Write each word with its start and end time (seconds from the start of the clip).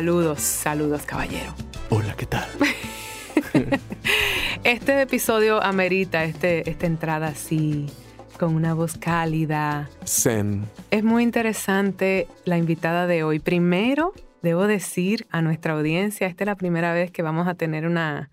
Saludos, 0.00 0.40
saludos, 0.40 1.02
caballero. 1.02 1.54
Hola, 1.90 2.14
¿qué 2.16 2.24
tal? 2.24 2.48
este 4.64 5.02
episodio 5.02 5.62
amerita 5.62 6.24
este, 6.24 6.70
esta 6.70 6.86
entrada 6.86 7.26
así, 7.26 7.84
con 8.38 8.54
una 8.54 8.72
voz 8.72 8.96
cálida. 8.96 9.90
Zen. 10.06 10.64
Es 10.90 11.04
muy 11.04 11.22
interesante 11.22 12.28
la 12.46 12.56
invitada 12.56 13.06
de 13.06 13.24
hoy. 13.24 13.40
Primero, 13.40 14.14
debo 14.40 14.66
decir 14.66 15.26
a 15.30 15.42
nuestra 15.42 15.74
audiencia, 15.74 16.28
esta 16.28 16.44
es 16.44 16.46
la 16.46 16.56
primera 16.56 16.94
vez 16.94 17.10
que 17.10 17.20
vamos 17.20 17.46
a 17.46 17.52
tener 17.52 17.86
una, 17.86 18.30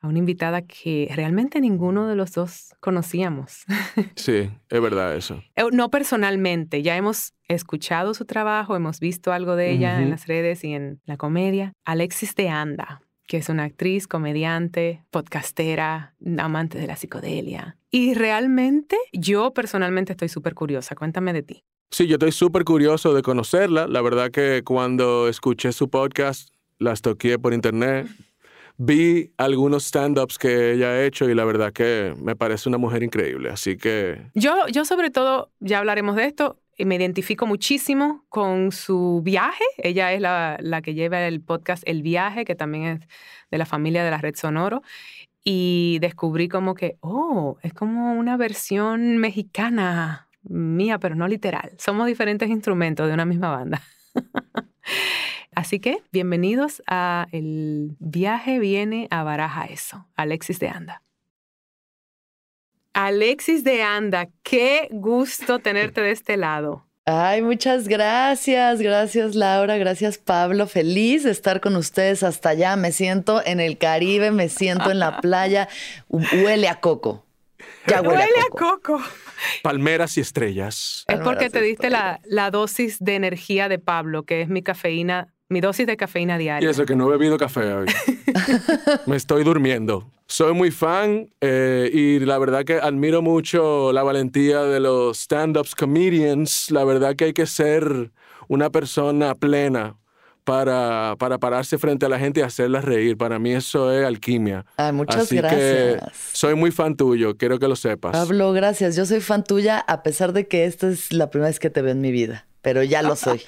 a 0.00 0.08
una 0.08 0.18
invitada 0.18 0.62
que 0.62 1.10
realmente 1.14 1.60
ninguno 1.60 2.06
de 2.06 2.16
los 2.16 2.32
dos 2.32 2.74
conocíamos. 2.80 3.64
Sí, 4.16 4.50
es 4.68 4.80
verdad 4.80 5.16
eso. 5.16 5.42
Eh, 5.56 5.64
no 5.72 5.90
personalmente, 5.90 6.82
ya 6.82 6.96
hemos 6.96 7.32
escuchado 7.48 8.14
su 8.14 8.24
trabajo, 8.24 8.76
hemos 8.76 9.00
visto 9.00 9.32
algo 9.32 9.56
de 9.56 9.72
ella 9.72 10.00
en 10.00 10.10
las 10.10 10.26
redes 10.26 10.62
y 10.64 10.72
en 10.72 11.00
la 11.04 11.16
comedia. 11.16 11.72
Alexis 11.84 12.34
de 12.34 12.48
Anda, 12.48 13.02
que 13.26 13.38
es 13.38 13.48
una 13.48 13.64
actriz, 13.64 14.06
comediante, 14.06 15.02
podcastera, 15.10 16.14
amante 16.38 16.78
de 16.78 16.86
la 16.86 16.96
psicodelia. 16.96 17.78
Y 17.90 18.14
realmente 18.14 18.96
yo 19.12 19.52
personalmente 19.52 20.12
estoy 20.12 20.28
súper 20.28 20.54
curiosa. 20.54 20.94
Cuéntame 20.94 21.32
de 21.32 21.42
ti. 21.42 21.64
Sí, 21.90 22.06
yo 22.06 22.14
estoy 22.14 22.32
súper 22.32 22.64
curioso 22.64 23.14
de 23.14 23.22
conocerla. 23.22 23.88
La 23.88 24.00
verdad 24.00 24.30
que 24.30 24.62
cuando 24.64 25.28
escuché 25.28 25.72
su 25.72 25.90
podcast, 25.90 26.50
las 26.78 27.02
toqué 27.02 27.38
por 27.38 27.52
internet 27.52 28.06
vi 28.82 29.34
algunos 29.36 29.84
stand-ups 29.84 30.38
que 30.38 30.72
ella 30.72 30.88
ha 30.88 31.04
hecho 31.04 31.28
y 31.28 31.34
la 31.34 31.44
verdad 31.44 31.70
que 31.70 32.14
me 32.18 32.34
parece 32.34 32.66
una 32.66 32.78
mujer 32.78 33.02
increíble. 33.02 33.50
Así 33.50 33.76
que... 33.76 34.30
Yo, 34.34 34.66
yo 34.68 34.86
sobre 34.86 35.10
todo, 35.10 35.50
ya 35.60 35.80
hablaremos 35.80 36.16
de 36.16 36.24
esto, 36.24 36.58
me 36.78 36.94
identifico 36.94 37.46
muchísimo 37.46 38.24
con 38.30 38.72
su 38.72 39.20
viaje. 39.22 39.64
Ella 39.76 40.14
es 40.14 40.22
la, 40.22 40.56
la, 40.60 40.80
que 40.80 40.94
lleva 40.94 41.20
el 41.26 41.42
podcast 41.42 41.82
El 41.86 42.00
Viaje, 42.00 42.46
que 42.46 42.54
también 42.54 42.84
es 42.84 43.00
de 43.50 43.58
la 43.58 43.66
familia 43.66 44.02
de 44.02 44.10
la 44.10 44.18
Red 44.18 44.36
Sonoro. 44.36 44.80
Y 45.44 45.98
descubrí 46.00 46.48
como 46.48 46.74
que, 46.74 46.96
oh, 47.00 47.58
es 47.62 47.74
como 47.74 48.14
una 48.14 48.38
versión 48.38 49.18
mexicana 49.18 50.30
mía, 50.42 50.98
pero 50.98 51.16
no 51.16 51.28
literal. 51.28 51.72
Somos 51.76 52.06
diferentes 52.06 52.48
instrumentos 52.48 53.06
de 53.08 53.12
una 53.12 53.26
misma 53.26 53.50
banda. 53.50 53.82
Así 55.54 55.80
que 55.80 56.02
bienvenidos 56.12 56.82
a 56.86 57.26
El 57.32 57.96
viaje 57.98 58.58
viene 58.58 59.08
a 59.10 59.22
Baraja 59.22 59.64
eso, 59.66 60.06
Alexis 60.14 60.58
de 60.58 60.68
Anda. 60.68 61.02
Alexis 62.92 63.64
de 63.64 63.82
Anda, 63.82 64.28
qué 64.42 64.88
gusto 64.90 65.58
tenerte 65.58 66.00
de 66.00 66.10
este 66.10 66.36
lado. 66.36 66.86
Ay, 67.06 67.42
muchas 67.42 67.88
gracias, 67.88 68.80
gracias 68.80 69.34
Laura, 69.34 69.76
gracias 69.78 70.18
Pablo, 70.18 70.66
feliz 70.66 71.24
de 71.24 71.30
estar 71.30 71.60
con 71.60 71.76
ustedes 71.76 72.22
hasta 72.22 72.50
allá. 72.50 72.76
Me 72.76 72.92
siento 72.92 73.42
en 73.44 73.58
el 73.58 73.78
Caribe, 73.78 74.30
me 74.30 74.48
siento 74.48 74.90
en 74.90 74.98
la 74.98 75.20
playa, 75.20 75.68
huele 76.08 76.68
a 76.68 76.80
coco. 76.80 77.24
Ya 77.90 78.02
huele, 78.08 78.22
a 78.22 78.48
coco. 78.50 79.00
Palmeras 79.62 80.16
y 80.16 80.20
estrellas. 80.20 81.04
Es 81.08 81.20
porque 81.20 81.50
te 81.50 81.60
diste 81.60 81.90
la, 81.90 82.20
la 82.24 82.50
dosis 82.50 82.98
de 83.00 83.16
energía 83.16 83.68
de 83.68 83.78
Pablo, 83.78 84.24
que 84.24 84.42
es 84.42 84.48
mi 84.48 84.62
cafeína 84.62 85.34
mi 85.50 85.60
dosis 85.60 85.84
de 85.84 85.96
cafeína 85.96 86.38
diaria. 86.38 86.66
Y 86.66 86.70
eso 86.70 86.86
que 86.86 86.94
no 86.94 87.08
he 87.08 87.10
bebido 87.10 87.36
café 87.36 87.72
hoy. 87.74 87.86
Me 89.06 89.16
estoy 89.16 89.42
durmiendo. 89.42 90.08
Soy 90.28 90.54
muy 90.54 90.70
fan 90.70 91.28
eh, 91.40 91.90
y 91.92 92.20
la 92.20 92.38
verdad 92.38 92.64
que 92.64 92.74
admiro 92.74 93.20
mucho 93.20 93.92
la 93.92 94.04
valentía 94.04 94.62
de 94.62 94.78
los 94.78 95.18
stand-ups 95.18 95.74
comedians. 95.74 96.70
La 96.70 96.84
verdad 96.84 97.16
que 97.16 97.24
hay 97.24 97.32
que 97.32 97.46
ser 97.46 98.12
una 98.46 98.70
persona 98.70 99.34
plena 99.34 99.96
para, 100.44 101.16
para 101.18 101.38
pararse 101.38 101.78
frente 101.78 102.06
a 102.06 102.08
la 102.08 102.18
gente 102.18 102.40
y 102.40 102.42
hacerla 102.42 102.80
reír. 102.80 103.16
Para 103.16 103.38
mí 103.38 103.52
eso 103.52 103.92
es 103.92 104.04
alquimia. 104.04 104.64
Ay, 104.76 104.92
muchas 104.92 105.30
gracias. 105.30 106.02
soy 106.32 106.54
muy 106.54 106.70
fan 106.70 106.96
tuyo, 106.96 107.36
quiero 107.36 107.58
que 107.58 107.68
lo 107.68 107.76
sepas. 107.76 108.12
Pablo, 108.12 108.52
gracias. 108.52 108.96
Yo 108.96 109.06
soy 109.06 109.20
fan 109.20 109.44
tuya 109.44 109.78
a 109.78 110.02
pesar 110.02 110.32
de 110.32 110.46
que 110.46 110.64
esta 110.64 110.88
es 110.88 111.12
la 111.12 111.30
primera 111.30 111.48
vez 111.48 111.58
que 111.58 111.70
te 111.70 111.82
veo 111.82 111.92
en 111.92 112.00
mi 112.00 112.12
vida, 112.12 112.46
pero 112.62 112.82
ya 112.82 113.02
lo 113.02 113.16
soy. 113.16 113.42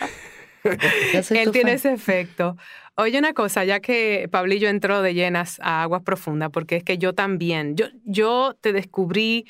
Él 1.31 1.51
tiene 1.51 1.75
ese 1.75 1.93
efecto. 1.93 2.57
Oye, 2.95 3.19
una 3.19 3.33
cosa, 3.33 3.65
ya 3.65 3.81
que 3.81 4.29
Pablillo 4.31 4.69
entró 4.69 5.03
de 5.03 5.15
llenas 5.15 5.59
a 5.63 5.83
aguas 5.83 6.03
profundas, 6.03 6.51
porque 6.53 6.77
es 6.77 6.85
que 6.85 6.99
yo 6.99 7.15
también, 7.15 7.75
yo, 7.75 7.87
yo 8.05 8.55
te 8.61 8.73
descubrí 8.73 9.47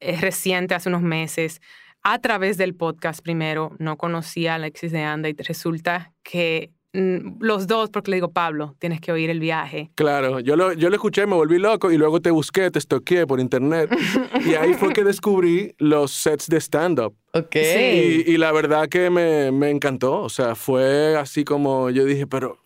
eh, 0.00 0.16
reciente, 0.18 0.74
hace 0.74 0.88
unos 0.88 1.02
meses, 1.02 1.60
a 2.02 2.18
través 2.18 2.56
del 2.56 2.74
podcast 2.74 3.20
primero, 3.20 3.76
no 3.78 3.98
conocía 3.98 4.52
a 4.52 4.54
Alexis 4.54 4.92
de 4.92 5.02
Anda 5.02 5.28
y 5.28 5.34
resulta 5.34 6.12
que 6.22 6.70
los 6.92 7.66
dos, 7.66 7.90
porque 7.90 8.10
le 8.10 8.16
digo, 8.16 8.32
Pablo, 8.32 8.74
tienes 8.78 9.00
que 9.00 9.12
oír 9.12 9.28
el 9.28 9.40
viaje. 9.40 9.90
Claro, 9.94 10.40
yo 10.40 10.56
lo, 10.56 10.72
yo 10.72 10.88
lo 10.88 10.94
escuché, 10.94 11.26
me 11.26 11.34
volví 11.34 11.58
loco 11.58 11.92
y 11.92 11.98
luego 11.98 12.20
te 12.20 12.30
busqué, 12.30 12.70
te 12.70 12.78
estoqué 12.78 13.26
por 13.26 13.40
internet. 13.40 13.90
y 14.46 14.54
ahí 14.54 14.74
fue 14.74 14.92
que 14.92 15.04
descubrí 15.04 15.74
los 15.78 16.12
sets 16.12 16.48
de 16.48 16.58
stand-up. 16.58 17.14
Ok. 17.34 17.56
Y, 17.56 18.36
la 18.38 18.52
verdad 18.52 18.88
que 18.88 19.10
me, 19.10 19.52
me, 19.52 19.70
encantó. 19.70 20.22
O 20.22 20.30
sea, 20.30 20.54
fue 20.54 21.16
así 21.16 21.44
como 21.44 21.90
yo 21.90 22.04
dije, 22.04 22.26
pero, 22.26 22.58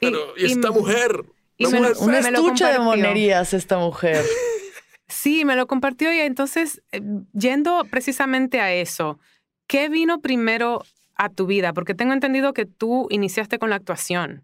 pero, 0.00 0.18
¿y, 0.36 0.46
esta 0.46 0.70
mujer? 0.70 1.24
Y 1.58 1.66
me 1.66 1.78
un 1.92 2.14
estuche 2.14 2.64
de 2.66 2.78
monerías 2.78 3.52
esta 3.52 3.78
mujer. 3.78 4.24
sí, 5.08 5.44
me 5.44 5.54
lo 5.54 5.66
compartió 5.66 6.12
y 6.12 6.20
entonces, 6.20 6.82
eh, 6.92 7.00
yendo 7.32 7.82
precisamente 7.90 8.60
a 8.60 8.72
eso, 8.72 9.18
¿qué 9.66 9.88
vino 9.88 10.20
primero 10.20 10.82
a 11.16 11.28
tu 11.28 11.46
vida? 11.46 11.72
Porque 11.72 11.94
tengo 11.94 12.12
entendido 12.12 12.52
que 12.52 12.66
tú 12.66 13.08
iniciaste 13.10 13.58
con 13.58 13.70
la 13.70 13.76
actuación. 13.76 14.42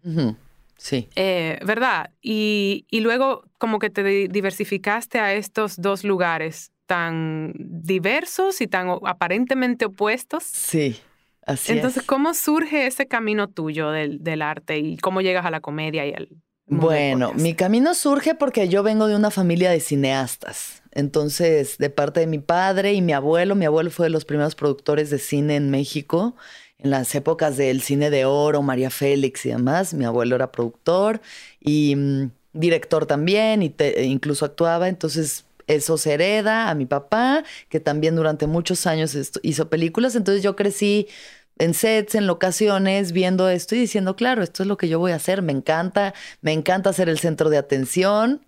Sí. 0.77 1.07
Eh, 1.15 1.59
¿Verdad? 1.65 2.11
Y, 2.21 2.85
y, 2.89 2.99
luego 2.99 3.45
como 3.57 3.79
que 3.79 3.89
te 3.89 4.03
diversificaste 4.03 5.19
a 5.19 5.33
estos 5.33 5.79
dos 5.79 6.03
lugares 6.03 6.71
tan 6.85 7.53
diversos 7.55 8.59
y 8.61 8.67
tan 8.67 8.89
aparentemente 9.05 9.85
opuestos. 9.85 10.43
Sí, 10.43 10.99
así 11.45 11.71
Entonces, 11.71 12.03
¿cómo 12.03 12.33
surge 12.33 12.87
ese 12.87 13.07
camino 13.07 13.47
tuyo 13.47 13.91
del, 13.91 14.23
del, 14.23 14.41
arte 14.41 14.79
y 14.79 14.97
cómo 14.97 15.21
llegas 15.21 15.45
a 15.45 15.51
la 15.51 15.61
comedia 15.61 16.05
y 16.05 16.13
al... 16.13 16.29
Bueno, 16.65 17.33
mi 17.33 17.53
camino 17.55 17.93
surge 17.93 18.35
porque 18.35 18.69
yo 18.69 18.83
vengo 18.83 19.07
de 19.07 19.15
una 19.15 19.31
familia 19.31 19.69
de 19.69 19.79
cineastas. 19.79 20.81
Entonces, 20.91 21.77
de 21.77 21.89
parte 21.89 22.19
de 22.19 22.27
mi 22.27 22.39
padre 22.39 22.93
y 22.93 23.01
mi 23.01 23.13
abuelo, 23.13 23.55
mi 23.55 23.65
abuelo 23.65 23.89
fue 23.89 24.05
de 24.05 24.11
los 24.11 24.25
primeros 24.25 24.55
productores 24.55 25.09
de 25.09 25.19
cine 25.19 25.55
en 25.55 25.69
México 25.71 26.35
en 26.83 26.89
las 26.89 27.15
épocas 27.15 27.57
del 27.57 27.81
cine 27.81 28.09
de 28.09 28.25
oro, 28.25 28.61
María 28.61 28.89
Félix 28.89 29.45
y 29.45 29.49
demás. 29.49 29.93
Mi 29.93 30.05
abuelo 30.05 30.35
era 30.35 30.51
productor 30.51 31.21
y 31.61 31.95
mm, 31.95 32.31
director 32.53 33.05
también, 33.05 33.63
y 33.63 33.73
e 33.79 34.03
incluso 34.03 34.45
actuaba. 34.45 34.89
Entonces, 34.89 35.45
eso 35.67 35.97
se 35.97 36.13
hereda 36.13 36.69
a 36.69 36.75
mi 36.75 36.85
papá, 36.85 37.43
que 37.69 37.79
también 37.79 38.15
durante 38.15 38.47
muchos 38.47 38.85
años 38.85 39.17
hizo 39.41 39.69
películas. 39.69 40.15
Entonces, 40.15 40.43
yo 40.43 40.55
crecí 40.57 41.07
en 41.57 41.73
sets, 41.73 42.15
en 42.15 42.27
locaciones, 42.27 43.13
viendo 43.13 43.47
esto 43.47 43.75
y 43.75 43.79
diciendo, 43.79 44.15
claro, 44.17 44.43
esto 44.43 44.63
es 44.63 44.67
lo 44.67 44.77
que 44.77 44.89
yo 44.89 44.99
voy 44.99 45.13
a 45.13 45.15
hacer. 45.15 45.41
Me 45.41 45.53
encanta, 45.53 46.13
me 46.41 46.51
encanta 46.51 46.91
ser 46.91 47.07
el 47.07 47.17
centro 47.17 47.49
de 47.49 47.57
atención. 47.57 48.41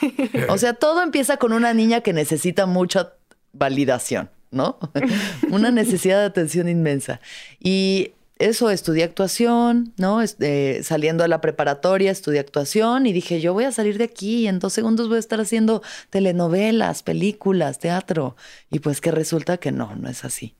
o 0.50 0.58
sea, 0.58 0.74
todo 0.74 1.02
empieza 1.02 1.38
con 1.38 1.54
una 1.54 1.72
niña 1.72 2.02
que 2.02 2.12
necesita 2.12 2.66
mucha 2.66 3.14
validación. 3.52 4.28
¿No? 4.50 4.78
Una 5.50 5.70
necesidad 5.70 6.20
de 6.20 6.26
atención 6.26 6.68
inmensa. 6.68 7.20
Y 7.58 8.12
eso, 8.40 8.70
estudié 8.70 9.04
actuación, 9.04 9.92
¿no? 9.98 10.22
Este, 10.22 10.82
saliendo 10.82 11.24
a 11.24 11.28
la 11.28 11.42
preparatoria, 11.42 12.10
estudié 12.10 12.40
actuación 12.40 13.06
y 13.06 13.12
dije, 13.12 13.40
yo 13.40 13.52
voy 13.52 13.64
a 13.64 13.72
salir 13.72 13.98
de 13.98 14.04
aquí 14.04 14.44
y 14.44 14.46
en 14.48 14.58
dos 14.58 14.72
segundos 14.72 15.08
voy 15.08 15.16
a 15.16 15.20
estar 15.20 15.40
haciendo 15.40 15.82
telenovelas, 16.08 17.02
películas, 17.02 17.78
teatro. 17.78 18.36
Y 18.70 18.78
pues 18.78 19.02
que 19.02 19.10
resulta 19.10 19.58
que 19.58 19.72
no, 19.72 19.94
no 19.94 20.08
es 20.08 20.24
así. 20.24 20.56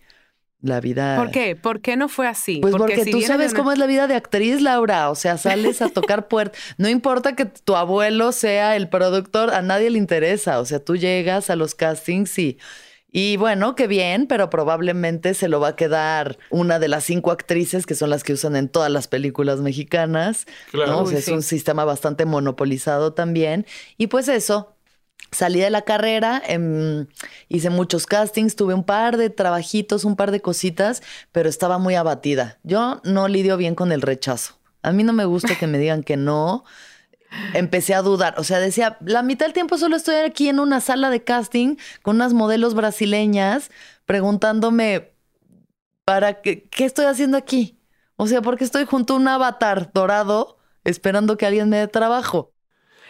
La 0.63 0.79
vida. 0.81 1.17
¿Por 1.17 1.31
qué? 1.31 1.57
¿Por 1.57 1.81
qué 1.81 1.97
no 1.97 2.11
fue 2.11 2.29
así? 2.29 2.59
Pues 2.61 2.77
porque, 2.77 3.07
tú 3.07 3.23
sabes 3.23 3.55
cómo 3.55 3.73
es 3.73 3.79
la 3.79 3.87
vida 3.87 4.07
de 4.07 4.15
actriz, 4.15 4.61
Laura. 4.61 5.09
O 5.09 5.15
sea, 5.15 5.39
sales 5.39 5.81
a 5.81 5.89
tocar 5.89 6.29
puertas. 6.29 6.61
No 6.77 6.91
importa 6.91 7.35
que 7.35 7.47
tu 7.47 7.77
abuelo 7.77 8.31
sea 8.33 8.77
el 8.77 8.91
productor, 8.91 9.55
a 9.55 9.63
nadie 9.63 9.89
le 9.89 9.97
interesa. 9.97 10.61
O 10.61 10.67
sea, 10.67 10.85
tú 10.85 10.97
llegas 10.97 11.49
a 11.49 11.57
los 11.57 11.75
castings 11.75 12.39
y 12.39 12.59
Y 13.13 13.37
bueno, 13.37 13.75
qué 13.75 13.87
bien, 13.87 14.27
pero 14.27 14.51
probablemente 14.51 15.35
se 15.35 15.49
lo 15.49 15.59
va 15.59 15.69
a 15.69 15.77
quedar 15.77 16.39
una 16.51 16.79
de 16.79 16.89
las 16.89 17.05
cinco 17.05 17.33
actrices 17.33 17.87
que 17.87 17.95
son 17.95 18.11
las 18.11 18.23
que 18.23 18.35
usan 18.35 18.55
en 18.55 18.69
todas 18.69 18.91
las 18.91 19.09
películas 19.09 19.61
mexicanas. 19.61 20.47
Claro. 20.71 20.93
¿no? 20.93 20.99
O 21.01 21.07
sea, 21.07 21.15
Uy, 21.15 21.19
es 21.19 21.25
sí. 21.25 21.33
un 21.33 21.43
sistema 21.43 21.85
bastante 21.85 22.25
monopolizado 22.25 23.13
también. 23.13 23.67
Y 23.97 24.07
pues 24.07 24.29
eso, 24.29 24.77
salí 25.33 25.61
de 25.61 25.71
la 25.71 25.83
carrera, 25.83 26.41
em, 26.47 27.07
hice 27.49 27.71
muchos 27.71 28.07
castings, 28.07 28.55
tuve 28.55 28.75
un 28.75 28.85
par 28.85 29.17
de 29.17 29.31
trabajitos, 29.31 30.05
un 30.05 30.15
par 30.17 30.31
de 30.31 30.41
cositas, 30.41 31.03
pero 31.33 31.49
estaba 31.49 31.79
muy 31.79 31.97
abatida. 31.97 32.59
Yo 32.63 33.01
no 33.05 33.27
lidio 33.27 33.57
bien 33.57 33.75
con 33.75 33.91
el 33.91 34.03
rechazo. 34.03 34.55
A 34.83 34.93
mí 34.93 35.03
no 35.03 35.13
me 35.13 35.25
gusta 35.25 35.57
que 35.59 35.67
me 35.67 35.79
digan 35.79 36.03
que 36.03 36.17
no. 36.17 36.65
Empecé 37.55 37.95
a 37.95 38.03
dudar, 38.03 38.35
o 38.39 38.45
sea, 38.45 38.59
decía, 38.59 38.99
la 39.01 39.23
mitad 39.23 39.47
del 39.47 39.53
tiempo 39.53 39.79
solo 39.79 39.97
estoy 39.97 40.17
aquí 40.17 40.49
en 40.49 40.59
una 40.59 40.81
sala 40.81 41.11
de 41.11 41.23
casting 41.23 41.77
con 42.03 42.17
unas 42.17 42.33
modelos 42.33 42.75
brasileñas 42.75 43.71
preguntándome, 44.05 45.13
¿para 46.05 46.43
qué, 46.43 46.65
qué 46.71 46.85
estoy 46.85 47.07
haciendo 47.07 47.37
aquí? 47.37 47.79
O 48.17 48.27
sea, 48.27 48.43
porque 48.43 48.65
estoy 48.65 48.85
junto 48.85 49.15
a 49.15 49.17
un 49.17 49.29
avatar 49.29 49.93
dorado 49.93 50.59
esperando 50.85 51.37
que 51.37 51.47
alguien 51.47 51.69
me 51.69 51.79
dé 51.79 51.89
trabajo. 51.89 52.53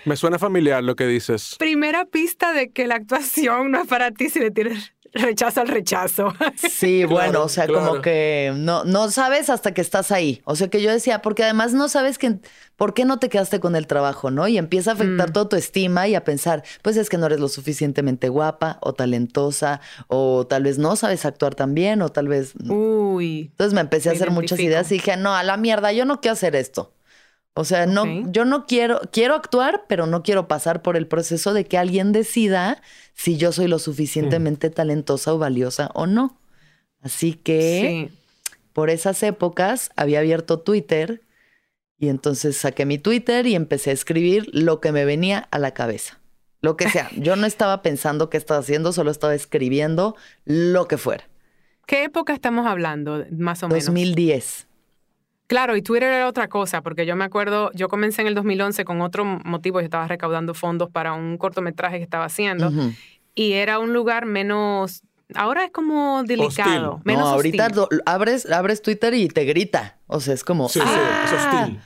Me 0.04 0.16
suena 0.16 0.38
familiar 0.38 0.82
lo 0.82 0.96
que 0.96 1.06
dices. 1.06 1.56
Primera 1.58 2.04
pista 2.06 2.52
de 2.52 2.72
que 2.72 2.86
la 2.86 2.96
actuación 2.96 3.70
no 3.70 3.82
es 3.82 3.88
para 3.88 4.10
ti 4.10 4.30
si 4.30 4.40
le 4.40 4.50
tienes 4.50 4.92
rechazo 5.12 5.60
al 5.60 5.68
rechazo. 5.68 6.32
Sí, 6.56 7.04
Claro, 7.06 7.14
bueno, 7.14 7.42
o 7.44 7.48
sea, 7.48 7.66
como 7.66 8.00
que 8.00 8.52
no, 8.56 8.84
no 8.84 9.10
sabes 9.10 9.50
hasta 9.50 9.72
que 9.74 9.80
estás 9.80 10.10
ahí. 10.12 10.40
O 10.44 10.56
sea, 10.56 10.68
que 10.68 10.82
yo 10.82 10.90
decía, 10.90 11.22
porque 11.22 11.44
además 11.44 11.72
no 11.72 11.88
sabes 11.88 12.18
que, 12.18 12.38
por 12.76 12.94
qué 12.94 13.04
no 13.04 13.18
te 13.18 13.28
quedaste 13.28 13.60
con 13.60 13.76
el 13.76 13.86
trabajo, 13.86 14.30
¿no? 14.30 14.46
Y 14.48 14.58
empieza 14.58 14.90
a 14.92 14.94
afectar 14.94 15.30
Mm. 15.30 15.32
toda 15.32 15.48
tu 15.48 15.56
estima 15.56 16.08
y 16.08 16.14
a 16.14 16.24
pensar, 16.24 16.62
pues 16.82 16.96
es 16.96 17.08
que 17.08 17.18
no 17.18 17.26
eres 17.26 17.40
lo 17.40 17.48
suficientemente 17.48 18.28
guapa 18.28 18.78
o 18.80 18.92
talentosa, 18.94 19.80
o 20.08 20.46
tal 20.46 20.62
vez 20.64 20.78
no 20.78 20.96
sabes 20.96 21.24
actuar 21.24 21.54
tan 21.54 21.74
bien, 21.74 22.02
o 22.02 22.08
tal 22.10 22.28
vez... 22.28 22.54
Uy. 22.68 23.48
Entonces 23.50 23.74
me 23.74 23.80
empecé 23.80 24.08
a 24.08 24.12
hacer 24.12 24.30
muchas 24.30 24.58
ideas 24.60 24.90
y 24.92 24.94
dije, 24.94 25.16
no, 25.16 25.34
a 25.34 25.42
la 25.42 25.56
mierda, 25.56 25.92
yo 25.92 26.04
no 26.04 26.20
quiero 26.20 26.32
hacer 26.34 26.56
esto. 26.56 26.92
O 27.60 27.64
sea, 27.64 27.86
no, 27.86 28.04
yo 28.30 28.44
no 28.44 28.66
quiero, 28.66 29.00
quiero 29.12 29.34
actuar, 29.34 29.84
pero 29.88 30.06
no 30.06 30.22
quiero 30.22 30.48
pasar 30.48 30.82
por 30.82 30.96
el 30.96 31.06
proceso 31.06 31.52
de 31.52 31.64
que 31.64 31.76
alguien 31.78 32.12
decida 32.12 32.82
si 33.14 33.36
yo 33.36 33.52
soy 33.52 33.68
lo 33.68 33.78
suficientemente 33.78 34.70
talentosa 34.70 35.34
o 35.34 35.38
valiosa 35.38 35.90
o 35.94 36.06
no. 36.06 36.40
Así 37.02 37.34
que 37.34 38.08
Sí. 38.10 38.18
por 38.72 38.90
esas 38.90 39.22
épocas 39.22 39.90
había 39.96 40.20
abierto 40.20 40.60
Twitter 40.60 41.22
y 41.98 42.08
entonces 42.08 42.56
saqué 42.56 42.86
mi 42.86 42.98
Twitter 42.98 43.46
y 43.46 43.54
empecé 43.54 43.90
a 43.90 43.92
escribir 43.92 44.48
lo 44.52 44.80
que 44.80 44.90
me 44.92 45.04
venía 45.04 45.46
a 45.50 45.58
la 45.58 45.72
cabeza. 45.72 46.18
Lo 46.62 46.76
que 46.76 46.88
sea. 46.88 47.10
Yo 47.16 47.36
no 47.36 47.46
estaba 47.46 47.82
pensando 47.82 48.30
qué 48.30 48.36
estaba 48.38 48.60
haciendo, 48.60 48.92
solo 48.92 49.10
estaba 49.10 49.34
escribiendo 49.34 50.16
lo 50.44 50.88
que 50.88 50.96
fuera. 50.98 51.24
¿Qué 51.86 52.04
época 52.04 52.32
estamos 52.32 52.66
hablando, 52.66 53.24
más 53.30 53.62
o 53.62 53.68
menos? 53.68 53.84
2010. 53.86 54.66
Claro, 55.50 55.74
y 55.76 55.82
Twitter 55.82 56.12
era 56.12 56.28
otra 56.28 56.46
cosa, 56.46 56.80
porque 56.80 57.06
yo 57.06 57.16
me 57.16 57.24
acuerdo, 57.24 57.72
yo 57.74 57.88
comencé 57.88 58.22
en 58.22 58.28
el 58.28 58.36
2011 58.36 58.84
con 58.84 59.00
otro 59.00 59.24
motivo, 59.24 59.80
yo 59.80 59.84
estaba 59.84 60.06
recaudando 60.06 60.54
fondos 60.54 60.90
para 60.90 61.12
un 61.12 61.36
cortometraje 61.38 61.96
que 61.98 62.04
estaba 62.04 62.26
haciendo, 62.26 62.70
y 63.34 63.54
era 63.54 63.80
un 63.80 63.92
lugar 63.92 64.26
menos, 64.26 65.02
ahora 65.34 65.64
es 65.64 65.72
como 65.72 66.22
delicado, 66.22 66.90
Hostil. 66.92 67.02
menos 67.04 67.24
no, 67.24 67.30
ahorita 67.30 67.66
hostil. 67.66 68.00
abres, 68.06 68.48
abres 68.48 68.80
Twitter 68.80 69.12
y 69.14 69.26
te 69.26 69.44
grita. 69.44 69.98
O 70.06 70.20
sea, 70.20 70.34
es 70.34 70.44
como. 70.44 70.68
Sí, 70.68 70.78
sí, 70.78 70.86
"Ah, 70.88 71.24
es 71.24 71.32
hostil. 71.32 71.80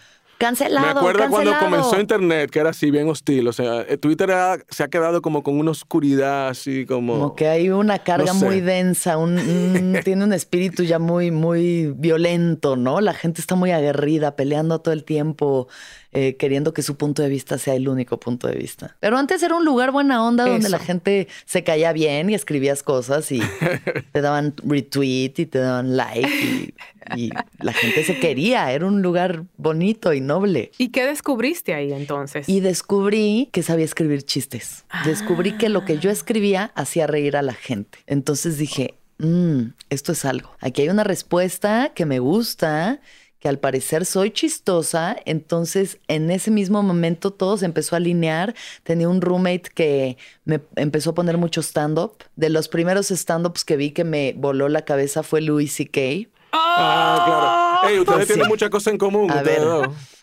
Cancelado. 0.45 0.87
Me 0.87 0.91
acuerdo 1.01 1.29
cuando 1.31 1.51
cancelado". 1.53 1.65
comenzó 1.83 2.01
Internet, 2.01 2.51
que 2.51 2.59
era 2.59 2.71
así 2.71 2.91
bien 2.91 3.09
hostil. 3.09 3.49
O 3.49 3.53
sea, 3.53 3.81
eh, 3.83 3.97
Twitter 3.97 4.31
se 4.69 4.83
ha 4.83 4.89
quedado 4.89 5.23
como 5.23 5.43
con 5.43 5.59
una 5.59 5.71
oscuridad 5.71 6.49
así 6.49 6.85
como... 6.87 7.15
Como 7.15 7.35
que 7.37 7.49
hay 7.49 7.71
una 7.71 7.99
carga 8.01 8.33
No 8.33 8.39
sé. 8.39 8.45
muy 8.45 8.61
densa, 8.61 9.17
un, 9.17 9.39
un- 9.39 10.01
tiene 10.05 10.25
un 10.25 10.33
espíritu 10.33 10.83
ya 10.83 10.99
muy, 10.99 11.31
muy 11.31 11.93
violento, 11.97 12.77
¿no? 12.77 13.01
La 13.01 13.15
gente 13.15 13.41
está 13.41 13.55
muy 13.55 13.71
aguerrida, 13.71 14.37
peleando 14.37 14.81
todo 14.81 14.93
el 14.93 15.05
tiempo, 15.05 15.69
eh, 16.13 16.37
queriendo 16.37 16.73
que 16.73 16.83
su 16.83 16.97
punto 16.97 17.23
de 17.23 17.29
vista 17.29 17.59
sea 17.59 17.75
el 17.75 17.89
único 17.89 18.21
punto 18.21 18.47
de 18.47 18.55
vista. 18.55 18.97
Pero 19.01 19.17
antes 19.19 19.43
era 19.43 19.55
un 19.57 19.65
lugar 19.65 19.91
buena 19.91 20.25
onda 20.25 20.47
donde 20.47 20.69
la 20.69 20.79
gente 20.79 21.27
se 21.45 21.65
caía 21.65 21.93
bien 21.93 22.31
y 22.31 22.35
escribías 22.35 22.83
cosas 22.83 23.33
y 23.33 23.41
te 24.13 24.21
daban 24.21 24.55
retweet 24.65 25.33
y 25.39 25.47
te 25.47 25.59
daban 25.59 25.97
like 25.97 26.29
y, 26.29 26.75
y 27.17 27.31
la 27.59 27.73
gente 27.73 28.05
se 28.05 28.19
quería. 28.19 28.73
Era 28.73 28.87
un 28.87 29.03
lugar 29.03 29.45
bonito 29.57 30.13
y 30.13 30.21
noble. 30.21 30.71
¿Y 30.79 30.89
qué 30.89 31.05
descubriste 31.05 31.75
ahí 31.75 31.93
entonces? 31.93 32.49
Y 32.49 32.61
descubrí 32.61 33.49
que 33.53 33.63
sabía 33.63 33.85
escribir 33.85 34.23
chistes. 34.23 34.85
Descubrí 35.05 35.57
que 35.57 35.69
lo 35.69 35.85
que 35.85 35.99
yo 35.99 36.11
escribía 36.11 36.73
hacía 36.75 37.07
reír 37.07 37.37
a 37.37 37.43
la 37.43 37.55
gente. 37.55 37.99
Entonces 38.07 38.59
dije, 38.59 38.95
"Mm, 39.19 39.73
esto 39.91 40.13
es 40.13 40.25
algo. 40.25 40.51
Aquí 40.61 40.83
hay 40.83 40.89
una 40.89 41.05
respuesta 41.05 41.93
que 41.95 42.07
me 42.07 42.19
gusta, 42.19 43.01
que 43.45 43.49
al 43.51 43.59
parecer 43.59 44.07
soy 44.07 44.31
chistosa. 44.31 45.19
Entonces, 45.27 45.99
en 46.09 46.31
ese 46.31 46.51
mismo 46.51 46.83
momento 46.83 47.31
todo 47.31 47.59
se 47.59 47.67
empezó 47.67 47.95
a 47.95 47.99
alinear. 47.99 48.55
Tenía 48.85 49.07
un 49.07 49.21
roommate 49.21 49.65
que 49.75 50.17
me 50.47 50.63
empezó 50.77 51.11
a 51.11 51.15
poner 51.15 51.37
mucho 51.37 51.61
stand-up. 51.61 52.25
De 52.37 52.49
los 52.49 52.69
primeros 52.69 53.11
stand-ups 53.11 53.65
que 53.65 53.77
vi 53.77 53.91
que 53.91 54.05
me 54.05 54.33
voló 54.35 54.71
la 54.71 54.87
cabeza 54.87 55.23
fue 55.23 55.43
Louis 55.43 55.71
C.K. 55.71 56.27
Ah, 56.57 57.81
claro. 57.83 57.89
Ey, 57.95 57.99
ustedes 58.01 58.17
Pues 58.19 58.27
tienen 58.29 58.45
sí. 58.47 58.49
muchas 58.51 58.71
cosas 58.71 58.93
en 58.93 58.99
común. 58.99 59.31
A 59.31 59.43
ver. 59.43 59.61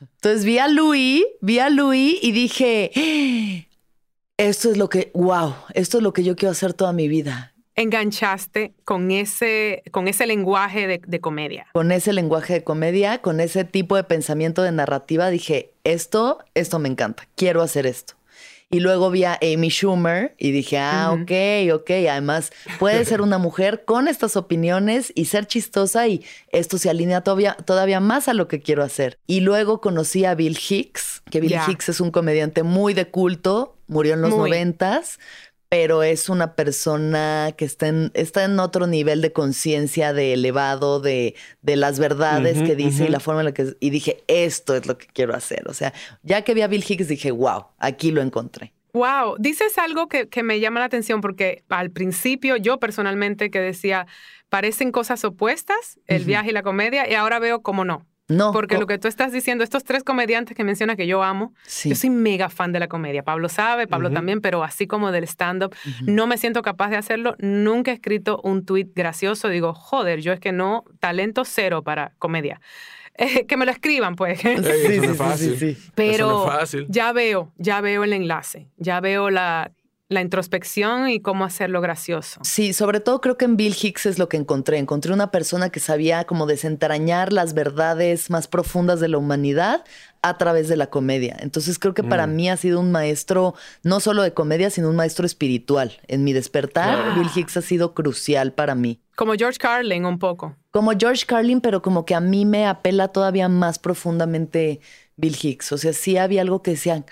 Entonces 0.01 0.45
vi 0.45 0.57
a 0.57 0.67
Louis, 0.67 1.23
vi 1.41 1.59
a 1.59 1.69
Louis 1.69 2.17
y 2.21 2.31
dije, 2.31 2.91
"Ah, 2.95 3.67
esto 4.37 4.71
es 4.71 4.77
lo 4.77 4.89
que, 4.89 5.11
wow, 5.13 5.53
esto 5.73 5.97
es 5.97 6.03
lo 6.03 6.13
que 6.13 6.23
yo 6.23 6.35
quiero 6.35 6.51
hacer 6.51 6.73
toda 6.73 6.93
mi 6.93 7.07
vida. 7.07 7.53
Enganchaste 7.75 8.73
con 8.83 9.11
ese, 9.11 9.83
con 9.91 10.07
ese 10.07 10.25
lenguaje 10.27 10.87
de, 10.87 11.01
de 11.05 11.19
comedia. 11.21 11.67
Con 11.73 11.91
ese 11.91 12.11
lenguaje 12.13 12.53
de 12.53 12.63
comedia, 12.63 13.19
con 13.21 13.39
ese 13.39 13.63
tipo 13.63 13.95
de 13.95 14.03
pensamiento 14.03 14.61
de 14.61 14.71
narrativa, 14.71 15.29
dije, 15.29 15.71
esto, 15.83 16.39
esto 16.53 16.79
me 16.79 16.89
encanta, 16.89 17.27
quiero 17.35 17.61
hacer 17.61 17.85
esto. 17.85 18.13
Y 18.71 18.79
luego 18.79 19.11
vi 19.11 19.25
a 19.25 19.37
Amy 19.41 19.69
Schumer 19.69 20.33
y 20.37 20.51
dije, 20.51 20.77
ah, 20.77 21.11
ok, 21.11 21.73
ok. 21.73 21.89
Además, 22.09 22.51
puede 22.79 23.03
ser 23.03 23.21
una 23.21 23.37
mujer 23.37 23.83
con 23.83 24.07
estas 24.07 24.37
opiniones 24.37 25.11
y 25.13 25.25
ser 25.25 25.45
chistosa 25.45 26.07
y 26.07 26.23
esto 26.53 26.77
se 26.77 26.89
alinea 26.89 27.21
todavía, 27.21 27.57
todavía 27.65 27.99
más 27.99 28.29
a 28.29 28.33
lo 28.33 28.47
que 28.47 28.61
quiero 28.61 28.83
hacer. 28.83 29.19
Y 29.27 29.41
luego 29.41 29.81
conocí 29.81 30.23
a 30.23 30.35
Bill 30.35 30.57
Hicks, 30.57 31.21
que 31.29 31.41
Bill. 31.41 31.57
Hicks 31.67 31.89
es 31.89 31.99
un 31.99 32.11
comediante 32.11 32.63
muy 32.63 32.93
de 32.93 33.09
culto, 33.09 33.75
murió 33.87 34.13
en 34.13 34.21
los 34.21 34.31
noventas, 34.31 35.19
pero 35.71 36.03
es 36.03 36.27
una 36.27 36.53
persona 36.55 37.53
que 37.57 37.63
está 37.63 37.87
en, 37.87 38.11
está 38.13 38.43
en 38.43 38.59
otro 38.59 38.87
nivel 38.87 39.21
de 39.21 39.31
conciencia, 39.31 40.11
de 40.11 40.33
elevado, 40.33 40.99
de, 40.99 41.33
de 41.61 41.77
las 41.77 41.97
verdades 41.97 42.61
que 42.61 42.75
dice 42.75 43.05
y 43.05 43.07
la 43.07 43.21
forma 43.21 43.39
en 43.39 43.45
la 43.45 43.53
que... 43.53 43.77
Y 43.79 43.89
dije, 43.89 44.21
esto 44.27 44.75
es 44.75 44.85
lo 44.85 44.97
que 44.97 45.07
quiero 45.07 45.33
hacer. 45.33 45.63
O 45.69 45.73
sea, 45.73 45.93
ya 46.23 46.41
que 46.41 46.53
vi 46.53 46.61
a 46.61 46.67
Bill 46.67 46.83
Hicks, 46.85 47.07
dije, 47.07 47.31
wow, 47.31 47.67
aquí 47.77 48.11
lo 48.11 48.21
encontré. 48.21 48.73
Wow, 48.91 49.37
dices 49.39 49.77
algo 49.77 50.09
que, 50.09 50.27
que 50.27 50.43
me 50.43 50.59
llama 50.59 50.81
la 50.81 50.87
atención 50.87 51.21
porque 51.21 51.63
al 51.69 51.89
principio 51.89 52.57
yo 52.57 52.77
personalmente 52.77 53.49
que 53.49 53.61
decía, 53.61 54.07
parecen 54.49 54.91
cosas 54.91 55.23
opuestas, 55.23 56.01
el 56.05 56.25
viaje 56.25 56.49
y 56.49 56.53
la 56.53 56.63
comedia, 56.63 57.09
y 57.09 57.13
ahora 57.13 57.39
veo 57.39 57.61
cómo 57.61 57.85
no. 57.85 58.05
No, 58.31 58.51
Porque 58.51 58.77
lo 58.77 58.87
que 58.87 58.97
tú 58.97 59.07
estás 59.07 59.31
diciendo, 59.31 59.63
estos 59.63 59.83
tres 59.83 60.03
comediantes 60.03 60.55
que 60.55 60.63
mencionas 60.63 60.95
que 60.95 61.05
yo 61.07 61.21
amo, 61.23 61.53
Sí. 61.63 61.89
yo 61.89 61.95
soy 61.95 62.09
mega 62.09 62.49
fan 62.49 62.71
de 62.71 62.79
la 62.79 62.87
comedia. 62.87 63.23
Pablo 63.23 63.49
sabe, 63.49 63.87
Pablo 63.87 64.09
también, 64.11 64.41
pero 64.41 64.63
así 64.63 64.87
como 64.87 65.11
del 65.11 65.23
stand-up, 65.25 65.75
no 66.05 66.27
me 66.27 66.37
siento 66.37 66.61
capaz 66.61 66.89
de 66.89 66.97
hacerlo. 66.97 67.35
Nunca 67.39 67.91
he 67.91 67.95
escrito 67.95 68.39
un 68.43 68.65
tweet 68.65 68.87
gracioso. 68.95 69.49
Digo, 69.49 69.73
joder, 69.73 70.21
yo 70.21 70.31
es 70.33 70.39
que 70.39 70.51
no, 70.51 70.85
talento 70.99 71.43
cero 71.45 71.83
para 71.83 72.13
comedia. 72.19 72.61
Eh, 73.15 73.45
que 73.47 73.57
me 73.57 73.65
lo 73.65 73.71
escriban, 73.71 74.15
pues. 74.15 74.39
Sí, 74.39 74.55
sí, 74.57 74.99
sí, 75.01 75.37
sí, 75.37 75.57
sí. 75.75 75.91
Pero 75.95 76.13
Eso 76.13 76.27
no 76.45 76.45
es 76.53 76.59
fácil. 76.59 76.85
ya 76.89 77.11
veo, 77.11 77.51
ya 77.57 77.81
veo 77.81 78.03
el 78.05 78.13
enlace, 78.13 78.67
ya 78.77 79.01
veo 79.01 79.29
la, 79.29 79.71
la 80.11 80.21
introspección 80.21 81.09
y 81.09 81.21
cómo 81.21 81.45
hacerlo 81.45 81.81
gracioso. 81.81 82.39
Sí, 82.43 82.73
sobre 82.73 82.99
todo 82.99 83.21
creo 83.21 83.37
que 83.37 83.45
en 83.45 83.57
Bill 83.57 83.75
Hicks 83.81 84.05
es 84.05 84.19
lo 84.19 84.27
que 84.29 84.37
encontré. 84.37 84.77
Encontré 84.77 85.13
una 85.13 85.31
persona 85.31 85.69
que 85.69 85.79
sabía 85.79 86.25
como 86.25 86.45
desentrañar 86.45 87.31
las 87.33 87.53
verdades 87.53 88.29
más 88.29 88.47
profundas 88.47 88.99
de 88.99 89.07
la 89.07 89.17
humanidad 89.17 89.83
a 90.21 90.37
través 90.37 90.67
de 90.67 90.75
la 90.75 90.87
comedia. 90.87 91.35
Entonces 91.39 91.79
creo 91.79 91.93
que 91.93 92.03
para 92.03 92.27
Mm. 92.27 92.35
mí 92.35 92.49
ha 92.49 92.57
sido 92.57 92.79
un 92.79 92.91
maestro 92.91 93.55
no 93.83 93.99
solo 93.99 94.21
de 94.21 94.33
comedia, 94.33 94.69
sino 94.69 94.89
un 94.89 94.95
maestro 94.95 95.25
espiritual. 95.25 95.99
En 96.07 96.23
mi 96.23 96.33
despertar. 96.33 97.15
Bill 97.17 97.29
Hicks 97.33 97.57
ha 97.57 97.61
sido 97.61 97.93
crucial 97.93 98.53
para 98.53 98.75
mí. 98.75 98.99
Como 99.15 99.33
George 99.33 99.57
Carlin 99.59 100.05
un 100.05 100.19
poco. 100.19 100.55
Como 100.71 100.91
George 100.97 101.25
Carlin, 101.25 101.61
pero 101.61 101.81
como 101.81 102.05
que 102.05 102.15
a 102.15 102.19
mí 102.19 102.45
me 102.45 102.67
apela 102.67 103.07
todavía 103.09 103.49
más 103.49 103.79
profundamente 103.79 104.79
Bill 105.15 105.35
Hicks. 105.41 105.71
O 105.71 105.77
sea, 105.77 105.93
sí 105.93 106.17
había 106.17 106.41
algo 106.41 106.61
que 106.61 106.71
decía, 106.71 107.03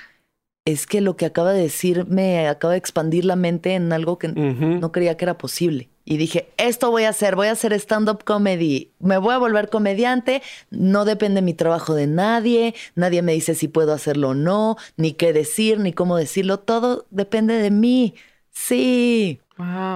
es 0.65 0.85
que 0.85 1.01
lo 1.01 1.15
que 1.15 1.25
acaba 1.25 1.51
de 1.53 1.61
decir 1.61 2.05
me 2.07 2.47
acaba 2.47 2.73
de 2.73 2.79
expandir 2.79 3.25
la 3.25 3.35
mente 3.35 3.73
en 3.73 3.91
algo 3.91 4.17
que 4.17 4.27
no 4.27 4.91
creía 4.91 5.17
que 5.17 5.25
era 5.25 5.37
posible. 5.37 5.89
Y 6.05 6.17
dije, 6.17 6.49
esto 6.57 6.89
voy 6.89 7.03
a 7.03 7.09
hacer, 7.09 7.35
voy 7.35 7.47
a 7.47 7.51
hacer 7.51 7.71
stand-up 7.73 8.23
comedy, 8.23 8.91
me 8.99 9.17
voy 9.19 9.33
a 9.35 9.37
volver 9.37 9.69
comediante, 9.69 10.41
no 10.71 11.05
depende 11.05 11.43
mi 11.43 11.53
trabajo 11.53 11.93
de 11.93 12.07
nadie, 12.07 12.73
nadie 12.95 13.21
me 13.21 13.33
dice 13.33 13.53
si 13.53 13.67
puedo 13.67 13.93
hacerlo 13.93 14.29
o 14.29 14.33
no, 14.33 14.75
ni 14.97 15.13
qué 15.13 15.33
decir, 15.33 15.79
ni 15.79 15.93
cómo 15.93 16.17
decirlo, 16.17 16.59
todo 16.59 17.05
depende 17.11 17.55
de 17.55 17.69
mí. 17.69 18.15
Sí. 18.51 19.39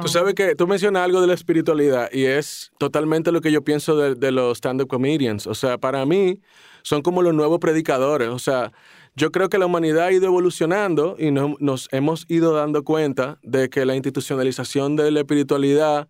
Tú 0.01 0.07
sabes 0.07 0.35
que 0.35 0.55
tú 0.55 0.67
mencionas 0.67 1.03
algo 1.03 1.21
de 1.21 1.27
la 1.27 1.33
espiritualidad 1.33 2.09
y 2.11 2.25
es 2.25 2.71
totalmente 2.77 3.31
lo 3.31 3.41
que 3.41 3.51
yo 3.51 3.63
pienso 3.63 3.95
de, 3.95 4.13
de 4.13 4.31
los 4.31 4.57
stand-up 4.57 4.87
comedians. 4.87 5.47
O 5.47 5.55
sea, 5.55 5.77
para 5.77 6.05
mí 6.05 6.41
son 6.83 7.01
como 7.01 7.21
los 7.21 7.33
nuevos 7.33 7.59
predicadores. 7.59 8.29
O 8.29 8.39
sea, 8.39 8.71
yo 9.15 9.31
creo 9.31 9.49
que 9.49 9.57
la 9.57 9.65
humanidad 9.65 10.07
ha 10.07 10.11
ido 10.11 10.25
evolucionando 10.25 11.15
y 11.19 11.31
nos 11.31 11.87
hemos 11.91 12.25
ido 12.29 12.53
dando 12.53 12.83
cuenta 12.83 13.37
de 13.43 13.69
que 13.69 13.85
la 13.85 13.95
institucionalización 13.95 14.95
de 14.95 15.11
la 15.11 15.19
espiritualidad 15.19 16.07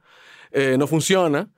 eh, 0.56 0.78
no 0.78 0.86
funciona. 0.86 1.50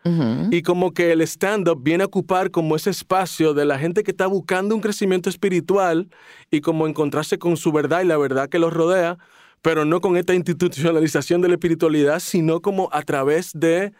Y 0.51 0.61
como 0.61 0.93
que 0.93 1.11
el 1.11 1.21
stand-up 1.21 1.83
viene 1.83 2.03
a 2.03 2.07
ocupar 2.07 2.49
como 2.49 2.77
ese 2.77 2.89
espacio 2.89 3.53
de 3.53 3.65
la 3.65 3.77
gente 3.77 4.03
que 4.03 4.11
está 4.11 4.25
buscando 4.25 4.73
un 4.73 4.81
crecimiento 4.81 5.29
espiritual 5.29 6.07
y 6.49 6.61
como 6.61 6.87
encontrarse 6.87 7.37
con 7.37 7.57
su 7.57 7.73
verdad 7.73 8.01
y 8.03 8.05
la 8.05 8.17
verdad 8.17 8.47
que 8.47 8.57
los 8.57 8.73
rodea, 8.73 9.17
pero 9.61 9.83
no 9.83 9.99
con 9.99 10.15
esta 10.15 10.33
institucionalización 10.33 11.41
de 11.41 11.49
la 11.49 11.55
espiritualidad, 11.55 12.19
sino 12.21 12.61
como 12.61 12.87
a 12.93 13.01
través 13.01 13.51
de 13.53 13.91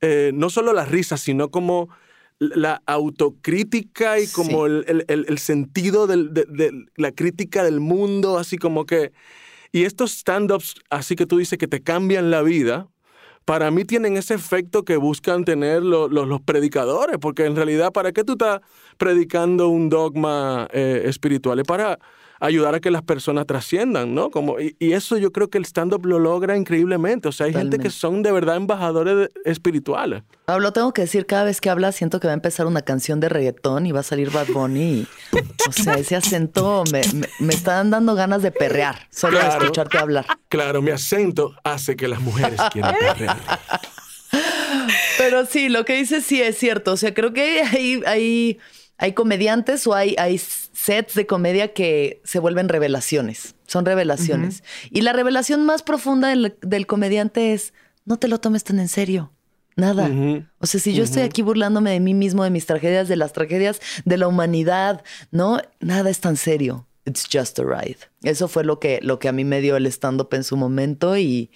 eh, 0.00 0.30
no 0.32 0.48
solo 0.48 0.72
la 0.72 0.86
risa, 0.86 1.18
sino 1.18 1.50
como 1.50 1.90
la 2.38 2.82
autocrítica 2.86 4.20
y 4.20 4.26
como 4.28 4.66
el, 4.66 5.38
sentido 5.38 6.06
de, 6.06 6.86
la 6.96 7.12
crítica 7.12 7.64
del 7.64 7.80
mundo, 7.80 8.38
así 8.38 8.58
como 8.58 8.86
que... 8.86 9.12
Y 9.70 9.84
estos 9.84 10.12
stand-ups, 10.12 10.76
así 10.88 11.14
que 11.14 11.26
tú 11.26 11.36
dices 11.36 11.58
que 11.58 11.68
te 11.68 11.82
cambian 11.82 12.30
la 12.30 12.40
vida, 12.42 12.88
para 13.44 13.70
mí 13.70 13.84
tienen 13.84 14.16
ese 14.16 14.34
efecto 14.34 14.84
que 14.84 14.96
buscan 14.96 15.44
tener 15.44 15.82
los, 15.82 16.40
predicadores, 16.42 17.18
porque 17.18 17.44
en 17.44 17.56
realidad, 17.56 17.92
¿para 17.92 18.12
qué 18.12 18.24
tú 18.24 18.32
estás 18.32 18.60
predicando 18.96 19.68
un 19.68 19.88
dogma 19.88 20.68
eh, 20.72 21.02
espiritual? 21.04 21.58
Es 21.58 21.66
para 21.66 21.98
ayudar 22.40 22.74
a 22.74 22.80
que 22.80 22.90
las 22.90 23.02
personas 23.02 23.46
trasciendan, 23.46 24.14
¿no? 24.14 24.30
Como, 24.30 24.56
y, 24.60 24.74
eso 24.92 25.16
yo 25.16 25.32
creo 25.32 25.48
que 25.50 25.58
el 25.58 25.64
stand-up 25.64 26.04
lo 26.06 26.18
logra 26.18 26.56
increíblemente. 26.56 27.28
O 27.28 27.32
sea, 27.32 27.46
hay 27.46 27.52
gente 27.52 27.78
que 27.78 27.90
son 27.90 28.22
de 28.22 28.32
verdad 28.32 28.56
embajadores 28.56 29.28
espirituales. 29.44 30.22
Pablo, 30.44 30.72
tengo 30.72 30.92
que 30.92 31.02
decir, 31.02 31.26
cada 31.26 31.44
vez 31.44 31.60
que 31.60 31.70
hablas 31.70 31.94
siento 31.96 32.20
que 32.20 32.26
va 32.26 32.32
a 32.32 32.34
empezar 32.34 32.66
una 32.66 32.82
canción 32.82 33.20
de 33.20 33.28
reggaetón 33.28 33.86
y 33.86 33.92
va 33.92 34.00
a 34.00 34.04
salir 34.04 34.30
Bad 34.30 34.48
Bunny. 34.48 35.06
o 35.68 35.72
sea, 35.72 35.94
ese 35.94 36.16
acento 36.16 36.84
me, 36.92 37.02
me, 37.40 37.54
están 37.54 37.90
dando 37.90 38.14
ganas 38.14 38.42
de 38.42 38.50
perrear, 38.50 39.08
solo 39.10 39.38
de 39.38 39.48
escucharte 39.48 39.98
hablar. 39.98 40.26
Claro, 40.48 40.80
mi 40.80 40.90
acento 40.90 41.54
hace 41.64 41.96
que 41.96 42.08
las 42.08 42.20
mujeres 42.20 42.58
quieran 42.72 42.94
perrear. 42.98 43.38
Pero 45.18 45.46
sí, 45.46 45.68
lo 45.68 45.84
que 45.84 45.94
dices 45.94 46.24
sí 46.24 46.40
es 46.40 46.56
cierto. 46.56 46.92
O 46.92 46.96
sea, 46.96 47.12
creo 47.14 47.32
que 47.32 47.62
hay, 47.62 48.02
hay, 48.06 48.58
hay 48.98 49.12
comediantes 49.12 49.86
o 49.86 49.94
hay, 49.94 50.16
hay 50.18 50.38
sets 50.38 51.14
de 51.14 51.26
comedia 51.26 51.72
que 51.72 52.20
se 52.24 52.40
vuelven 52.40 52.68
revelaciones. 52.68 53.54
Son 53.66 53.84
revelaciones. 53.84 54.64
Y 54.90 55.02
la 55.02 55.12
revelación 55.12 55.64
más 55.64 55.82
profunda 55.82 56.28
del, 56.28 56.86
comediante 56.86 57.52
es, 57.52 57.72
no 58.04 58.18
te 58.18 58.26
lo 58.26 58.40
tomes 58.40 58.64
tan 58.64 58.80
en 58.80 58.88
serio. 58.88 59.32
Nada. 59.76 60.10
O 60.58 60.66
sea, 60.66 60.80
si 60.80 60.92
yo 60.92 61.04
estoy 61.04 61.22
aquí 61.22 61.42
burlándome 61.42 61.92
de 61.92 62.00
mí 62.00 62.12
mismo, 62.12 62.42
de 62.42 62.50
mis 62.50 62.66
tragedias, 62.66 63.06
de 63.06 63.14
las 63.14 63.32
tragedias 63.32 63.80
de 64.04 64.16
la 64.16 64.26
humanidad, 64.26 65.04
no, 65.30 65.60
nada 65.78 66.10
es 66.10 66.18
tan 66.18 66.36
serio. 66.36 66.88
It's 67.04 67.28
just 67.32 67.60
a 67.60 67.62
ride. 67.62 67.98
Eso 68.24 68.48
fue 68.48 68.64
lo 68.64 68.80
que, 68.80 68.98
lo 69.00 69.20
que 69.20 69.28
a 69.28 69.32
mí 69.32 69.44
me 69.44 69.60
dio 69.60 69.76
el 69.76 69.86
stand-up 69.86 70.30
en 70.32 70.42
su 70.42 70.56
momento 70.56 71.16
y, 71.16 71.52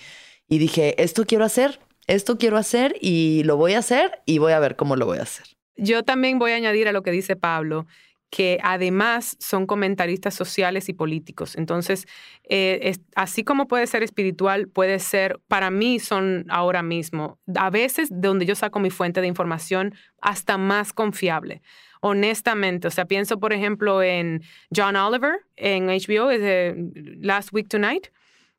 y 0.49 0.59
dije, 0.59 1.03
esto 1.03 1.27
quiero 1.27 1.45
hacer, 1.45 1.81
esto 2.07 2.39
quiero 2.39 2.57
hacer 2.57 2.95
y 3.01 3.43
lo 3.45 3.57
voy 3.57 3.75
a 3.75 3.81
hacer 3.81 4.23
y 4.25 4.39
voy 4.39 4.53
a 4.53 4.61
ver 4.61 4.77
cómo 4.77 4.95
lo 4.95 5.07
voy 5.07 5.19
a 5.19 5.23
hacer. 5.23 5.47
Yo 5.77 6.03
también 6.03 6.39
voy 6.39 6.53
a 6.53 6.57
añadir 6.57 6.89
a 6.89 6.93
lo 6.93 7.03
que 7.03 7.11
dice 7.11 7.37
Pablo, 7.37 7.87
que 8.33 8.59
además 8.63 9.37
son 9.41 9.67
comentaristas 9.67 10.35
sociales 10.35 10.89
y 10.89 10.95
políticos. 10.95 11.55
Entonces, 11.55 12.07
eh, 12.49 12.95
así 13.15 13.45
como 13.45 13.69
puede 13.69 13.87
ser 13.87 14.03
espiritual, 14.03 14.69
puede 14.69 15.01
ser, 15.01 15.39
para 15.49 15.71
mí 15.71 15.99
son 15.99 16.47
ahora 16.49 16.83
mismo, 16.83 17.39
a 17.55 17.69
veces 17.69 18.09
de 18.09 18.29
donde 18.29 18.47
yo 18.47 18.55
saco 18.55 18.81
mi 18.81 18.89
fuente 18.89 19.21
de 19.21 19.27
información, 19.27 19.95
hasta 20.23 20.57
más 20.57 20.95
confiable. 20.95 21.61
Honestamente, 22.01 22.89
o 22.89 22.91
sea, 22.91 23.05
pienso 23.05 23.39
por 23.39 23.53
ejemplo 23.53 24.03
en 24.03 24.43
John 24.75 24.97
Oliver 24.97 25.41
en 25.57 25.89
HBO, 25.89 26.31
es 26.31 26.41
de 26.41 26.75
Last 27.21 27.53
Week 27.53 27.69
Tonight, 27.69 28.09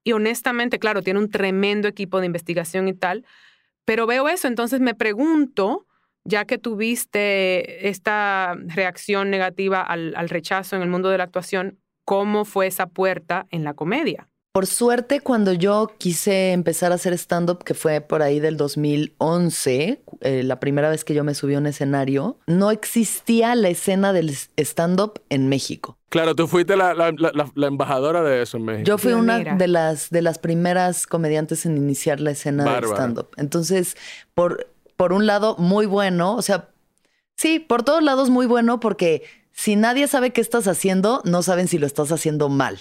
y 0.04 0.12
honestamente, 0.12 0.78
claro, 0.78 1.02
tiene 1.02 1.20
un 1.20 1.32
tremendo 1.32 1.88
equipo 1.88 2.20
de 2.20 2.28
investigación 2.28 2.88
y 2.88 2.94
tal, 2.94 3.26
pero 3.86 4.06
veo 4.06 4.30
eso, 4.30 4.48
entonces 4.48 4.82
me 4.82 4.94
pregunto, 4.94 5.88
ya 6.26 6.46
que 6.46 6.58
tuviste 6.58 7.90
esta 7.90 8.56
reacción 8.68 9.30
negativa 9.30 9.82
al, 9.82 10.30
rechazo 10.30 10.76
en 10.76 10.82
el 10.82 10.90
mundo 10.90 11.10
de 11.10 11.18
la 11.18 11.26
actuación, 11.26 11.80
¿cómo 12.06 12.46
fue 12.46 12.68
esa 12.68 12.88
puerta 12.88 13.46
en 13.52 13.64
la 13.64 13.74
comedia? 13.74 14.30
Por 14.54 14.68
suerte, 14.68 15.20
cuando 15.20 15.52
yo 15.52 15.92
quise 15.98 16.52
empezar 16.52 16.92
a 16.92 16.96
hacer 16.96 17.14
stand-up, 17.14 17.64
que 17.64 17.74
fue 17.74 18.02
por 18.02 18.22
ahí 18.22 18.40
del 18.40 18.56
2011, 18.56 20.04
eh, 20.22 20.44
la 20.44 20.60
primera 20.60 20.92
vez 20.92 21.04
que 21.04 21.16
yo 21.16 21.24
me 21.24 21.34
subí 21.34 21.56
a 21.56 21.58
un 21.58 21.66
escenario, 21.66 22.38
no 22.46 22.70
existía 22.70 23.56
la 23.56 23.70
escena 23.70 24.14
del 24.14 24.30
stand-up 24.30 25.24
en 25.30 25.50
México. 25.50 25.98
Claro, 26.10 26.36
tú 26.36 26.48
fuiste 26.48 26.76
la, 26.76 27.16
embajadora 27.56 28.22
de 28.22 28.44
eso 28.44 28.58
en 28.58 28.66
México. 28.66 28.86
Yo 28.86 29.00
fui 29.00 29.14
una 29.14 29.40
de 29.40 29.68
las, 29.68 30.12
de 30.12 30.22
las 30.22 30.38
primeras 30.38 31.08
comediantes 31.08 31.66
en 31.66 31.76
iniciar 31.76 32.20
la 32.20 32.30
escena 32.30 32.76
del 32.76 32.84
stand-up. 32.84 33.30
Entonces, 33.38 33.98
por, 34.36 34.68
por 34.98 35.14
un 35.14 35.26
lado, 35.26 35.56
muy 35.58 35.86
bueno. 35.86 36.36
O 36.36 36.42
sea, 36.42 36.70
sí, 37.36 37.60
por 37.60 37.84
todos 37.84 38.04
lados 38.04 38.30
muy 38.30 38.46
bueno 38.46 38.80
porque 38.80 39.24
si 39.52 39.76
nadie 39.76 40.08
sabe 40.08 40.32
qué 40.32 40.42
estás 40.42 40.68
haciendo, 40.68 41.22
no 41.26 41.44
saben 41.44 41.68
si 41.68 41.78
lo 41.78 41.88
estás 41.88 42.12
haciendo 42.12 42.50
mal. 42.50 42.80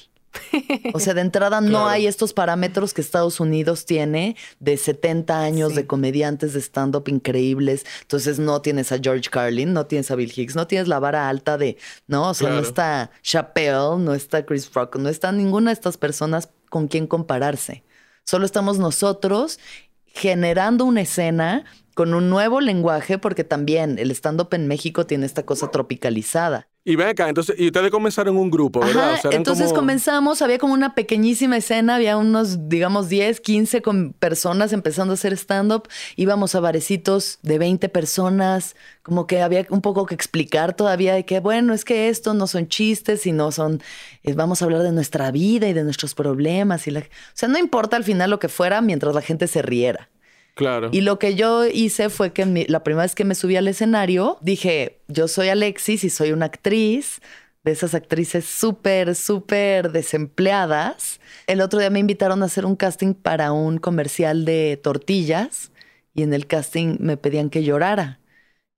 O 0.94 1.00
sea, 1.00 1.14
de 1.14 1.20
entrada 1.20 1.60
no 1.60 1.88
hay 1.88 2.06
estos 2.06 2.32
parámetros 2.32 2.94
que 2.94 3.00
Estados 3.00 3.40
Unidos 3.40 3.84
tiene 3.84 4.36
de 4.60 4.76
70 4.76 5.40
años 5.40 5.74
de 5.74 5.86
comediantes 5.86 6.54
de 6.54 6.60
stand-up 6.60 7.04
increíbles. 7.08 7.84
Entonces 8.02 8.38
no 8.38 8.62
tienes 8.62 8.92
a 8.92 8.98
George 8.98 9.28
Carlin, 9.30 9.72
no 9.72 9.86
tienes 9.86 10.10
a 10.10 10.14
Bill 10.14 10.32
Hicks, 10.34 10.56
no 10.56 10.66
tienes 10.66 10.88
la 10.88 10.98
vara 10.98 11.28
alta 11.28 11.58
de, 11.58 11.76
no, 12.06 12.30
o 12.30 12.34
sea, 12.34 12.50
no 12.50 12.60
está 12.60 13.10
Chappelle, 13.22 13.98
no 13.98 14.14
está 14.14 14.44
Chris 14.46 14.72
Rock, 14.72 14.96
no 14.96 15.08
está 15.08 15.32
ninguna 15.32 15.70
de 15.70 15.74
estas 15.74 15.98
personas 15.98 16.48
con 16.70 16.88
quien 16.88 17.06
compararse. 17.06 17.84
Solo 18.24 18.46
estamos 18.46 18.78
nosotros 18.78 19.58
generando 20.06 20.84
una 20.84 21.02
escena 21.02 21.64
con 21.94 22.14
un 22.14 22.30
nuevo 22.30 22.60
lenguaje, 22.60 23.18
porque 23.18 23.44
también 23.44 23.98
el 23.98 24.10
stand-up 24.10 24.48
en 24.52 24.68
México 24.68 25.06
tiene 25.06 25.26
esta 25.26 25.44
cosa 25.44 25.70
tropicalizada. 25.70 26.68
Y 26.84 26.96
ven 26.96 27.06
acá, 27.06 27.28
entonces, 27.28 27.54
y 27.60 27.66
ustedes 27.66 27.92
comenzaron 27.92 28.36
un 28.36 28.50
grupo, 28.50 28.80
¿verdad? 28.80 29.16
entonces 29.30 29.72
comenzamos, 29.72 30.42
había 30.42 30.58
como 30.58 30.74
una 30.74 30.96
pequeñísima 30.96 31.56
escena, 31.56 31.94
había 31.94 32.16
unos, 32.16 32.68
digamos, 32.68 33.08
10, 33.08 33.40
15 33.40 33.82
con 33.82 34.12
personas 34.14 34.72
empezando 34.72 35.12
a 35.12 35.14
hacer 35.14 35.32
stand-up, 35.34 35.86
íbamos 36.16 36.56
a 36.56 36.60
barecitos 36.60 37.38
de 37.42 37.60
20 37.60 37.88
personas, 37.88 38.74
como 39.04 39.28
que 39.28 39.42
había 39.42 39.64
un 39.70 39.80
poco 39.80 40.06
que 40.06 40.16
explicar 40.16 40.74
todavía 40.74 41.14
de 41.14 41.24
que, 41.24 41.38
bueno, 41.38 41.72
es 41.72 41.84
que 41.84 42.08
esto 42.08 42.34
no 42.34 42.48
son 42.48 42.66
chistes, 42.66 43.20
sino 43.20 43.52
son, 43.52 43.80
eh, 44.24 44.34
vamos 44.34 44.60
a 44.60 44.64
hablar 44.64 44.82
de 44.82 44.90
nuestra 44.90 45.30
vida 45.30 45.68
y 45.68 45.74
de 45.74 45.84
nuestros 45.84 46.16
problemas. 46.16 46.88
Y 46.88 46.90
la, 46.90 47.00
o 47.00 47.04
sea, 47.34 47.48
no 47.48 47.58
importa 47.58 47.96
al 47.96 48.02
final 48.02 48.28
lo 48.28 48.40
que 48.40 48.48
fuera 48.48 48.80
mientras 48.80 49.14
la 49.14 49.22
gente 49.22 49.46
se 49.46 49.62
riera. 49.62 50.08
Claro. 50.54 50.90
Y 50.92 51.00
lo 51.00 51.18
que 51.18 51.34
yo 51.34 51.66
hice 51.66 52.10
fue 52.10 52.32
que 52.32 52.66
la 52.68 52.84
primera 52.84 53.04
vez 53.04 53.14
que 53.14 53.24
me 53.24 53.34
subí 53.34 53.56
al 53.56 53.68
escenario, 53.68 54.38
dije, 54.42 55.00
yo 55.08 55.28
soy 55.28 55.48
Alexis 55.48 56.04
y 56.04 56.10
soy 56.10 56.32
una 56.32 56.46
actriz 56.46 57.20
de 57.64 57.72
esas 57.72 57.94
actrices 57.94 58.44
súper, 58.44 59.14
súper 59.14 59.92
desempleadas. 59.92 61.20
El 61.46 61.60
otro 61.60 61.78
día 61.78 61.90
me 61.90 62.00
invitaron 62.00 62.42
a 62.42 62.46
hacer 62.46 62.66
un 62.66 62.76
casting 62.76 63.14
para 63.14 63.52
un 63.52 63.78
comercial 63.78 64.44
de 64.44 64.78
tortillas 64.82 65.70
y 66.14 66.22
en 66.22 66.34
el 66.34 66.46
casting 66.46 66.96
me 67.00 67.16
pedían 67.16 67.50
que 67.50 67.62
llorara. 67.62 68.20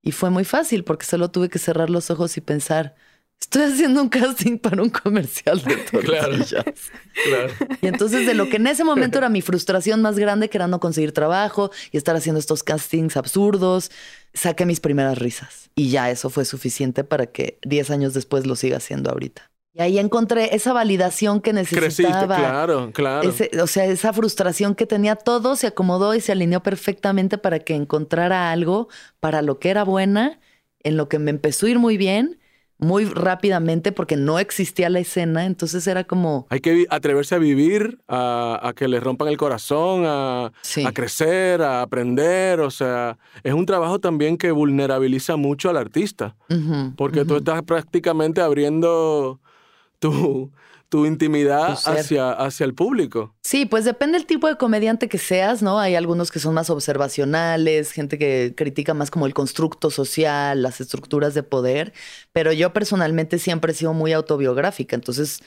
Y 0.01 0.11
fue 0.11 0.29
muy 0.29 0.45
fácil 0.45 0.83
porque 0.83 1.05
solo 1.05 1.31
tuve 1.31 1.49
que 1.49 1.59
cerrar 1.59 1.89
los 1.89 2.11
ojos 2.11 2.37
y 2.37 2.41
pensar, 2.41 2.95
estoy 3.39 3.63
haciendo 3.63 4.01
un 4.01 4.09
casting 4.09 4.57
para 4.57 4.81
un 4.81 4.89
comercial 4.89 5.61
de 5.63 5.75
tortillas. 5.91 6.65
claro, 7.23 7.53
Y 7.81 7.87
entonces 7.87 8.25
de 8.25 8.33
lo 8.33 8.49
que 8.49 8.57
en 8.57 8.67
ese 8.67 8.83
momento 8.83 9.17
era 9.17 9.29
mi 9.29 9.41
frustración 9.41 10.01
más 10.01 10.17
grande, 10.17 10.49
que 10.49 10.57
era 10.57 10.67
no 10.67 10.79
conseguir 10.79 11.11
trabajo 11.11 11.71
y 11.91 11.97
estar 11.97 12.15
haciendo 12.15 12.39
estos 12.39 12.63
castings 12.63 13.17
absurdos, 13.17 13.91
saqué 14.33 14.65
mis 14.65 14.79
primeras 14.79 15.17
risas. 15.17 15.69
Y 15.75 15.89
ya 15.89 16.09
eso 16.09 16.29
fue 16.29 16.45
suficiente 16.45 17.03
para 17.03 17.27
que 17.27 17.59
10 17.65 17.91
años 17.91 18.13
después 18.13 18.45
lo 18.45 18.55
siga 18.55 18.77
haciendo 18.77 19.11
ahorita. 19.11 19.51
Y 19.73 19.81
ahí 19.81 19.99
encontré 19.99 20.55
esa 20.55 20.71
validación 20.71 21.41
que 21.41 21.51
necesitaba. 21.51 22.37
claro, 22.37 22.91
claro. 22.93 23.33
o 23.61 23.67
sea, 23.67 23.85
esa 23.85 24.13
frustración 24.13 24.73
que 24.73 24.85
tenía 24.85 25.17
todo 25.17 25.57
se 25.57 25.67
acomodó 25.67 26.15
y 26.15 26.21
se 26.21 26.31
alineó 26.31 26.63
perfectamente 26.63 27.37
para 27.37 27.59
que 27.59 27.75
encontrara 27.75 28.51
algo 28.51 28.87
para 29.19 29.41
lo 29.41 29.59
que 29.59 29.69
era 29.69 29.83
buena, 29.83 30.39
en 30.79 30.95
lo 30.95 31.09
que 31.09 31.19
me 31.19 31.31
empezó 31.31 31.65
a 31.65 31.69
ir 31.69 31.79
muy 31.79 31.97
bien 31.97 32.39
muy 32.77 33.05
rápidamente 33.05 33.91
porque 33.91 34.17
no 34.17 34.39
existía 34.39 34.89
la 34.89 34.99
escena, 34.99 35.45
entonces 35.45 35.87
era 35.87 36.03
como... 36.03 36.45
Hay 36.49 36.59
que 36.59 36.85
atreverse 36.89 37.35
a 37.35 37.37
vivir, 37.37 37.99
a, 38.07 38.73
que 38.75 38.87
le 38.87 38.99
rompan 38.99 39.29
el 39.29 39.37
corazón, 39.37 40.03
a, 40.05 40.51
crecer, 40.93 41.61
a 41.61 41.81
aprender, 41.81 42.59
o 42.59 42.71
sea, 42.71 43.17
es 43.43 43.53
un 43.53 43.65
trabajo 43.65 43.99
también 43.99 44.37
que 44.37 44.51
vulnerabiliza 44.51 45.37
mucho 45.37 45.69
al 45.69 45.77
artista, 45.77 46.35
porque 46.97 47.25
tú 47.25 47.37
estás 47.37 47.63
prácticamente 47.63 48.41
abriendo 48.41 49.39
tu, 49.99 50.51
tu 50.95 51.05
intimidad 51.05 51.77
Tu 51.83 51.89
hacia, 51.89 52.31
hacia 52.31 52.63
el 52.63 52.73
público. 52.73 53.35
Sí, 53.43 53.65
pues 53.65 53.83
depende 53.83 54.17
del 54.17 54.25
tipo 54.25 54.47
de 54.47 54.55
comediante 54.55 55.09
que 55.09 55.17
seas, 55.17 55.61
¿no? 55.61 55.77
Hay 55.77 55.95
algunos 55.95 56.31
que 56.31 56.39
son 56.39 56.53
más 56.53 56.69
observacionales, 56.69 57.91
gente 57.91 58.17
que 58.17 58.53
critica 58.55 58.93
más 58.93 59.11
como 59.11 59.25
el 59.25 59.33
constructo 59.33 59.91
social, 59.91 60.61
las 60.61 60.79
estructuras 60.79 61.33
de 61.33 61.43
poder, 61.43 61.91
pero 62.31 62.53
yo 62.53 62.71
personalmente 62.71 63.39
siempre 63.39 63.73
he 63.73 63.75
sido 63.75 63.93
muy 63.93 64.13
autobiográfica, 64.13 64.95
entonces 64.95 65.41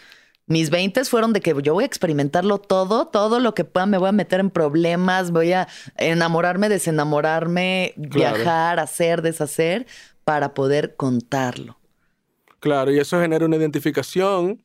mis 0.46 0.68
20 0.68 1.02
fueron 1.06 1.32
de 1.32 1.40
que 1.40 1.54
yo 1.62 1.72
voy 1.72 1.84
a 1.84 1.86
experimentarlo 1.86 2.58
todo, 2.58 3.06
todo 3.08 3.40
lo 3.40 3.54
que 3.54 3.64
pueda, 3.64 3.86
me 3.86 3.96
voy 3.96 4.10
a 4.10 4.12
meter 4.12 4.40
en 4.40 4.50
problemas, 4.50 5.30
voy 5.30 5.52
a 5.52 5.66
enamorarme, 5.96 6.68
desenamorarme, 6.68 7.94
Claro. 8.10 8.36
viajar, 8.36 8.80
hacer, 8.80 9.22
deshacer, 9.22 9.86
para 10.24 10.52
poder 10.52 10.94
contarlo. 10.96 11.77
Claro, 12.60 12.90
y 12.92 12.98
eso 12.98 13.20
genera 13.20 13.46
una 13.46 13.56
identificación 13.56 14.60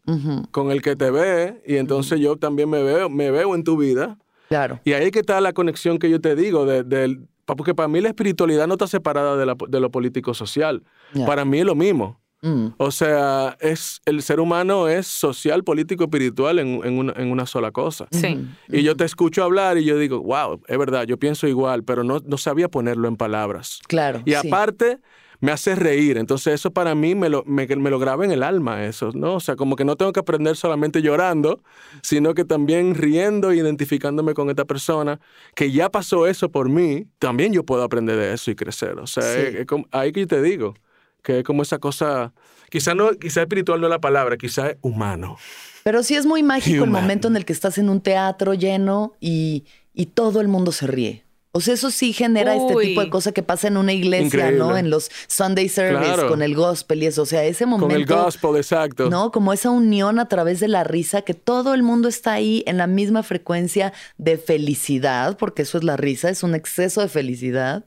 con 0.52 0.72
el 0.72 0.82
que 0.82 0.96
te 0.96 1.12
ve, 1.12 1.62
y 1.66 1.76
entonces 1.78 2.20
yo 2.20 2.36
también 2.38 2.70
me 2.70 2.82
veo, 2.82 3.10
me 3.10 3.30
veo 3.32 3.54
en 3.56 3.64
tu 3.64 3.78
vida. 3.78 4.18
claro. 4.50 4.80
Y 4.84 4.94
ahí 4.94 5.12
que 5.12 5.20
está 5.20 5.40
la 5.42 5.54
conexión 5.54 5.98
que 6.00 6.10
yo 6.10 6.20
te 6.22 6.36
digo, 6.36 6.66
de, 6.66 7.20
porque 7.46 7.74
para 7.76 7.88
mí 7.88 8.02
la 8.02 8.10
espiritualidad 8.10 8.68
no 8.68 8.74
está 8.74 8.88
separada 8.88 9.36
de, 9.38 9.46
la- 9.46 9.56
de 9.68 9.80
lo 9.80 9.92
político-social. 9.92 10.84
Para 11.26 11.46
mí 11.46 11.60
es 11.60 11.66
lo 11.66 11.76
mismo. 11.76 12.20
Mm, 12.42 12.68
O 12.78 12.92
sea, 12.92 13.56
es, 13.62 14.02
el 14.06 14.22
ser 14.22 14.40
humano 14.42 14.90
es 14.90 15.08
social, 15.08 15.64
político, 15.64 16.04
espiritual 16.04 16.60
en, 16.60 16.82
en 16.84 16.98
una, 17.00 17.14
en 17.16 17.32
una 17.32 17.46
sola 17.46 17.72
cosa. 17.72 18.08
Sí. 18.12 18.46
Y 18.70 18.84
yo 18.84 18.98
te 18.98 19.06
escucho 19.06 19.44
hablar 19.44 19.78
y 19.78 19.86
yo 19.86 19.98
digo, 19.98 20.20
wow, 20.22 20.60
es 20.68 20.78
verdad, 20.78 21.06
yo 21.06 21.18
pienso 21.18 21.48
igual, 21.48 21.84
pero 21.84 22.04
no, 22.04 22.20
no 22.26 22.38
sabía 22.38 22.68
ponerlo 22.70 23.08
en 23.08 23.16
palabras. 23.16 23.80
Claro. 23.88 24.22
Y 24.26 24.32
sí. 24.34 24.48
aparte, 24.48 25.00
me 25.44 25.52
hace 25.52 25.76
reír. 25.76 26.18
Entonces, 26.18 26.54
eso 26.54 26.72
para 26.72 26.96
mí 26.96 27.16
me 27.16 27.28
lo, 27.28 27.44
me, 27.46 27.68
me 27.68 27.90
lo 27.90 28.00
graba 28.00 28.24
en 28.24 28.32
el 28.32 28.44
alma, 28.44 28.86
eso, 28.86 29.12
¿no? 29.14 29.36
O 29.36 29.40
sea, 29.42 29.58
como 29.58 29.76
que 29.76 29.84
no 29.84 29.98
tengo 29.98 30.14
que 30.14 30.22
aprender 30.22 30.56
solamente 30.56 31.02
llorando, 31.02 31.62
sino 32.02 32.34
que 32.34 32.46
también 32.46 32.96
riendo 32.96 33.52
e 33.52 33.58
identificándome 33.58 34.34
con 34.34 34.50
esta 34.50 34.64
persona 34.64 35.20
que 35.54 35.70
ya 35.72 35.90
pasó 35.90 36.28
eso 36.28 36.50
por 36.50 36.70
mí, 36.70 37.08
también 37.20 37.52
yo 37.52 37.66
puedo 37.66 37.84
aprender 37.84 38.16
de 38.18 38.34
eso 38.34 38.52
y 38.52 38.56
crecer. 38.56 38.98
O 39.00 39.06
sea, 39.08 39.24
Sí. 39.24 39.40
es- 39.42 39.56
es 39.56 39.66
como- 39.66 39.86
ahí 39.92 40.14
que 40.14 40.22
yo 40.22 40.28
te 40.28 40.42
digo, 40.42 40.76
que 41.22 41.40
es 41.40 41.44
como 41.44 41.62
esa 41.64 41.78
cosa, 41.78 42.34
quizá 42.70 42.94
no, 42.96 43.12
quizá 43.12 43.42
espiritual 43.42 43.82
no 43.82 43.88
es 43.88 43.92
la 43.92 44.00
palabra, 44.00 44.38
quizá 44.38 44.70
es 44.70 44.78
humano. 44.82 45.36
Pero 45.84 46.04
sí 46.04 46.16
es 46.16 46.26
muy 46.26 46.42
mágico 46.44 46.86
el 46.86 46.90
momento 46.90 47.28
en 47.28 47.36
el 47.36 47.44
que 47.44 47.52
estás 47.52 47.78
en 47.78 47.90
un 47.90 48.00
teatro 48.00 48.54
lleno 48.54 49.14
y, 49.20 49.66
y 49.94 50.06
todo 50.06 50.40
el 50.40 50.48
mundo 50.48 50.72
se 50.72 50.88
ríe. 50.88 51.23
O 51.56 51.62
sea, 51.62 51.76
eso 51.76 51.92
sí 51.92 52.14
genera 52.14 52.56
este 52.56 52.76
tipo 52.82 53.02
de 53.02 53.12
cosa 53.12 53.32
que 53.32 53.44
pasa 53.44 53.68
en 53.68 53.78
una 53.78 53.94
iglesia, 53.94 54.50
¿no? 54.50 54.76
En 54.76 54.90
los 54.90 55.12
Sunday 55.28 55.70
service 55.70 56.04
Claro. 56.14 56.28
con 56.28 56.42
el 56.42 56.56
gospel 56.56 57.04
y 57.04 57.06
eso. 57.06 57.22
O 57.22 57.26
sea, 57.28 57.44
ese 57.44 57.68
momento. 57.68 57.90
Con 57.90 57.96
el 57.96 58.06
gospel, 58.24 58.56
exacto. 58.58 59.08
¿no? 59.12 59.32
Como 59.32 59.54
esa 59.54 59.70
unión 59.70 60.18
a 60.18 60.28
través 60.28 60.60
de 60.60 60.68
la 60.68 60.84
risa, 60.84 61.22
que 61.22 61.36
todo 61.36 61.76
el 61.76 61.84
mundo 61.84 62.08
está 62.10 62.34
ahí 62.34 62.64
en 62.66 62.78
la 62.78 62.88
misma 62.88 63.22
frecuencia 63.22 63.94
de 64.18 64.40
felicidad, 64.40 65.38
porque 65.38 65.62
eso 65.62 65.78
es 65.78 65.84
la 65.84 65.96
risa, 65.96 66.30
es 66.30 66.42
un 66.42 66.56
exceso 66.56 67.02
de 67.02 67.08
felicidad. 67.08 67.86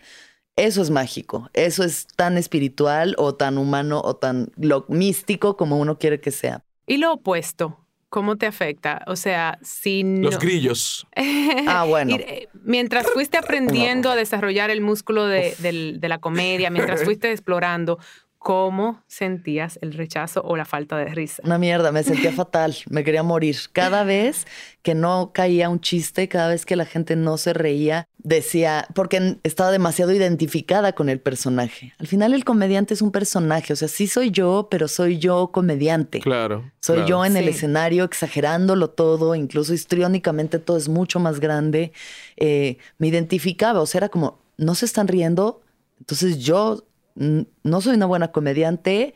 Eso 0.54 0.80
es 0.80 0.88
mágico, 0.90 1.50
eso 1.52 1.82
es 1.84 2.06
tan 2.16 2.38
espiritual 2.38 3.14
o 3.18 3.34
tan 3.34 3.58
humano 3.58 4.00
o 4.02 4.16
tan 4.16 4.48
lo 4.56 4.86
místico 4.88 5.56
como 5.56 5.76
uno 5.76 5.98
quiere 5.98 6.20
que 6.20 6.30
sea. 6.30 6.64
Y 6.86 6.96
lo 6.96 7.12
opuesto, 7.12 7.78
¿cómo 8.08 8.36
te 8.36 8.46
afecta? 8.46 9.02
O 9.06 9.16
sea, 9.16 9.58
si 9.62 10.04
no... 10.04 10.30
Los 10.30 10.38
grillos. 10.38 11.06
Ah, 11.68 11.84
bueno. 11.84 12.12
Y, 12.12 12.14
eh, 12.20 12.48
mientras 12.64 13.06
fuiste 13.10 13.36
aprendiendo 13.38 14.10
a 14.10 14.16
desarrollar 14.16 14.70
el 14.70 14.80
músculo 14.80 15.26
de, 15.26 15.54
del- 15.58 15.98
de 16.00 16.08
la 16.08 16.18
comedia, 16.18 16.70
mientras 16.70 17.02
fuiste 17.04 17.30
explorando, 17.32 17.98
¿cómo 18.46 19.02
sentías 19.08 19.76
el 19.82 19.92
rechazo 19.92 20.40
o 20.44 20.56
la 20.56 20.64
falta 20.64 20.96
de 20.96 21.06
risa? 21.06 21.42
Una 21.44 21.58
mierda, 21.58 21.90
me 21.90 22.04
sentía 22.04 22.30
fatal, 22.32 22.76
me 22.88 23.02
quería 23.02 23.24
morir. 23.24 23.56
Cada 23.72 24.04
vez 24.04 24.46
que 24.82 24.94
no 24.94 25.32
caía 25.34 25.68
un 25.68 25.80
chiste, 25.80 26.28
cada 26.28 26.50
vez 26.50 26.64
que 26.64 26.76
la 26.76 26.84
gente 26.84 27.16
no 27.16 27.38
se 27.38 27.52
reía, 27.52 28.06
decía, 28.18 28.86
porque 28.94 29.38
estaba 29.42 29.72
demasiado 29.72 30.12
identificada 30.12 30.92
con 30.92 31.08
el 31.08 31.18
personaje. 31.18 31.92
Al 31.98 32.06
final 32.06 32.34
el 32.34 32.44
comediante 32.44 32.94
es 32.94 33.02
un 33.02 33.10
personaje, 33.10 33.72
o 33.72 33.76
sea, 33.76 33.88
sí 33.88 34.06
soy 34.06 34.30
yo, 34.30 34.68
pero 34.70 34.86
soy 34.86 35.18
yo 35.18 35.50
comediante. 35.50 36.20
Claro. 36.20 36.70
Soy 36.80 36.98
claro. 36.98 37.08
yo 37.08 37.24
en 37.24 37.36
el 37.36 37.48
escenario 37.48 38.04
exagerándolo 38.04 38.90
todo, 38.90 39.34
incluso 39.34 39.74
histriónicamente 39.74 40.60
todo 40.60 40.76
es 40.76 40.88
mucho 40.88 41.18
más 41.18 41.40
grande. 41.40 41.90
Eh, 42.36 42.78
me 42.98 43.08
identificaba, 43.08 43.80
o 43.80 43.86
sea, 43.86 43.98
era 43.98 44.08
como, 44.08 44.38
no 44.56 44.76
se 44.76 44.86
están 44.86 45.08
riendo, 45.08 45.62
entonces 45.98 46.38
yo 46.38 46.84
no 47.16 47.80
soy 47.80 47.96
una 47.96 48.06
buena 48.06 48.32
comediante, 48.32 49.14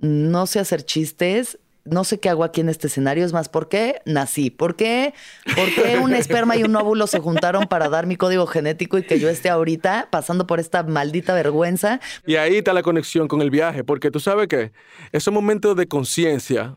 no 0.00 0.46
sé 0.46 0.58
hacer 0.58 0.84
chistes, 0.84 1.58
no 1.84 2.04
sé 2.04 2.20
qué 2.20 2.28
hago 2.28 2.44
aquí 2.44 2.60
en 2.60 2.68
este 2.68 2.86
escenario, 2.86 3.24
es 3.24 3.32
más, 3.32 3.48
¿por 3.48 3.68
qué 3.68 4.00
nací? 4.04 4.50
¿Por 4.50 4.76
qué? 4.76 5.14
¿Por 5.56 5.74
qué 5.74 5.98
un 6.02 6.14
esperma 6.14 6.56
y 6.56 6.62
un 6.62 6.76
óvulo 6.76 7.06
se 7.06 7.18
juntaron 7.18 7.66
para 7.66 7.88
dar 7.88 8.06
mi 8.06 8.16
código 8.16 8.46
genético 8.46 8.98
y 8.98 9.02
que 9.02 9.18
yo 9.18 9.28
esté 9.28 9.48
ahorita 9.48 10.08
pasando 10.10 10.46
por 10.46 10.60
esta 10.60 10.82
maldita 10.82 11.34
vergüenza? 11.34 12.00
Y 12.26 12.36
ahí 12.36 12.56
está 12.56 12.72
la 12.72 12.82
conexión 12.82 13.28
con 13.28 13.42
el 13.42 13.50
viaje, 13.50 13.84
porque 13.84 14.10
tú 14.10 14.20
sabes 14.20 14.48
que 14.48 14.72
esos 15.10 15.34
momentos 15.34 15.76
de 15.76 15.88
conciencia 15.88 16.76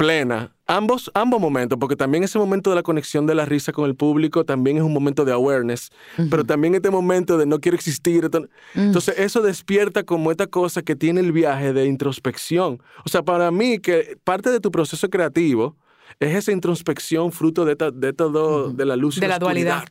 plena, 0.00 0.50
ambos, 0.66 1.10
ambos 1.14 1.40
momentos, 1.40 1.78
porque 1.78 1.94
también 1.94 2.24
ese 2.24 2.38
momento 2.38 2.70
de 2.70 2.76
la 2.76 2.82
conexión 2.82 3.26
de 3.26 3.34
la 3.34 3.44
risa 3.44 3.70
con 3.72 3.84
el 3.84 3.94
público 3.94 4.44
también 4.46 4.78
es 4.78 4.82
un 4.82 4.94
momento 4.94 5.26
de 5.26 5.32
awareness, 5.32 5.90
pero 6.30 6.42
también 6.44 6.74
este 6.74 6.88
momento 6.90 7.36
de 7.36 7.44
no 7.44 7.60
quiero 7.60 7.76
existir. 7.76 8.24
esto- 8.24 8.48
Entonces 8.74 9.14
eso 9.18 9.42
despierta 9.42 10.02
como 10.04 10.30
esta 10.30 10.46
cosa 10.46 10.80
que 10.80 10.96
tiene 10.96 11.20
el 11.20 11.32
viaje 11.32 11.74
de 11.74 11.84
introspección. 11.86 12.82
O 13.04 13.08
sea, 13.10 13.22
para 13.22 13.50
mí 13.50 13.78
que 13.78 14.16
parte 14.24 14.50
de 14.50 14.60
tu 14.60 14.70
proceso 14.70 15.10
creativo 15.10 15.76
es 16.18 16.34
esa 16.34 16.50
introspección 16.52 17.30
fruto 17.30 17.66
de, 17.66 17.72
esta- 17.72 17.90
de 17.90 18.12
todo, 18.14 18.70
de 18.72 18.84
la 18.86 18.96
luz 18.96 19.18
y 19.18 19.20
De 19.20 19.28
la, 19.28 19.34
la 19.34 19.38
dualidad. 19.38 19.84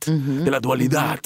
de 0.43 0.51
la 0.51 0.59
dualidad. 0.59 1.19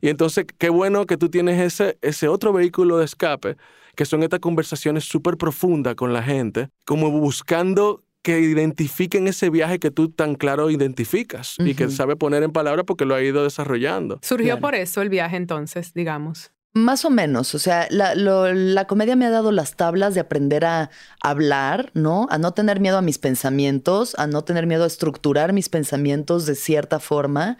Y 0.00 0.08
entonces, 0.08 0.46
qué 0.58 0.70
bueno 0.70 1.04
que 1.06 1.16
tú 1.18 1.28
tienes 1.28 1.60
ese, 1.60 1.98
ese 2.00 2.28
otro 2.28 2.52
vehículo 2.54 2.96
de 2.98 3.04
escape, 3.04 3.56
que 3.94 4.06
son 4.06 4.22
estas 4.22 4.40
conversaciones 4.40 5.04
súper 5.04 5.36
profundas 5.36 5.94
con 5.96 6.14
la 6.14 6.22
gente, 6.22 6.70
como 6.86 7.10
buscando 7.10 8.02
que 8.22 8.40
identifiquen 8.40 9.26
ese 9.28 9.50
viaje 9.50 9.78
que 9.78 9.90
tú 9.90 10.08
tan 10.08 10.34
claro 10.36 10.70
identificas 10.70 11.56
y 11.58 11.74
que 11.74 11.90
sabe 11.90 12.16
poner 12.16 12.42
en 12.42 12.52
palabras 12.52 12.84
porque 12.86 13.04
lo 13.04 13.14
ha 13.14 13.22
ido 13.22 13.42
desarrollando. 13.42 14.18
Surgió 14.22 14.54
Claro. 14.54 14.60
por 14.60 14.74
eso 14.76 15.02
el 15.02 15.08
viaje 15.08 15.36
entonces, 15.36 15.92
digamos. 15.94 16.52
Más 16.74 17.04
o 17.04 17.10
menos, 17.10 17.54
o 17.54 17.58
sea, 17.58 17.86
la, 17.90 18.14
lo- 18.14 18.50
la 18.54 18.86
comedia 18.86 19.14
me 19.14 19.26
ha 19.26 19.30
dado 19.30 19.52
las 19.52 19.76
tablas 19.76 20.14
de 20.14 20.20
aprender 20.20 20.64
a 20.64 20.88
hablar, 21.20 21.90
¿no? 21.92 22.26
A 22.30 22.38
no 22.38 22.52
tener 22.52 22.80
miedo 22.80 22.96
a 22.96 23.02
mis 23.02 23.18
pensamientos, 23.18 24.14
a 24.18 24.26
no 24.26 24.42
tener 24.44 24.66
miedo 24.66 24.84
a 24.84 24.86
estructurar 24.86 25.52
mis 25.52 25.68
pensamientos 25.68 26.46
de 26.46 26.54
cierta 26.54 26.98
forma, 26.98 27.58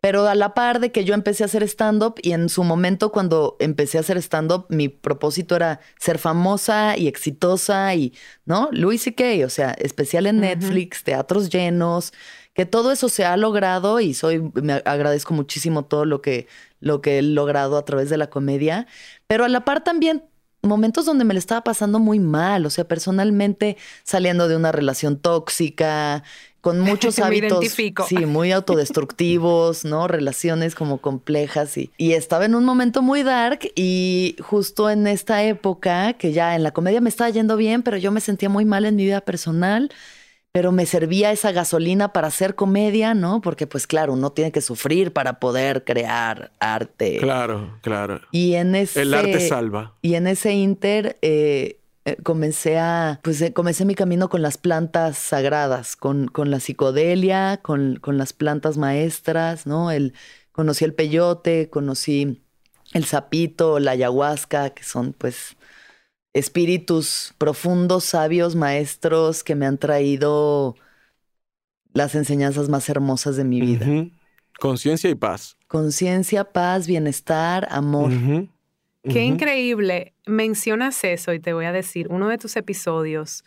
pero 0.00 0.26
a 0.26 0.34
la 0.34 0.54
par 0.54 0.80
de 0.80 0.92
que 0.92 1.04
yo 1.04 1.14
empecé 1.14 1.44
a 1.44 1.46
hacer 1.46 1.62
stand-up 1.62 2.14
y 2.22 2.32
en 2.32 2.48
su 2.48 2.64
momento 2.64 3.12
cuando 3.12 3.56
empecé 3.60 3.98
a 3.98 4.00
hacer 4.00 4.16
stand-up, 4.18 4.66
mi 4.68 4.88
propósito 4.88 5.56
era 5.56 5.80
ser 5.98 6.18
famosa 6.18 6.96
y 6.96 7.06
exitosa 7.06 7.94
y, 7.94 8.14
¿no? 8.46 8.68
Louis 8.72 9.02
C.K., 9.02 9.44
o 9.44 9.50
sea, 9.50 9.72
especial 9.72 10.26
en. 10.26 10.40
Netflix, 10.40 11.04
teatros 11.04 11.50
llenos, 11.50 12.12
que 12.54 12.66
todo 12.66 12.92
eso 12.92 13.08
se 13.08 13.24
ha 13.24 13.36
logrado 13.36 14.00
y 14.00 14.14
soy, 14.14 14.50
me 14.54 14.82
agradezco 14.84 15.34
muchísimo 15.34 15.84
todo 15.84 16.04
lo 16.04 16.22
que, 16.22 16.48
lo 16.80 17.00
que 17.00 17.18
he 17.18 17.22
logrado 17.22 17.76
a 17.76 17.84
través 17.84 18.08
de 18.10 18.16
la 18.16 18.30
comedia, 18.30 18.86
pero 19.26 19.44
a 19.44 19.48
la 19.48 19.64
par 19.64 19.84
también 19.84 20.24
momentos 20.62 21.06
donde 21.06 21.24
me 21.24 21.34
le 21.34 21.40
estaba 21.40 21.62
pasando 21.62 21.98
muy 21.98 22.18
mal, 22.18 22.66
o 22.66 22.70
sea, 22.70 22.84
personalmente 22.84 23.76
saliendo 24.04 24.48
de 24.48 24.56
una 24.56 24.72
relación 24.72 25.18
tóxica, 25.18 26.22
con 26.60 26.80
muchos 26.80 27.18
Me 27.18 27.24
hábitos, 27.24 27.50
identifico. 27.62 28.06
sí, 28.06 28.26
muy 28.26 28.52
autodestructivos, 28.52 29.84
¿no? 29.84 30.08
Relaciones 30.08 30.74
como 30.74 30.98
complejas 30.98 31.76
y, 31.76 31.90
y 31.96 32.12
estaba 32.12 32.44
en 32.44 32.54
un 32.54 32.64
momento 32.64 33.02
muy 33.02 33.22
dark 33.22 33.60
y 33.74 34.36
justo 34.40 34.90
en 34.90 35.06
esta 35.06 35.42
época 35.44 36.12
que 36.14 36.32
ya 36.32 36.54
en 36.54 36.62
la 36.62 36.72
comedia 36.72 37.00
me 37.00 37.08
estaba 37.08 37.30
yendo 37.30 37.56
bien, 37.56 37.82
pero 37.82 37.96
yo 37.96 38.12
me 38.12 38.20
sentía 38.20 38.48
muy 38.48 38.64
mal 38.64 38.84
en 38.84 38.96
mi 38.96 39.04
vida 39.04 39.20
personal 39.22 39.90
pero 40.52 40.72
me 40.72 40.86
servía 40.86 41.30
esa 41.30 41.52
gasolina 41.52 42.12
para 42.12 42.28
hacer 42.28 42.54
comedia, 42.54 43.14
¿no? 43.14 43.40
Porque 43.40 43.66
pues 43.66 43.86
claro, 43.86 44.14
uno 44.14 44.30
tiene 44.32 44.50
que 44.50 44.60
sufrir 44.60 45.12
para 45.12 45.38
poder 45.38 45.84
crear 45.84 46.50
arte. 46.58 47.18
Claro, 47.18 47.78
claro. 47.82 48.20
Y 48.32 48.54
en 48.54 48.74
ese... 48.74 49.02
El 49.02 49.14
arte 49.14 49.48
salva. 49.48 49.94
Y 50.02 50.14
en 50.14 50.26
ese 50.26 50.52
inter 50.52 51.18
eh, 51.22 51.78
eh, 52.04 52.16
comencé 52.24 52.78
a, 52.78 53.20
pues 53.22 53.40
eh, 53.42 53.52
comencé 53.52 53.84
mi 53.84 53.94
camino 53.94 54.28
con 54.28 54.42
las 54.42 54.58
plantas 54.58 55.18
sagradas, 55.18 55.94
con, 55.94 56.26
con 56.26 56.50
la 56.50 56.58
psicodelia, 56.58 57.60
con, 57.62 57.96
con 57.96 58.18
las 58.18 58.32
plantas 58.32 58.76
maestras, 58.76 59.66
¿no? 59.66 59.92
El, 59.92 60.14
conocí 60.50 60.84
el 60.84 60.94
peyote, 60.94 61.70
conocí 61.70 62.42
el 62.92 63.04
sapito, 63.04 63.78
la 63.78 63.92
ayahuasca, 63.92 64.70
que 64.70 64.82
son 64.82 65.12
pues 65.12 65.56
espíritus 66.32 67.34
profundos, 67.38 68.04
sabios, 68.04 68.54
maestros 68.56 69.42
que 69.42 69.54
me 69.54 69.66
han 69.66 69.78
traído 69.78 70.76
las 71.92 72.14
enseñanzas 72.14 72.68
más 72.68 72.88
hermosas 72.88 73.36
de 73.36 73.44
mi 73.44 73.60
vida. 73.60 73.86
Conciencia 74.58 75.10
y 75.10 75.14
paz. 75.14 75.56
Conciencia, 75.66 76.44
paz, 76.44 76.86
bienestar, 76.86 77.66
amor. 77.70 78.12
Qué 79.02 79.24
increíble. 79.24 80.14
Mencionas 80.26 81.02
eso 81.04 81.32
y 81.32 81.40
te 81.40 81.52
voy 81.52 81.64
a 81.64 81.72
decir, 81.72 82.08
uno 82.10 82.28
de 82.28 82.38
tus 82.38 82.56
episodios 82.56 83.44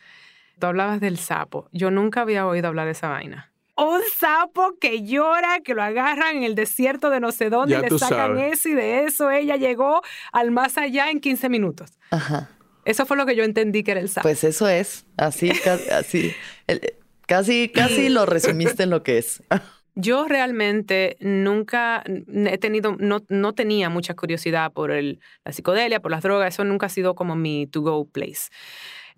Tú 0.60 0.68
hablabas 0.68 1.00
del 1.00 1.18
sapo. 1.18 1.68
Yo 1.72 1.92
nunca 1.92 2.22
había 2.22 2.46
oído 2.48 2.68
hablar 2.68 2.86
de 2.86 2.92
esa 2.92 3.10
vaina. 3.10 3.52
Un 3.76 4.02
sapo 4.18 4.76
que 4.80 5.04
llora, 5.04 5.62
que 5.62 5.74
lo 5.74 5.82
agarran 5.82 6.38
en 6.38 6.44
el 6.44 6.54
desierto 6.54 7.10
de 7.10 7.20
no 7.20 7.32
sé 7.32 7.50
dónde, 7.50 7.74
Ya 7.74 7.80
y 7.80 7.90
le 7.90 7.98
sacan 7.98 8.38
sabes. 8.38 8.54
eso 8.60 8.70
y 8.70 8.74
de 8.74 9.04
eso 9.06 9.32
ella 9.32 9.56
llegó 9.56 10.02
al 10.32 10.52
más 10.52 10.78
allá 10.78 11.10
en 11.10 11.20
15 11.20 11.50
minutos. 11.50 11.92
Ajá. 12.12 12.50
Eso 12.86 13.06
fue 13.06 13.18
lo 13.18 13.26
que 13.26 13.36
yo 13.36 13.44
entendí 13.44 13.84
que 13.84 13.92
era 13.92 14.00
el 14.02 14.10
sapo. 14.10 14.24
Pues 14.24 14.44
eso 14.44 14.68
es, 14.68 15.06
así, 15.18 15.52
así, 15.92 16.34
el- 16.68 16.82
casi, 17.28 17.70
casi 17.70 18.10
lo 18.10 18.26
resumiste 18.26 18.84
en 18.84 18.90
lo 18.90 19.04
que 19.04 19.18
es. 19.20 19.42
Yo 19.96 20.26
realmente 20.28 21.18
nunca 21.20 22.04
he 22.08 22.58
tenido, 22.58 22.96
no, 22.98 23.24
no 23.30 23.54
tenía 23.54 23.90
mucha 23.92 24.16
curiosidad 24.16 24.72
por 24.74 24.90
el, 24.90 25.20
la 25.46 25.52
psicodelia, 25.52 26.00
por 26.00 26.10
las 26.10 26.24
drogas, 26.24 26.56
eso 26.56 26.64
nunca 26.64 26.88
ha 26.88 26.90
sido 26.90 27.14
como 27.14 27.36
mi 27.36 27.68
to-go 27.68 28.06
place. 28.06 28.50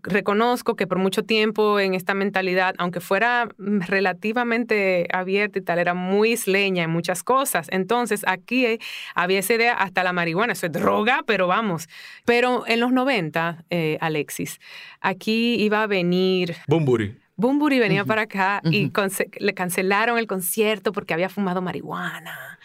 Reconozco 0.06 0.76
que 0.76 0.88
por 0.88 1.00
mucho 1.00 1.24
tiempo 1.24 1.80
en 1.80 1.94
esta 1.94 2.14
mentalidad, 2.14 2.76
aunque 2.78 3.00
fuera 3.00 3.48
mm, 3.58 3.82
relativamente 3.82 5.08
abierta 5.12 5.60
y 5.60 5.62
tal, 5.62 5.80
era 5.80 5.94
muy 5.94 6.34
isleña 6.34 6.84
en 6.84 6.90
muchas 6.90 7.24
cosas. 7.24 7.68
Entonces 7.72 8.24
aquí 8.28 8.80
había 9.16 9.40
esa 9.40 9.56
idea 9.56 9.74
hasta 9.74 10.04
la 10.04 10.14
marihuana, 10.14 10.54
eso 10.54 10.68
es 10.68 10.72
droga, 10.72 11.24
pero 11.26 11.48
vamos. 11.48 11.90
Pero 12.26 12.64
en 12.68 12.80
los 12.80 12.92
90, 12.92 13.66
eh, 13.70 13.98
Alexis, 14.02 14.60
aquí 15.02 15.56
iba 15.56 15.84
a 15.84 15.88
venir 15.88 16.56
Bumburi. 16.68 17.18
Bumburi 17.38 17.80
venía 17.80 18.06
para 18.06 18.24
acá 18.24 18.62
y 18.64 18.92
le 19.40 19.54
cancelaron 19.54 20.18
el 20.18 20.28
concierto 20.28 20.94
porque 20.94 21.14
había 21.14 21.28
fumado 21.28 21.62
marihuana. 21.62 22.60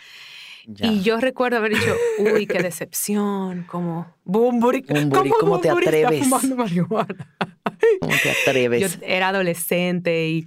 Ya. 0.73 0.87
Y 0.87 1.03
yo 1.03 1.19
recuerdo 1.19 1.57
haber 1.59 1.75
dicho, 1.75 1.97
uy, 2.19 2.47
qué 2.47 2.63
decepción, 2.63 3.65
como 3.65 4.07
Bumburi, 4.25 4.83
Bumburi, 4.83 5.31
¿cómo 5.31 5.59
te 5.61 5.69
Bumburi 5.69 5.87
atreves? 5.89 6.25
fumando 6.25 6.57
marihuana? 6.57 7.29
¿Cómo 8.01 8.15
te 8.23 8.29
Yo 8.29 8.35
atreves? 8.43 8.99
era 9.03 9.29
adolescente 9.29 10.29
y 10.29 10.47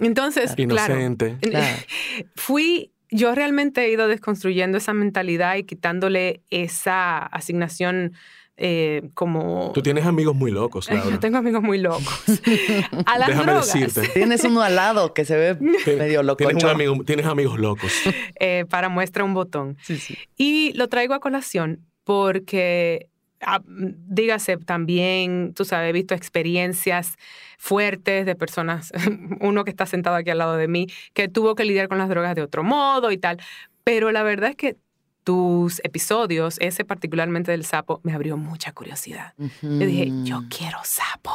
entonces, 0.00 0.54
claro, 0.54 0.94
Inocente. 0.94 1.36
Claro. 1.40 1.76
fui, 2.34 2.92
yo 3.10 3.34
realmente 3.34 3.84
he 3.84 3.90
ido 3.90 4.08
desconstruyendo 4.08 4.78
esa 4.78 4.92
mentalidad 4.94 5.56
y 5.56 5.64
quitándole 5.64 6.42
esa 6.50 7.18
asignación 7.18 8.14
eh, 8.62 9.08
como... 9.14 9.72
Tú 9.74 9.80
tienes 9.82 10.04
amigos 10.04 10.36
muy 10.36 10.50
locos, 10.50 10.88
Laura. 10.90 11.10
Yo 11.10 11.18
tengo 11.18 11.38
amigos 11.38 11.62
muy 11.62 11.78
locos. 11.78 12.04
A 13.06 13.18
las 13.18 13.28
Déjame 13.28 13.52
drogas. 13.52 13.72
decirte. 13.72 14.08
Tienes 14.14 14.44
uno 14.44 14.60
al 14.60 14.76
lado 14.76 15.14
que 15.14 15.24
se 15.24 15.34
ve 15.36 15.56
Tien- 15.58 15.98
medio 15.98 16.22
loco. 16.22 16.36
Tienes, 16.44 16.62
un 16.62 16.70
amigo- 16.70 17.04
tienes 17.04 17.24
amigos 17.26 17.58
locos. 17.58 17.90
eh, 18.38 18.66
para 18.68 18.88
muestra 18.90 19.24
un 19.24 19.32
botón. 19.34 19.76
Sí, 19.82 19.96
sí. 19.96 20.16
Y 20.36 20.72
lo 20.74 20.88
traigo 20.88 21.14
a 21.14 21.20
colación 21.20 21.86
porque, 22.04 23.08
ah, 23.40 23.60
dígase, 23.66 24.56
también, 24.58 25.54
tú 25.54 25.64
sabes, 25.64 25.88
he 25.88 25.92
visto 25.92 26.14
experiencias 26.14 27.14
fuertes 27.58 28.26
de 28.26 28.34
personas, 28.34 28.92
uno 29.40 29.64
que 29.64 29.70
está 29.70 29.86
sentado 29.86 30.16
aquí 30.16 30.30
al 30.30 30.38
lado 30.38 30.56
de 30.56 30.68
mí, 30.68 30.86
que 31.14 31.28
tuvo 31.28 31.54
que 31.54 31.64
lidiar 31.64 31.88
con 31.88 31.98
las 31.98 32.08
drogas 32.08 32.34
de 32.34 32.42
otro 32.42 32.62
modo 32.62 33.10
y 33.10 33.18
tal. 33.18 33.38
Pero 33.84 34.12
la 34.12 34.22
verdad 34.22 34.50
es 34.50 34.56
que 34.56 34.76
tus 35.24 35.80
episodios, 35.84 36.56
ese 36.60 36.84
particularmente 36.84 37.50
del 37.50 37.64
sapo, 37.64 38.00
me 38.02 38.12
abrió 38.12 38.36
mucha 38.36 38.72
curiosidad. 38.72 39.34
Yo 39.62 39.68
dije, 39.86 40.10
yo 40.24 40.42
quiero 40.48 40.78
sapo. 40.82 41.30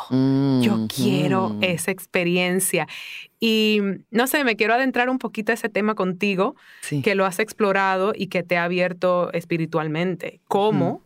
Yo 0.61 0.87
quiero 0.93 1.55
esa 1.61 1.91
experiencia. 1.91 2.87
Y 3.39 3.79
no 4.11 4.25
sé, 4.27 4.43
me 4.43 4.55
quiero 4.55 4.73
adentrar 4.73 5.09
un 5.09 5.19
poquito 5.19 5.51
a 5.51 5.55
ese 5.55 5.69
tema 5.69 5.93
contigo, 5.95 6.55
Sí. 6.81 7.01
que 7.01 7.13
lo 7.15 7.25
has 7.25 7.39
explorado 7.39 8.13
y 8.15 8.27
que 8.27 8.41
te 8.43 8.57
ha 8.57 8.63
abierto 8.63 9.31
espiritualmente. 9.33 10.41
¿Cómo? 10.47 11.01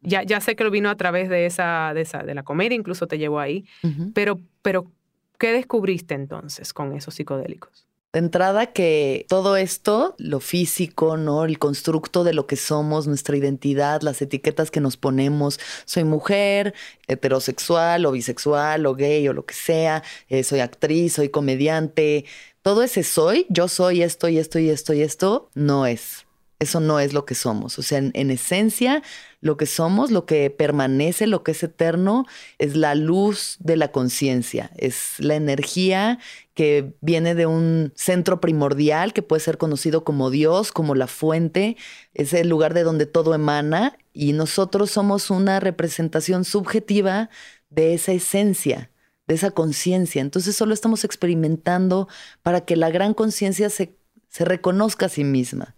Ya, 0.00 0.22
ya 0.22 0.40
sé 0.40 0.54
que 0.54 0.64
lo 0.64 0.70
vino 0.70 0.90
a 0.90 0.96
través 0.96 1.28
de 1.28 1.46
esa, 1.46 1.92
de 1.94 2.02
esa, 2.02 2.22
de 2.22 2.34
la 2.34 2.42
comedia, 2.42 2.76
incluso 2.76 3.06
te 3.06 3.18
llevó 3.18 3.40
ahí. 3.40 3.64
Pero, 4.12 4.38
pero, 4.62 4.90
¿qué 5.38 5.52
descubriste 5.52 6.14
entonces 6.14 6.72
con 6.72 6.92
esos 6.94 7.14
psicodélicos? 7.14 7.86
De 8.14 8.20
entrada 8.20 8.66
que 8.72 9.26
todo 9.28 9.56
esto, 9.56 10.14
lo 10.18 10.38
físico, 10.38 11.16
¿no? 11.16 11.44
El 11.44 11.58
constructo 11.58 12.22
de 12.22 12.32
lo 12.32 12.46
que 12.46 12.54
somos, 12.54 13.08
nuestra 13.08 13.36
identidad, 13.36 14.02
las 14.02 14.22
etiquetas 14.22 14.70
que 14.70 14.78
nos 14.78 14.96
ponemos, 14.96 15.58
soy 15.84 16.04
mujer, 16.04 16.74
heterosexual 17.08 18.06
o 18.06 18.12
bisexual 18.12 18.86
o 18.86 18.94
gay 18.94 19.26
o 19.26 19.32
lo 19.32 19.44
que 19.44 19.54
sea, 19.54 20.04
eh, 20.28 20.44
soy 20.44 20.60
actriz, 20.60 21.14
soy 21.14 21.28
comediante, 21.28 22.24
todo 22.62 22.84
ese 22.84 23.02
soy, 23.02 23.46
yo 23.48 23.66
soy 23.66 24.02
esto 24.02 24.28
y 24.28 24.38
esto 24.38 24.60
y 24.60 24.70
esto 24.70 24.94
y 24.94 25.02
esto, 25.02 25.50
no 25.54 25.84
es. 25.84 26.23
Eso 26.58 26.80
no 26.80 27.00
es 27.00 27.12
lo 27.12 27.24
que 27.24 27.34
somos. 27.34 27.78
O 27.78 27.82
sea, 27.82 27.98
en, 27.98 28.10
en 28.14 28.30
esencia, 28.30 29.02
lo 29.40 29.56
que 29.56 29.66
somos, 29.66 30.10
lo 30.10 30.24
que 30.24 30.48
permanece, 30.50 31.26
lo 31.26 31.42
que 31.42 31.52
es 31.52 31.62
eterno, 31.62 32.24
es 32.58 32.76
la 32.76 32.94
luz 32.94 33.56
de 33.60 33.76
la 33.76 33.92
conciencia, 33.92 34.70
es 34.76 35.14
la 35.18 35.34
energía 35.34 36.18
que 36.54 36.94
viene 37.00 37.34
de 37.34 37.46
un 37.46 37.92
centro 37.96 38.40
primordial 38.40 39.12
que 39.12 39.22
puede 39.22 39.40
ser 39.40 39.58
conocido 39.58 40.04
como 40.04 40.30
Dios, 40.30 40.72
como 40.72 40.94
la 40.94 41.08
fuente, 41.08 41.76
es 42.14 42.32
el 42.32 42.48
lugar 42.48 42.72
de 42.72 42.84
donde 42.84 43.06
todo 43.06 43.34
emana 43.34 43.98
y 44.12 44.32
nosotros 44.32 44.92
somos 44.92 45.30
una 45.30 45.60
representación 45.60 46.44
subjetiva 46.44 47.28
de 47.70 47.94
esa 47.94 48.12
esencia, 48.12 48.90
de 49.26 49.34
esa 49.34 49.50
conciencia. 49.50 50.22
Entonces 50.22 50.54
solo 50.54 50.72
estamos 50.72 51.04
experimentando 51.04 52.08
para 52.42 52.64
que 52.64 52.76
la 52.76 52.90
gran 52.90 53.14
conciencia 53.14 53.68
se, 53.68 53.96
se 54.28 54.44
reconozca 54.44 55.06
a 55.06 55.10
sí 55.10 55.24
misma. 55.24 55.74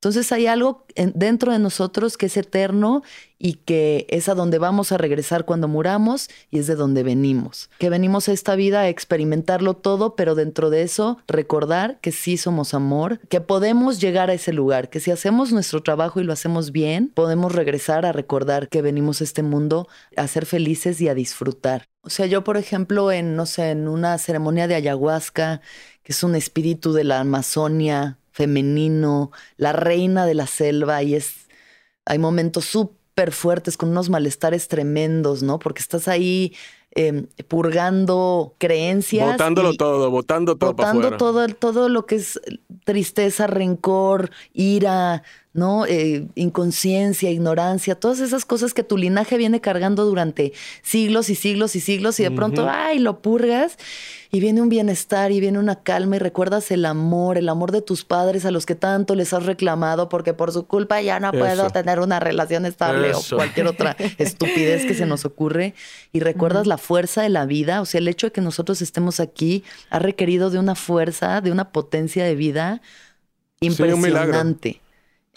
Entonces 0.00 0.30
hay 0.30 0.46
algo 0.46 0.86
en- 0.94 1.12
dentro 1.16 1.50
de 1.50 1.58
nosotros 1.58 2.16
que 2.16 2.26
es 2.26 2.36
eterno 2.36 3.02
y 3.36 3.54
que 3.54 4.06
es 4.10 4.28
a 4.28 4.36
donde 4.36 4.58
vamos 4.58 4.92
a 4.92 4.96
regresar 4.96 5.44
cuando 5.44 5.66
muramos 5.66 6.28
y 6.52 6.60
es 6.60 6.68
de 6.68 6.76
donde 6.76 7.02
venimos. 7.02 7.68
Que 7.78 7.90
venimos 7.90 8.28
a 8.28 8.32
esta 8.32 8.54
vida 8.54 8.80
a 8.82 8.88
experimentarlo 8.88 9.74
todo, 9.74 10.14
pero 10.14 10.36
dentro 10.36 10.70
de 10.70 10.82
eso 10.82 11.18
recordar 11.26 11.98
que 12.00 12.12
sí 12.12 12.36
somos 12.36 12.74
amor, 12.74 13.18
que 13.28 13.40
podemos 13.40 14.00
llegar 14.00 14.30
a 14.30 14.34
ese 14.34 14.52
lugar, 14.52 14.88
que 14.88 15.00
si 15.00 15.10
hacemos 15.10 15.50
nuestro 15.52 15.82
trabajo 15.82 16.20
y 16.20 16.24
lo 16.24 16.32
hacemos 16.32 16.70
bien, 16.70 17.08
podemos 17.12 17.52
regresar 17.52 18.06
a 18.06 18.12
recordar 18.12 18.68
que 18.68 18.82
venimos 18.82 19.20
a 19.20 19.24
este 19.24 19.42
mundo 19.42 19.88
a 20.16 20.28
ser 20.28 20.46
felices 20.46 21.00
y 21.00 21.08
a 21.08 21.14
disfrutar. 21.14 21.88
O 22.02 22.10
sea, 22.10 22.26
yo 22.26 22.44
por 22.44 22.56
ejemplo 22.56 23.10
en, 23.10 23.34
no 23.34 23.46
sé, 23.46 23.70
en 23.70 23.88
una 23.88 24.16
ceremonia 24.18 24.68
de 24.68 24.76
ayahuasca, 24.76 25.60
que 26.04 26.12
es 26.12 26.22
un 26.22 26.36
espíritu 26.36 26.92
de 26.92 27.02
la 27.04 27.18
Amazonia, 27.20 28.17
femenino, 28.38 29.32
la 29.56 29.72
reina 29.72 30.24
de 30.24 30.34
la 30.34 30.46
selva 30.46 31.02
y 31.02 31.14
es 31.16 31.48
hay 32.06 32.18
momentos 32.18 32.64
súper 32.66 33.32
fuertes 33.32 33.76
con 33.76 33.90
unos 33.90 34.08
malestares 34.10 34.68
tremendos, 34.68 35.42
¿no? 35.42 35.58
Porque 35.58 35.82
estás 35.82 36.06
ahí 36.06 36.54
eh, 36.94 37.26
purgando 37.48 38.54
creencias. 38.58 39.32
Botándolo 39.32 39.72
y- 39.72 39.76
todo, 39.76 40.10
botando 40.10 40.56
todo 40.56 40.74
para 40.76 40.92
botando 40.92 41.08
afuera. 41.08 41.16
todo, 41.18 41.48
todo 41.48 41.88
lo 41.88 42.06
que 42.06 42.14
es 42.14 42.40
tristeza, 42.84 43.46
rencor, 43.48 44.30
ira, 44.54 45.22
¿no? 45.58 45.84
Eh, 45.86 46.26
inconsciencia, 46.34 47.30
ignorancia, 47.30 47.94
todas 47.94 48.20
esas 48.20 48.44
cosas 48.44 48.72
que 48.72 48.82
tu 48.84 48.96
linaje 48.96 49.36
viene 49.36 49.60
cargando 49.60 50.04
durante 50.04 50.52
siglos 50.82 51.28
y 51.28 51.34
siglos 51.34 51.76
y 51.76 51.80
siglos 51.80 52.18
y 52.20 52.22
de 52.22 52.30
pronto, 52.30 52.66
ay, 52.70 52.98
lo 53.00 53.20
purgas 53.20 53.76
y 54.30 54.40
viene 54.40 54.60
un 54.60 54.68
bienestar 54.68 55.32
y 55.32 55.40
viene 55.40 55.58
una 55.58 55.82
calma 55.82 56.16
y 56.16 56.18
recuerdas 56.18 56.70
el 56.70 56.84
amor, 56.84 57.38
el 57.38 57.48
amor 57.48 57.72
de 57.72 57.80
tus 57.82 58.04
padres 58.04 58.44
a 58.44 58.50
los 58.50 58.66
que 58.66 58.74
tanto 58.74 59.14
les 59.14 59.32
has 59.32 59.46
reclamado 59.46 60.08
porque 60.08 60.34
por 60.34 60.52
su 60.52 60.66
culpa 60.66 61.00
ya 61.00 61.18
no 61.18 61.32
puedo 61.32 61.46
Eso. 61.66 61.70
tener 61.70 61.98
una 62.00 62.20
relación 62.20 62.66
estable 62.66 63.10
Eso. 63.10 63.36
o 63.36 63.38
cualquier 63.38 63.66
otra 63.66 63.96
estupidez 64.18 64.84
que 64.84 64.94
se 64.94 65.06
nos 65.06 65.24
ocurre 65.24 65.74
y 66.12 66.20
recuerdas 66.20 66.66
la 66.66 66.78
fuerza 66.78 67.22
de 67.22 67.30
la 67.30 67.46
vida, 67.46 67.80
o 67.80 67.86
sea, 67.86 67.98
el 68.00 68.08
hecho 68.08 68.26
de 68.28 68.32
que 68.32 68.40
nosotros 68.42 68.82
estemos 68.82 69.18
aquí 69.18 69.64
ha 69.90 69.98
requerido 69.98 70.50
de 70.50 70.58
una 70.58 70.74
fuerza, 70.74 71.40
de 71.40 71.50
una 71.50 71.72
potencia 71.72 72.24
de 72.24 72.34
vida 72.34 72.80
Sí, 73.60 73.68
un 73.70 73.74
milagro. 74.00 74.06
impresionante. 74.28 74.80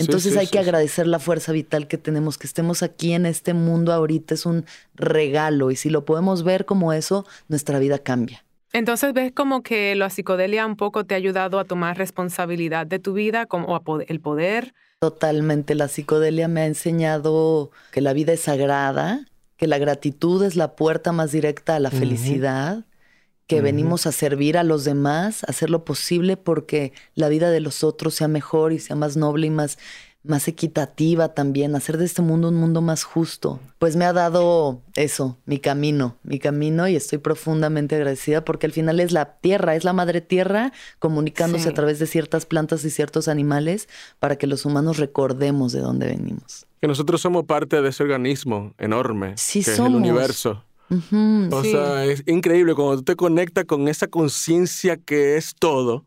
Entonces 0.02 0.34
sí, 0.34 0.40
hay 0.40 0.46
sí, 0.46 0.52
que 0.52 0.58
sí. 0.60 0.64
agradecer 0.64 1.08
la 1.08 1.20
fuerza 1.20 1.52
vital 1.52 1.88
que 1.88 1.98
tenemos, 1.98 2.38
que 2.38 2.48
estemos 2.48 2.84
aquí 2.84 3.14
en 3.14 3.26
este 3.26 3.54
mundo 3.54 3.94
ahorita 3.94 4.34
es 4.34 4.46
un 4.46 4.66
regalo 4.96 5.72
y 5.72 5.76
si 5.76 5.90
lo 5.90 6.06
podemos 6.06 6.44
ver 6.44 6.66
como 6.66 6.94
eso, 6.94 7.26
nuestra 7.48 7.80
vida 7.80 7.98
cambia. 8.00 8.44
Entonces 8.74 9.14
ves 9.14 9.32
como 9.34 9.64
que 9.64 9.96
la 9.96 10.10
psicodelia 10.10 10.66
un 10.66 10.78
poco 10.78 11.06
te 11.06 11.14
ha 11.14 11.18
ayudado 11.18 11.60
a 11.60 11.66
tomar 11.66 11.98
responsabilidad 11.98 12.88
de 12.88 13.00
tu 13.00 13.14
vida, 13.14 13.46
como 13.46 13.68
o 13.68 13.76
a 13.76 13.84
pod- 13.84 14.06
el 14.08 14.20
poder. 14.22 14.74
Totalmente, 15.00 15.76
la 15.76 15.88
psicodelia 15.88 16.48
me 16.48 16.62
ha 16.62 16.66
enseñado 16.68 17.72
que 17.92 18.02
la 18.02 18.14
vida 18.14 18.34
es 18.34 18.42
sagrada, 18.42 19.26
que 19.58 19.68
la 19.68 19.78
gratitud 19.78 20.44
es 20.46 20.56
la 20.56 20.76
puerta 20.76 21.12
más 21.12 21.32
directa 21.32 21.76
a 21.76 21.80
la 21.80 21.92
felicidad, 21.92 22.86
que 23.48 23.62
venimos 23.62 24.08
a 24.08 24.12
servir 24.12 24.58
a 24.58 24.64
los 24.64 24.84
demás, 24.86 25.44
a 25.44 25.48
hacer 25.52 25.70
lo 25.70 25.84
posible 25.84 26.38
porque 26.38 26.94
la 27.16 27.28
vida 27.30 27.50
de 27.52 27.60
los 27.60 27.84
otros 27.84 28.16
sea 28.16 28.28
mejor 28.28 28.72
y 28.74 28.80
sea 28.80 28.96
más 28.96 29.18
noble 29.18 29.48
y 29.48 29.50
más, 29.50 29.78
más 30.24 30.48
equitativa 30.48 31.34
también, 31.34 31.76
hacer 31.76 31.98
de 31.98 32.06
este 32.06 32.22
mundo 32.22 32.48
un 32.50 32.56
mundo 32.56 32.82
más 32.82 33.04
justo. 33.04 33.60
Pues 33.80 33.96
me 33.98 34.06
ha 34.06 34.14
dado 34.14 34.82
eso, 34.96 35.38
mi 35.46 35.58
camino, 35.60 36.16
mi 36.24 36.40
camino 36.40 36.88
y 36.88 36.96
estoy 36.96 37.18
profundamente 37.18 37.96
agradecida 37.96 38.46
porque 38.46 38.68
al 38.68 38.72
final 38.72 39.00
es 39.02 39.12
la 39.12 39.34
tierra, 39.40 39.76
es 39.76 39.84
la 39.84 39.94
madre 39.94 40.22
tierra 40.22 40.72
comunicándose 41.00 41.64
Sí. 41.66 41.70
a 41.70 41.74
través 41.74 42.00
de 42.00 42.06
ciertas 42.08 42.46
plantas 42.46 42.86
y 42.86 42.90
ciertos 42.90 43.28
animales 43.28 43.90
para 44.20 44.38
que 44.38 44.48
los 44.48 44.64
humanos 44.66 44.98
recordemos 44.98 45.74
de 45.74 45.80
dónde 45.82 46.06
venimos. 46.08 46.68
Que 46.80 46.88
nosotros 46.88 47.20
somos 47.22 47.46
parte 47.46 47.82
de 47.82 47.90
ese 47.90 48.02
organismo 48.04 48.74
enorme 48.78 49.34
Sí 49.38 49.64
que 49.64 49.72
es 49.72 49.76
somos. 49.78 49.92
el 49.92 49.98
universo. 49.98 50.64
O 51.52 51.64
sea, 51.64 52.06
es 52.06 52.24
increíble 52.28 52.76
cuando 52.76 52.98
tú 52.98 53.04
te 53.04 53.16
conectas 53.16 53.66
con 53.66 53.88
esa 53.88 54.08
conciencia 54.08 54.98
que 54.98 55.38
es 55.38 55.56
todo. 55.58 56.06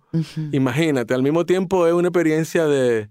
Imagínate, 0.52 1.14
al 1.14 1.22
mismo 1.22 1.46
tiempo 1.46 1.86
es 1.86 1.94
una 1.94 2.08
experiencia 2.08 2.66
de, 2.66 3.08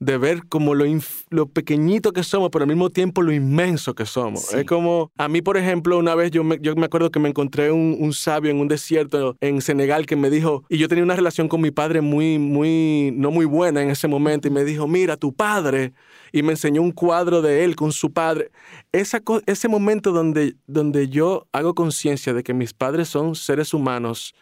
de 0.00 0.18
ver 0.18 0.46
como 0.48 0.74
lo, 0.74 0.84
lo, 1.28 1.46
pequeñito 1.46 2.12
que 2.12 2.22
somos, 2.22 2.50
pero 2.50 2.62
al 2.62 2.68
mismo 2.68 2.90
tiempo 2.90 3.22
lo 3.22 3.32
inmenso 3.32 3.94
que 3.94 4.06
somos. 4.06 4.54
Es 4.54 4.64
como, 4.64 5.12
a 5.18 5.28
mí, 5.28 5.42
por 5.42 5.56
ejemplo, 5.56 5.98
una 5.98 6.14
vez 6.14 6.30
yo 6.30 6.42
me, 6.42 6.58
yo 6.60 6.74
me 6.74 6.86
acuerdo 6.86 7.10
que 7.10 7.20
me 7.20 7.28
encontré 7.28 7.70
un, 7.70 7.96
un, 8.00 8.12
sabio 8.14 8.50
en 8.50 8.58
un 8.58 8.68
desierto 8.68 9.36
en 9.40 9.60
Senegal 9.60 10.06
que 10.06 10.16
me 10.16 10.30
dijo, 10.30 10.64
y 10.70 10.78
yo 10.78 10.88
tenía 10.88 11.04
una 11.04 11.16
relación 11.16 11.48
con 11.48 11.60
mi 11.60 11.70
padre 11.70 12.00
muy, 12.00 12.38
muy, 12.38 13.12
no 13.14 13.30
muy 13.30 13.44
buena 13.44 13.82
en 13.82 13.90
ese 13.90 14.08
momento, 14.08 14.48
y 14.48 14.50
me 14.50 14.64
dijo, 14.64 14.88
mira, 14.88 15.16
tu 15.18 15.34
padre, 15.34 15.92
y 16.32 16.42
me 16.42 16.52
enseñó 16.52 16.82
un 16.82 16.92
cuadro 16.92 17.42
de 17.42 17.64
él 17.64 17.76
con 17.76 17.92
su 17.92 18.12
padre. 18.12 18.50
Esa, 18.92 19.22
ese 19.46 19.68
momento 19.68 20.12
donde, 20.12 20.56
donde 20.66 21.08
yo 21.08 21.46
hago 21.52 21.74
conciencia 21.74 22.32
de 22.32 22.42
que 22.42 22.54
mis 22.54 22.72
padres 22.72 23.08
son 23.08 23.34
seres 23.34 23.74
humanos 23.74 24.34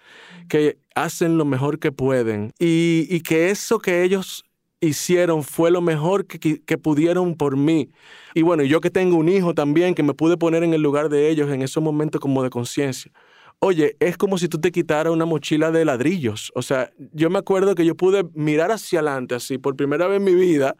que 0.48 0.78
hacen 0.94 1.38
lo 1.38 1.44
mejor 1.44 1.78
que 1.78 1.92
pueden 1.92 2.52
y, 2.58 3.06
y 3.08 3.20
que 3.20 3.50
eso 3.50 3.78
que 3.78 4.02
ellos 4.02 4.44
hicieron 4.80 5.42
fue 5.42 5.70
lo 5.70 5.80
mejor 5.80 6.26
que, 6.26 6.38
que, 6.60 6.78
pudieron 6.78 7.34
por 7.34 7.56
mí. 7.56 7.90
Y 8.34 8.42
bueno, 8.42 8.62
yo 8.62 8.80
que 8.80 8.90
tengo 8.90 9.16
un 9.16 9.28
hijo 9.28 9.54
también, 9.54 9.94
que 9.94 10.02
me 10.02 10.14
pude 10.14 10.36
poner 10.36 10.62
en 10.62 10.74
el 10.74 10.82
lugar 10.82 11.08
de 11.08 11.28
ellos 11.30 11.50
en 11.50 11.62
esos 11.62 11.82
momentos 11.82 12.20
como 12.20 12.42
de 12.42 12.50
conciencia. 12.50 13.12
Oye, 13.60 13.96
es 13.98 14.16
como 14.16 14.38
si 14.38 14.48
tú 14.48 14.60
te 14.60 14.70
quitaras 14.70 15.12
una 15.12 15.24
mochila 15.24 15.72
de 15.72 15.84
ladrillos. 15.84 16.52
O 16.54 16.62
sea, 16.62 16.92
yo 17.12 17.28
me 17.28 17.40
acuerdo 17.40 17.74
que 17.74 17.84
yo 17.84 17.96
pude 17.96 18.24
mirar 18.34 18.70
hacia 18.70 19.00
adelante 19.00 19.34
así 19.34 19.58
por 19.58 19.74
primera 19.74 20.06
vez 20.06 20.18
en 20.18 20.24
mi 20.24 20.34
vida, 20.34 20.76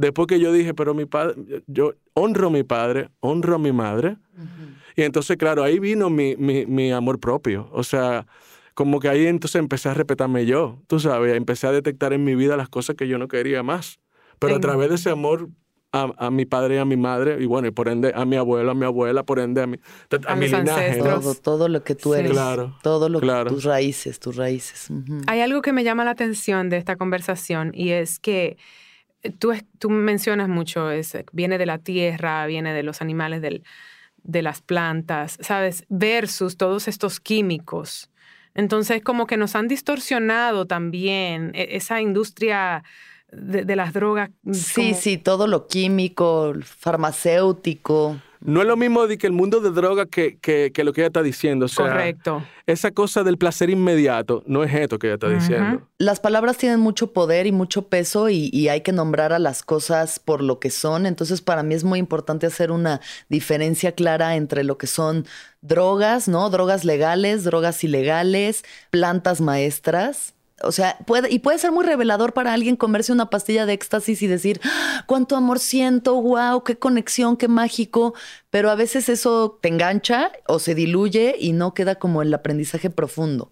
después 0.00 0.26
que 0.26 0.40
yo 0.40 0.52
dije, 0.52 0.74
pero 0.74 0.94
mi 0.94 1.06
padre, 1.06 1.34
yo 1.66 1.94
honro 2.14 2.48
a 2.48 2.50
mi 2.50 2.62
padre, 2.62 3.10
honro 3.20 3.56
a 3.56 3.58
mi 3.58 3.72
madre. 3.72 4.16
Y 4.96 5.02
entonces, 5.02 5.36
claro, 5.36 5.62
ahí 5.62 5.78
vino 5.78 6.10
mi, 6.10 6.36
mi, 6.36 6.66
mi 6.66 6.90
amor 6.90 7.20
propio. 7.20 7.68
O 7.72 7.84
sea, 7.84 8.26
como 8.74 8.98
que 8.98 9.08
ahí 9.08 9.26
entonces 9.26 9.60
empecé 9.60 9.88
a 9.88 9.94
respetarme 9.94 10.46
yo, 10.46 10.78
tú 10.86 10.98
sabes, 10.98 11.36
empecé 11.36 11.66
a 11.66 11.72
detectar 11.72 12.12
en 12.12 12.24
mi 12.24 12.34
vida 12.34 12.56
las 12.56 12.68
cosas 12.68 12.96
que 12.96 13.06
yo 13.06 13.18
no 13.18 13.28
quería 13.28 13.62
más. 13.62 14.00
Pero 14.38 14.56
a 14.56 14.60
través 14.60 14.88
de 14.88 14.94
ese 14.94 15.10
amor 15.10 15.50
a, 15.92 16.30
mi 16.30 16.46
padre 16.46 16.76
y 16.76 16.78
a 16.78 16.84
mi 16.84 16.96
madre, 16.96 17.36
y 17.40 17.46
bueno, 17.46 17.68
y 17.68 17.72
por 17.72 17.88
ende 17.88 18.12
a 18.14 18.24
mi 18.24 18.36
abuelo, 18.36 18.70
a 18.70 18.74
mi 18.74 18.84
abuela, 18.84 19.22
por 19.24 19.38
ende 19.38 19.62
a 19.62 19.66
mi, 19.66 19.78
a, 20.26 20.36
mi 20.36 20.46
linaje. 20.46 20.98
Todo, 20.98 21.34
todo 21.34 21.68
lo 21.68 21.82
que 21.82 21.94
tú 21.94 22.14
eres. 22.14 22.30
Claro. 22.30 22.78
Todo 22.82 23.08
lo 23.08 23.20
que 23.20 23.26
tus 23.48 23.64
raíces, 23.64 24.18
tus 24.18 24.36
raíces. 24.36 24.88
Hay 25.26 25.40
algo 25.40 25.62
que 25.62 25.72
me 25.72 25.84
llama 25.84 26.04
la 26.04 26.12
atención 26.12 26.70
de 26.70 26.76
esta 26.76 26.96
conversación 26.96 27.72
y 27.74 27.90
es 27.90 28.18
que 28.18 28.56
tú, 29.38 29.52
tú 29.78 29.90
mencionas 29.90 30.48
mucho, 30.48 30.90
es, 30.90 31.16
viene 31.32 31.58
de 31.58 31.66
la 31.66 31.78
tierra, 31.78 32.46
viene 32.46 32.72
de 32.72 32.82
los 32.82 33.00
animales, 33.00 33.42
del, 33.42 33.64
de 34.22 34.42
las 34.42 34.62
plantas, 34.62 35.38
¿sabes? 35.40 35.84
Versus 35.88 36.56
todos 36.56 36.88
estos 36.88 37.20
químicos 37.20 38.10
entonces, 38.54 39.02
como 39.02 39.26
que 39.26 39.36
nos 39.36 39.54
han 39.54 39.68
distorsionado 39.68 40.66
también 40.66 41.52
e-, 41.54 41.76
esa 41.76 42.00
industria 42.00 42.84
de, 43.30 43.76
las 43.76 43.92
drogas. 43.92 44.30
Mm, 44.42 44.54
sí, 44.54 44.94
sí, 44.94 45.18
todo 45.18 45.46
lo 45.46 45.66
químico, 45.66 46.52
farmacéutico. 46.64 48.20
No 48.42 48.62
es 48.62 48.66
lo 48.66 48.76
mismo 48.76 49.06
de 49.06 49.18
que 49.18 49.26
el 49.26 49.34
mundo 49.34 49.60
de 49.60 49.70
droga 49.70 50.06
que, 50.06 50.38
que, 50.38 50.72
lo 50.82 50.92
que 50.92 51.02
ella 51.02 51.08
está 51.08 51.22
diciendo. 51.22 51.66
Correcto. 51.74 52.42
Esa 52.66 52.90
cosa 52.90 53.22
del 53.22 53.36
placer 53.36 53.68
inmediato 53.68 54.42
no 54.46 54.64
es 54.64 54.72
esto 54.72 54.98
que 54.98 55.08
ella 55.08 55.14
está 55.14 55.28
diciendo. 55.28 55.86
Las 55.98 56.20
palabras 56.20 56.56
tienen 56.56 56.80
mucho 56.80 57.12
poder 57.12 57.46
y 57.46 57.52
mucho 57.52 57.88
peso 57.88 58.30
y, 58.30 58.48
y, 58.52 58.68
hay 58.68 58.80
que 58.80 58.92
nombrar 58.92 59.34
a 59.34 59.38
las 59.38 59.62
cosas 59.62 60.18
por 60.18 60.42
lo 60.42 60.58
que 60.58 60.70
son. 60.70 61.04
Entonces, 61.04 61.42
para 61.42 61.62
mí 61.62 61.74
es 61.74 61.84
muy 61.84 61.98
importante 61.98 62.46
hacer 62.46 62.70
una 62.70 63.00
diferencia 63.28 63.92
clara 63.92 64.36
entre 64.36 64.64
lo 64.64 64.78
que 64.78 64.86
son 64.86 65.26
drogas, 65.60 66.26
¿no? 66.26 66.48
Drogas 66.48 66.84
legales, 66.84 67.44
drogas 67.44 67.84
ilegales, 67.84 68.64
plantas 68.90 69.40
maestras 69.40 70.34
o 70.62 70.72
sea, 70.72 70.98
puede, 71.06 71.30
y 71.32 71.38
puede 71.38 71.58
ser 71.58 71.72
muy 71.72 71.84
revelador 71.84 72.32
para 72.32 72.52
alguien 72.52 72.76
comerse 72.76 73.12
una 73.12 73.30
pastilla 73.30 73.66
de 73.66 73.72
éxtasis 73.72 74.22
y 74.22 74.26
decir, 74.26 74.60
¡Ah! 74.64 75.04
cuánto 75.06 75.36
amor 75.36 75.58
siento, 75.58 76.20
wow, 76.20 76.62
qué 76.64 76.78
conexión, 76.78 77.36
qué 77.36 77.48
mágico. 77.48 78.14
Pero 78.50 78.70
a 78.70 78.74
veces 78.74 79.08
eso 79.08 79.58
te 79.60 79.68
engancha 79.68 80.32
o 80.46 80.58
se 80.58 80.74
diluye 80.74 81.36
y 81.38 81.52
no 81.52 81.74
queda 81.74 81.96
como 81.96 82.22
el 82.22 82.32
aprendizaje 82.34 82.90
profundo. 82.90 83.50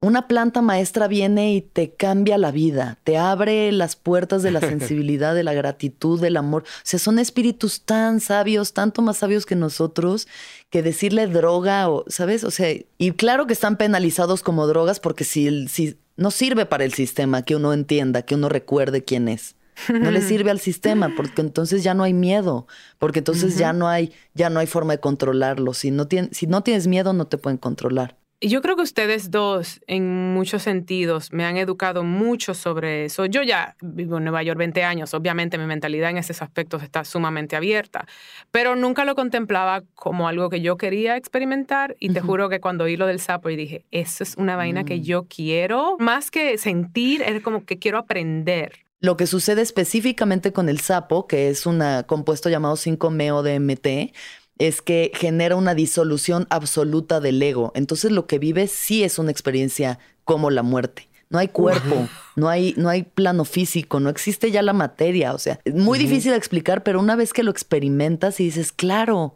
Una 0.00 0.28
planta 0.28 0.60
maestra 0.60 1.08
viene 1.08 1.54
y 1.54 1.62
te 1.62 1.94
cambia 1.94 2.36
la 2.36 2.50
vida, 2.50 2.98
te 3.02 3.16
abre 3.16 3.72
las 3.72 3.96
puertas 3.96 4.42
de 4.42 4.50
la 4.50 4.60
sensibilidad, 4.60 5.34
de 5.34 5.42
la 5.42 5.54
gratitud, 5.54 6.20
del 6.20 6.36
amor. 6.36 6.62
O 6.62 6.80
sea, 6.84 7.00
son 7.00 7.18
espíritus 7.18 7.80
tan 7.80 8.20
sabios, 8.20 8.74
tanto 8.74 9.00
más 9.02 9.16
sabios 9.16 9.46
que 9.46 9.56
nosotros, 9.56 10.28
que 10.70 10.82
decirle 10.82 11.26
droga 11.26 11.88
o, 11.88 12.04
¿sabes? 12.08 12.44
O 12.44 12.50
sea, 12.50 12.68
y 12.98 13.12
claro 13.12 13.46
que 13.46 13.54
están 13.54 13.76
penalizados 13.78 14.42
como 14.42 14.66
drogas 14.66 15.00
porque 15.00 15.24
si, 15.24 15.66
si 15.66 15.98
no 16.16 16.30
sirve 16.30 16.66
para 16.66 16.84
el 16.84 16.92
sistema 16.92 17.42
que 17.42 17.56
uno 17.56 17.72
entienda, 17.72 18.22
que 18.22 18.34
uno 18.34 18.48
recuerde 18.48 19.04
quién 19.04 19.28
es. 19.28 19.56
No 19.88 20.10
le 20.10 20.20
sirve 20.22 20.50
al 20.50 20.60
sistema 20.60 21.12
porque 21.16 21.42
entonces 21.42 21.82
ya 21.82 21.94
no 21.94 22.02
hay 22.02 22.14
miedo, 22.14 22.66
porque 22.98 23.20
entonces 23.20 23.56
ya 23.58 23.72
no 23.72 23.88
hay 23.88 24.12
ya 24.34 24.50
no 24.50 24.60
hay 24.60 24.66
forma 24.66 24.94
de 24.94 25.00
controlarlo. 25.00 25.74
Si 25.74 25.90
no, 25.90 26.08
si 26.30 26.46
no 26.46 26.62
tienes 26.62 26.86
miedo 26.86 27.12
no 27.12 27.26
te 27.26 27.38
pueden 27.38 27.58
controlar. 27.58 28.16
Yo 28.42 28.60
creo 28.60 28.76
que 28.76 28.82
ustedes 28.82 29.30
dos, 29.30 29.80
en 29.86 30.34
muchos 30.34 30.62
sentidos, 30.62 31.32
me 31.32 31.46
han 31.46 31.56
educado 31.56 32.04
mucho 32.04 32.52
sobre 32.52 33.06
eso. 33.06 33.24
Yo 33.24 33.42
ya 33.42 33.76
vivo 33.80 34.18
en 34.18 34.24
Nueva 34.24 34.42
York 34.42 34.58
20 34.58 34.84
años, 34.84 35.14
obviamente 35.14 35.56
mi 35.56 35.64
mentalidad 35.64 36.10
en 36.10 36.18
esos 36.18 36.42
aspectos 36.42 36.82
está 36.82 37.04
sumamente 37.06 37.56
abierta, 37.56 38.06
pero 38.50 38.76
nunca 38.76 39.06
lo 39.06 39.14
contemplaba 39.14 39.84
como 39.94 40.28
algo 40.28 40.50
que 40.50 40.60
yo 40.60 40.76
quería 40.76 41.16
experimentar 41.16 41.96
y 41.98 42.10
te 42.10 42.20
juro 42.20 42.50
que 42.50 42.60
cuando 42.60 42.84
oí 42.84 42.98
lo 42.98 43.06
del 43.06 43.20
sapo 43.20 43.48
y 43.48 43.56
dije, 43.56 43.86
eso 43.90 44.22
es 44.22 44.34
una 44.36 44.54
vaina 44.54 44.84
que 44.84 44.96
mm. 44.96 45.02
yo 45.02 45.26
quiero, 45.26 45.96
más 45.98 46.30
que 46.30 46.58
sentir, 46.58 47.22
es 47.22 47.42
como 47.42 47.64
que 47.64 47.78
quiero 47.78 47.96
aprender. 47.96 48.84
Lo 49.00 49.16
que 49.16 49.26
sucede 49.26 49.62
específicamente 49.62 50.52
con 50.52 50.68
el 50.68 50.80
sapo, 50.80 51.26
que 51.26 51.48
es 51.48 51.64
un 51.64 51.82
compuesto 52.06 52.50
llamado 52.50 52.76
5-MeO-DMT, 52.76 54.12
es 54.58 54.82
que 54.82 55.12
genera 55.14 55.56
una 55.56 55.74
disolución 55.74 56.46
absoluta 56.50 57.20
del 57.20 57.42
ego. 57.42 57.72
Entonces 57.74 58.10
lo 58.10 58.26
que 58.26 58.38
vives 58.38 58.70
sí 58.70 59.04
es 59.04 59.18
una 59.18 59.30
experiencia 59.30 59.98
como 60.24 60.50
la 60.50 60.62
muerte. 60.62 61.08
No 61.28 61.38
hay 61.38 61.48
cuerpo, 61.48 62.08
no 62.36 62.48
hay, 62.48 62.74
no 62.76 62.88
hay 62.88 63.02
plano 63.02 63.44
físico, 63.44 63.98
no 63.98 64.08
existe 64.08 64.50
ya 64.50 64.62
la 64.62 64.72
materia. 64.72 65.34
O 65.34 65.38
sea, 65.38 65.58
es 65.64 65.74
muy 65.74 65.98
difícil 65.98 66.30
de 66.30 66.36
explicar, 66.36 66.84
pero 66.84 67.00
una 67.00 67.16
vez 67.16 67.32
que 67.32 67.42
lo 67.42 67.50
experimentas 67.50 68.38
y 68.38 68.44
dices, 68.44 68.70
claro, 68.70 69.34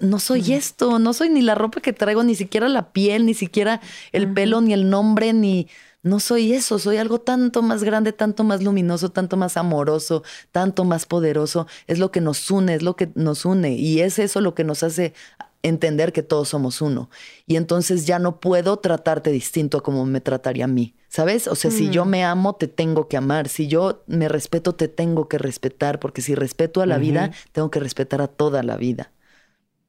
no 0.00 0.18
soy 0.18 0.54
esto, 0.54 0.98
no 0.98 1.12
soy 1.12 1.28
ni 1.28 1.42
la 1.42 1.54
ropa 1.54 1.80
que 1.80 1.92
traigo, 1.92 2.22
ni 2.22 2.34
siquiera 2.34 2.68
la 2.68 2.92
piel, 2.92 3.26
ni 3.26 3.34
siquiera 3.34 3.82
el 4.12 4.32
pelo, 4.32 4.62
ni 4.62 4.72
el 4.72 4.88
nombre, 4.88 5.34
ni, 5.34 5.68
no 6.04 6.20
soy 6.20 6.52
eso, 6.52 6.78
soy 6.78 6.98
algo 6.98 7.18
tanto 7.18 7.62
más 7.62 7.82
grande, 7.82 8.12
tanto 8.12 8.44
más 8.44 8.62
luminoso, 8.62 9.10
tanto 9.10 9.38
más 9.38 9.56
amoroso, 9.56 10.22
tanto 10.52 10.84
más 10.84 11.06
poderoso. 11.06 11.66
Es 11.86 11.98
lo 11.98 12.12
que 12.12 12.20
nos 12.20 12.50
une, 12.50 12.74
es 12.74 12.82
lo 12.82 12.94
que 12.94 13.10
nos 13.14 13.46
une 13.46 13.72
y 13.72 14.00
es 14.00 14.18
eso 14.18 14.42
lo 14.42 14.54
que 14.54 14.64
nos 14.64 14.82
hace 14.82 15.14
entender 15.62 16.12
que 16.12 16.22
todos 16.22 16.50
somos 16.50 16.82
uno. 16.82 17.08
Y 17.46 17.56
entonces 17.56 18.04
ya 18.04 18.18
no 18.18 18.38
puedo 18.38 18.76
tratarte 18.80 19.30
distinto 19.30 19.78
a 19.78 19.82
como 19.82 20.04
me 20.04 20.20
trataría 20.20 20.66
a 20.66 20.68
mí. 20.68 20.94
¿Sabes? 21.08 21.48
O 21.48 21.54
sea, 21.54 21.70
si 21.70 21.90
yo 21.90 22.04
mm. 22.04 22.08
me 22.08 22.24
amo, 22.24 22.54
te 22.54 22.68
tengo 22.68 23.08
que 23.08 23.16
amar. 23.16 23.48
Si 23.48 23.66
yo 23.66 24.02
me 24.06 24.28
respeto, 24.28 24.74
te 24.74 24.88
tengo 24.88 25.28
que 25.28 25.38
respetar. 25.38 26.00
Porque 26.00 26.20
si 26.20 26.34
respeto 26.34 26.82
a 26.82 26.86
la 26.86 26.98
vida, 26.98 27.30
tengo 27.52 27.70
que 27.70 27.80
respetar 27.80 28.20
a 28.20 28.26
toda 28.26 28.62
la 28.62 28.76
vida. 28.76 29.10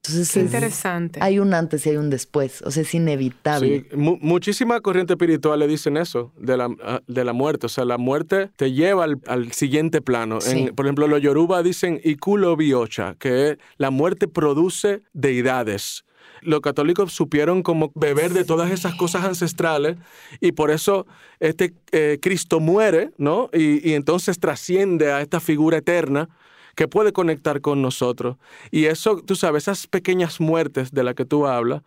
Entonces, 0.10 0.36
interesante. 0.38 1.20
Hay 1.22 1.40
un 1.40 1.54
antes 1.54 1.86
y 1.86 1.90
hay 1.90 1.98
un 1.98 2.10
después, 2.10 2.62
o 2.62 2.72
sea, 2.72 2.84
es 2.84 2.94
inevitable. 2.94 3.88
Sí, 3.90 3.98
muchísimas 3.98 4.82
corrientes 4.82 5.16
espirituales 5.16 5.68
dicen 5.70 5.98
eso, 5.98 6.32
de 6.38 6.58
la, 6.58 6.70
ah, 6.84 7.02
de 7.08 7.26
la 7.26 7.34
muerte. 7.34 7.66
O 7.66 7.70
sea, 7.70 7.86
la 7.86 7.98
muerte 7.98 8.50
te 8.56 8.72
lleva 8.72 9.06
al, 9.06 9.52
siguiente 9.52 10.02
plano. 10.02 10.40
por 10.76 10.86
ejemplo, 10.86 11.08
los 11.08 11.22
yoruba 11.22 11.64
dicen 11.64 12.00
ikulo 12.04 12.56
biocha, 12.56 13.16
que 13.20 13.58
la 13.78 13.90
muerte 13.90 14.28
produce 14.28 15.02
deidades 15.14 16.06
los 16.42 16.62
católicos 16.62 17.12
supieron 17.12 17.64
como 17.64 17.92
beber 17.96 18.32
de 18.32 18.44
todas 18.44 18.72
esas 18.72 18.96
cosas 18.96 19.26
ancestrales 19.26 19.98
y 20.40 20.52
por 20.52 20.70
eso 20.70 21.08
este 21.40 21.74
eh, 21.92 22.20
Cristo 22.22 22.60
muere, 22.60 23.12
¿no? 23.18 23.50
Y, 23.52 23.90
y, 23.90 23.94
entonces 23.94 24.40
trasciende 24.40 25.12
a 25.12 25.22
esta 25.22 25.40
figura 25.40 25.78
eterna 25.78 26.30
que 26.76 26.88
puede 26.88 27.14
conectar 27.14 27.62
con 27.62 27.82
nosotros. 27.82 28.38
Y 28.72 28.86
eso, 28.86 29.22
tú 29.26 29.36
sabes, 29.36 29.64
esas 29.64 29.88
pequeñas 29.88 30.40
muertes 30.40 30.92
de 30.92 31.04
las 31.04 31.16
que 31.16 31.26
tú 31.26 31.48
hablas, 31.48 31.82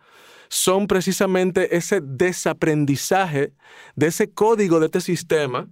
son 0.49 0.87
precisamente 0.87 1.77
ese 1.77 2.01
desaprendizaje 2.01 3.53
de 3.95 4.07
ese 4.07 4.31
código 4.31 4.79
de 4.79 4.87
este 4.87 4.99
sistema 4.99 5.67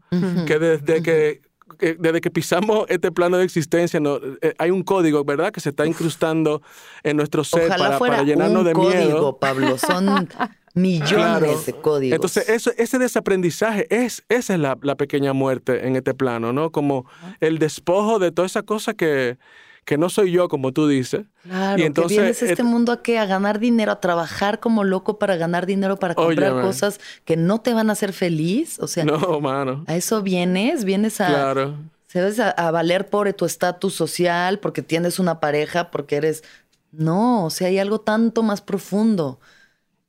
que 0.46 0.60
desde 0.60 1.02
que 1.02 1.42
desde 1.80 2.22
que 2.22 2.32
pisamos 2.32 2.86
este 2.88 3.12
plano 3.12 3.38
de 3.38 3.44
existencia, 3.44 4.00
no, 4.00 4.20
eh, 4.42 4.54
hay 4.58 4.72
un 4.72 4.84
código, 4.84 5.26
¿verdad?, 5.26 5.52
que 5.52 5.60
se 5.60 5.70
está 5.70 5.86
incrustando 5.86 6.62
en 7.04 7.18
nuestro 7.18 7.44
ser 7.44 7.68
para, 7.68 8.00
para, 8.00 8.24
llenarnos 8.24 8.64
de 8.64 8.72
código, 8.72 9.04
miedo. 9.04 9.38
Pablo, 9.38 9.78
son 9.78 10.30
millones 10.78 11.66
de 11.66 11.74
códigos. 11.74 12.16
Entonces, 12.16 12.50
eso, 12.50 12.72
ese 12.78 13.00
desaprendizaje 13.00 13.88
es, 13.90 14.24
esa 14.30 14.54
es 14.54 14.60
la, 14.60 14.76
pequeña 14.96 15.34
muerte 15.34 15.88
en 15.88 15.96
este 15.96 16.14
plano, 16.14 16.54
¿no? 16.54 16.72
Como 16.72 17.06
el 17.40 17.60
despojo 17.60 18.20
de 18.20 18.32
toda 18.32 18.46
esa 18.46 18.64
cosa 18.64 18.94
que, 18.94 19.38
que 19.86 19.98
no 19.98 20.10
soy 20.10 20.32
yo, 20.32 20.48
como 20.48 20.74
tú 20.74 20.88
dices. 20.88 21.26
Claro, 21.44 21.82
y 21.82 21.86
entonces, 21.86 22.18
que 22.18 22.22
vienes 22.22 22.44
a 22.44 22.46
este 22.46 22.62
eh, 22.62 22.66
mundo 22.66 22.92
a 22.92 23.02
qué? 23.02 23.20
A 23.20 23.26
ganar 23.26 23.60
dinero, 23.60 23.92
a 23.92 24.02
trabajar 24.02 24.60
como 24.60 24.84
loco 24.84 25.18
para 25.18 25.36
ganar 25.38 25.66
dinero, 25.66 25.98
para 25.98 26.14
comprar 26.14 26.62
cosas 26.62 27.00
que 27.26 27.38
no 27.38 27.62
te 27.62 27.74
van 27.74 27.90
a 27.90 27.94
hacer 27.94 28.14
feliz. 28.14 28.80
O 28.80 28.88
sea, 28.88 29.06
No, 29.06 29.40
mano. 29.40 29.84
a 29.88 29.96
eso 29.96 30.22
vienes, 30.22 30.84
vienes 30.84 31.22
a, 31.22 31.28
Claro. 31.28 31.76
¿sabes? 32.08 32.40
A, 32.40 32.50
a 32.50 32.72
valer 32.72 33.08
por 33.10 33.32
tu 33.34 33.46
estatus 33.46 33.94
social, 33.94 34.60
porque 34.60 34.82
tienes 34.82 35.20
una 35.20 35.40
pareja, 35.40 35.90
porque 35.92 36.18
eres... 36.18 36.44
No, 36.92 37.46
o 37.46 37.50
sea, 37.50 37.68
hay 37.68 37.80
algo 37.80 38.00
tanto 38.00 38.44
más 38.44 38.62
profundo. 38.62 39.40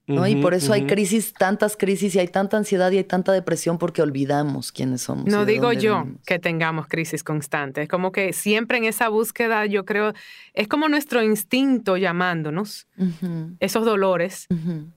¿No? 0.08 0.26
y 0.26 0.36
por 0.36 0.54
eso 0.54 0.72
hay 0.72 0.86
crisis, 0.86 1.32
tantas 1.32 1.76
crisis 1.76 2.14
y 2.14 2.18
hay 2.18 2.28
tanta 2.28 2.56
ansiedad 2.56 2.90
y 2.90 2.96
hay 2.98 3.04
tanta 3.04 3.32
depresión 3.32 3.78
porque 3.78 4.02
olvidamos 4.02 4.72
quiénes 4.72 5.02
somos. 5.02 5.26
No 5.26 5.44
digo 5.44 5.72
yo 5.72 5.98
venimos. 6.00 6.20
que 6.26 6.38
tengamos 6.38 6.86
crisis 6.88 7.22
constantes, 7.22 7.82
es 7.84 7.88
como 7.88 8.10
que 8.10 8.32
siempre 8.32 8.78
en 8.78 8.84
esa 8.84 9.08
búsqueda, 9.08 9.66
yo 9.66 9.84
creo, 9.84 10.12
es 10.54 10.66
como 10.66 10.88
nuestro 10.88 11.22
instinto 11.22 11.96
llamándonos, 11.96 12.86
esos 13.60 13.84
dolores, 13.84 14.46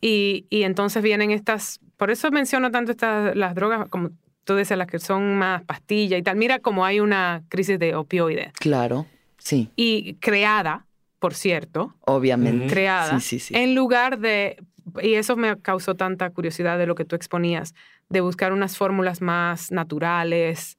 y, 0.02 0.46
y 0.50 0.64
entonces 0.64 1.04
vienen 1.04 1.32
estas, 1.32 1.80
por 1.98 2.10
eso 2.10 2.32
menciono 2.32 2.72
tanto 2.72 2.92
estas, 2.92 3.36
las 3.36 3.54
drogas, 3.54 3.88
como 3.90 4.10
tú 4.44 4.56
decías, 4.56 4.78
las 4.78 4.88
que 4.88 4.98
son 5.00 5.36
más 5.38 5.62
pastillas 5.64 6.20
y 6.20 6.24
tal. 6.24 6.36
Mira 6.36 6.60
como 6.60 6.84
hay 6.84 7.00
una 7.00 7.44
crisis 7.50 7.78
de 7.78 7.96
opioides, 7.96 8.52
Claro, 8.54 9.06
sí, 9.38 9.70
y 9.76 10.16
creada, 10.16 10.88
por 11.20 11.36
cierto, 11.36 11.94
obviamente. 12.02 12.66
creada, 12.68 13.20
Sí, 13.20 13.40
sí, 13.40 13.40
sí. 13.40 13.54
en 13.56 13.76
lugar 13.76 14.18
de, 14.20 14.58
y 15.02 15.16
eso 15.16 15.36
me 15.36 15.60
causó 15.60 15.96
tanta 15.96 16.30
curiosidad 16.30 16.78
de 16.78 16.86
lo 16.86 16.96
que 16.96 17.06
tú 17.06 17.16
exponías, 17.16 17.74
de 18.10 18.22
buscar 18.22 18.54
unas 18.54 18.78
fórmulas 18.78 19.22
más 19.22 19.72
naturales, 19.72 20.78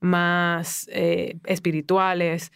más 0.00 0.88
eh, 0.92 1.38
espirituales. 1.44 2.52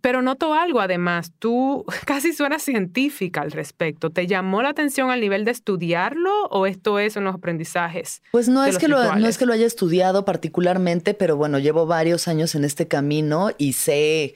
Pero 0.00 0.22
noto 0.22 0.54
algo 0.54 0.80
además, 0.80 1.32
tú 1.38 1.84
casi 2.06 2.32
suenas 2.32 2.62
científica 2.62 3.40
al 3.40 3.50
respecto. 3.50 4.10
¿Te 4.10 4.26
llamó 4.26 4.62
la 4.62 4.68
atención 4.68 5.10
al 5.10 5.20
nivel 5.20 5.44
de 5.44 5.50
estudiarlo 5.50 6.46
o 6.50 6.66
esto 6.66 6.98
es 6.98 7.16
en 7.16 7.24
los 7.24 7.34
aprendizajes? 7.34 8.22
Pues 8.30 8.48
no 8.48 8.64
es, 8.64 8.78
que 8.78 8.88
lo, 8.88 9.16
no 9.16 9.26
es 9.26 9.38
que 9.38 9.46
lo 9.46 9.52
haya 9.52 9.66
estudiado 9.66 10.24
particularmente, 10.24 11.14
pero 11.14 11.36
bueno, 11.36 11.58
llevo 11.58 11.86
varios 11.86 12.28
años 12.28 12.54
en 12.54 12.64
este 12.64 12.86
camino 12.86 13.50
y 13.58 13.72
sé 13.72 14.34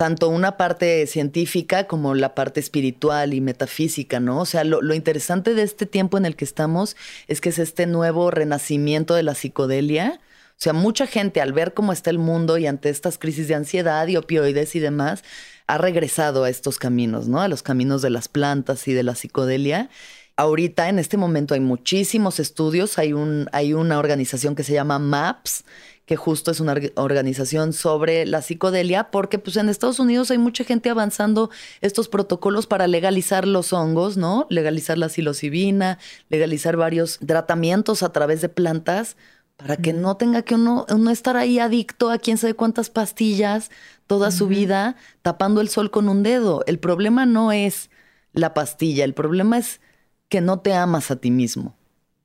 tanto 0.00 0.30
una 0.30 0.56
parte 0.56 1.06
científica 1.06 1.86
como 1.86 2.14
la 2.14 2.34
parte 2.34 2.58
espiritual 2.58 3.34
y 3.34 3.42
metafísica, 3.42 4.18
¿no? 4.18 4.40
O 4.40 4.46
sea, 4.46 4.64
lo, 4.64 4.94
interesante 4.94 5.52
de 5.52 5.62
este 5.62 5.84
tiempo 5.84 6.16
en 6.16 6.24
el 6.24 6.36
que 6.36 6.46
estamos 6.46 6.96
es 7.28 7.42
que 7.42 7.50
es 7.50 7.58
este 7.58 7.86
nuevo 7.86 8.30
renacimiento 8.30 9.12
de 9.14 9.24
la 9.24 9.34
psicodelia. 9.34 10.18
O 10.52 10.56
sea, 10.56 10.72
mucha 10.72 11.06
gente 11.06 11.42
al 11.42 11.52
ver 11.52 11.74
cómo 11.74 11.92
está 11.92 12.08
el 12.08 12.18
mundo 12.18 12.56
y 12.56 12.66
ante 12.66 12.88
estas 12.88 13.18
crisis 13.18 13.46
de 13.46 13.56
ansiedad 13.56 14.06
y 14.06 14.16
opioides 14.16 14.74
y 14.74 14.80
demás, 14.80 15.22
ha 15.66 15.76
regresado 15.76 16.44
a 16.44 16.48
estos 16.48 16.78
caminos, 16.78 17.28
¿no? 17.28 17.42
A 17.42 17.48
los 17.48 17.62
caminos 17.62 18.00
de 18.00 18.08
las 18.08 18.28
plantas 18.28 18.88
y 18.88 18.94
de 18.94 19.02
la 19.02 19.14
psicodelia. 19.14 19.90
Ahorita, 20.34 20.88
en 20.88 20.98
este 20.98 21.18
momento, 21.18 21.52
hay 21.52 21.60
muchísimos 21.60 22.40
estudios. 22.40 22.98
Hay, 22.98 23.12
un, 23.12 23.50
hay 23.52 23.74
una 23.74 23.98
organización 23.98 24.54
que 24.54 24.64
se 24.64 24.72
llama 24.72 24.98
MAPS, 24.98 25.66
que 26.10 26.16
justo 26.16 26.50
es 26.50 26.58
una 26.58 26.74
org- 26.74 26.92
organización 26.96 27.72
sobre 27.72 28.26
la 28.26 28.42
psicodelia, 28.42 29.12
porque 29.12 29.38
pues 29.38 29.56
en 29.56 29.68
Estados 29.68 30.00
Unidos 30.00 30.32
hay 30.32 30.38
mucha 30.38 30.64
gente 30.64 30.90
avanzando 30.90 31.50
estos 31.82 32.08
protocolos 32.08 32.66
para 32.66 32.88
legalizar 32.88 33.46
los 33.46 33.72
hongos, 33.72 34.16
¿no? 34.16 34.44
Legalizar 34.50 34.98
la 34.98 35.08
psilocibina, 35.08 36.00
legalizar 36.28 36.76
varios 36.76 37.20
tratamientos 37.24 38.02
a 38.02 38.10
través 38.10 38.40
de 38.40 38.48
plantas 38.48 39.16
para 39.56 39.76
que 39.76 39.92
no 39.92 40.16
tenga 40.16 40.42
que 40.42 40.56
uno, 40.56 40.84
uno 40.90 41.12
estar 41.12 41.36
ahí 41.36 41.60
adicto 41.60 42.10
a 42.10 42.18
quién 42.18 42.38
sabe 42.38 42.54
cuántas 42.54 42.90
pastillas 42.90 43.70
toda 44.08 44.32
su 44.32 44.48
vida 44.48 44.96
tapando 45.22 45.60
el 45.60 45.68
sol 45.68 45.92
con 45.92 46.08
un 46.08 46.24
dedo. 46.24 46.64
El 46.66 46.80
problema 46.80 47.24
no 47.24 47.52
es 47.52 47.88
la 48.32 48.52
pastilla, 48.52 49.04
el 49.04 49.14
problema 49.14 49.58
es 49.58 49.80
que 50.28 50.40
no 50.40 50.58
te 50.58 50.74
amas 50.74 51.12
a 51.12 51.20
ti 51.20 51.30
mismo. 51.30 51.76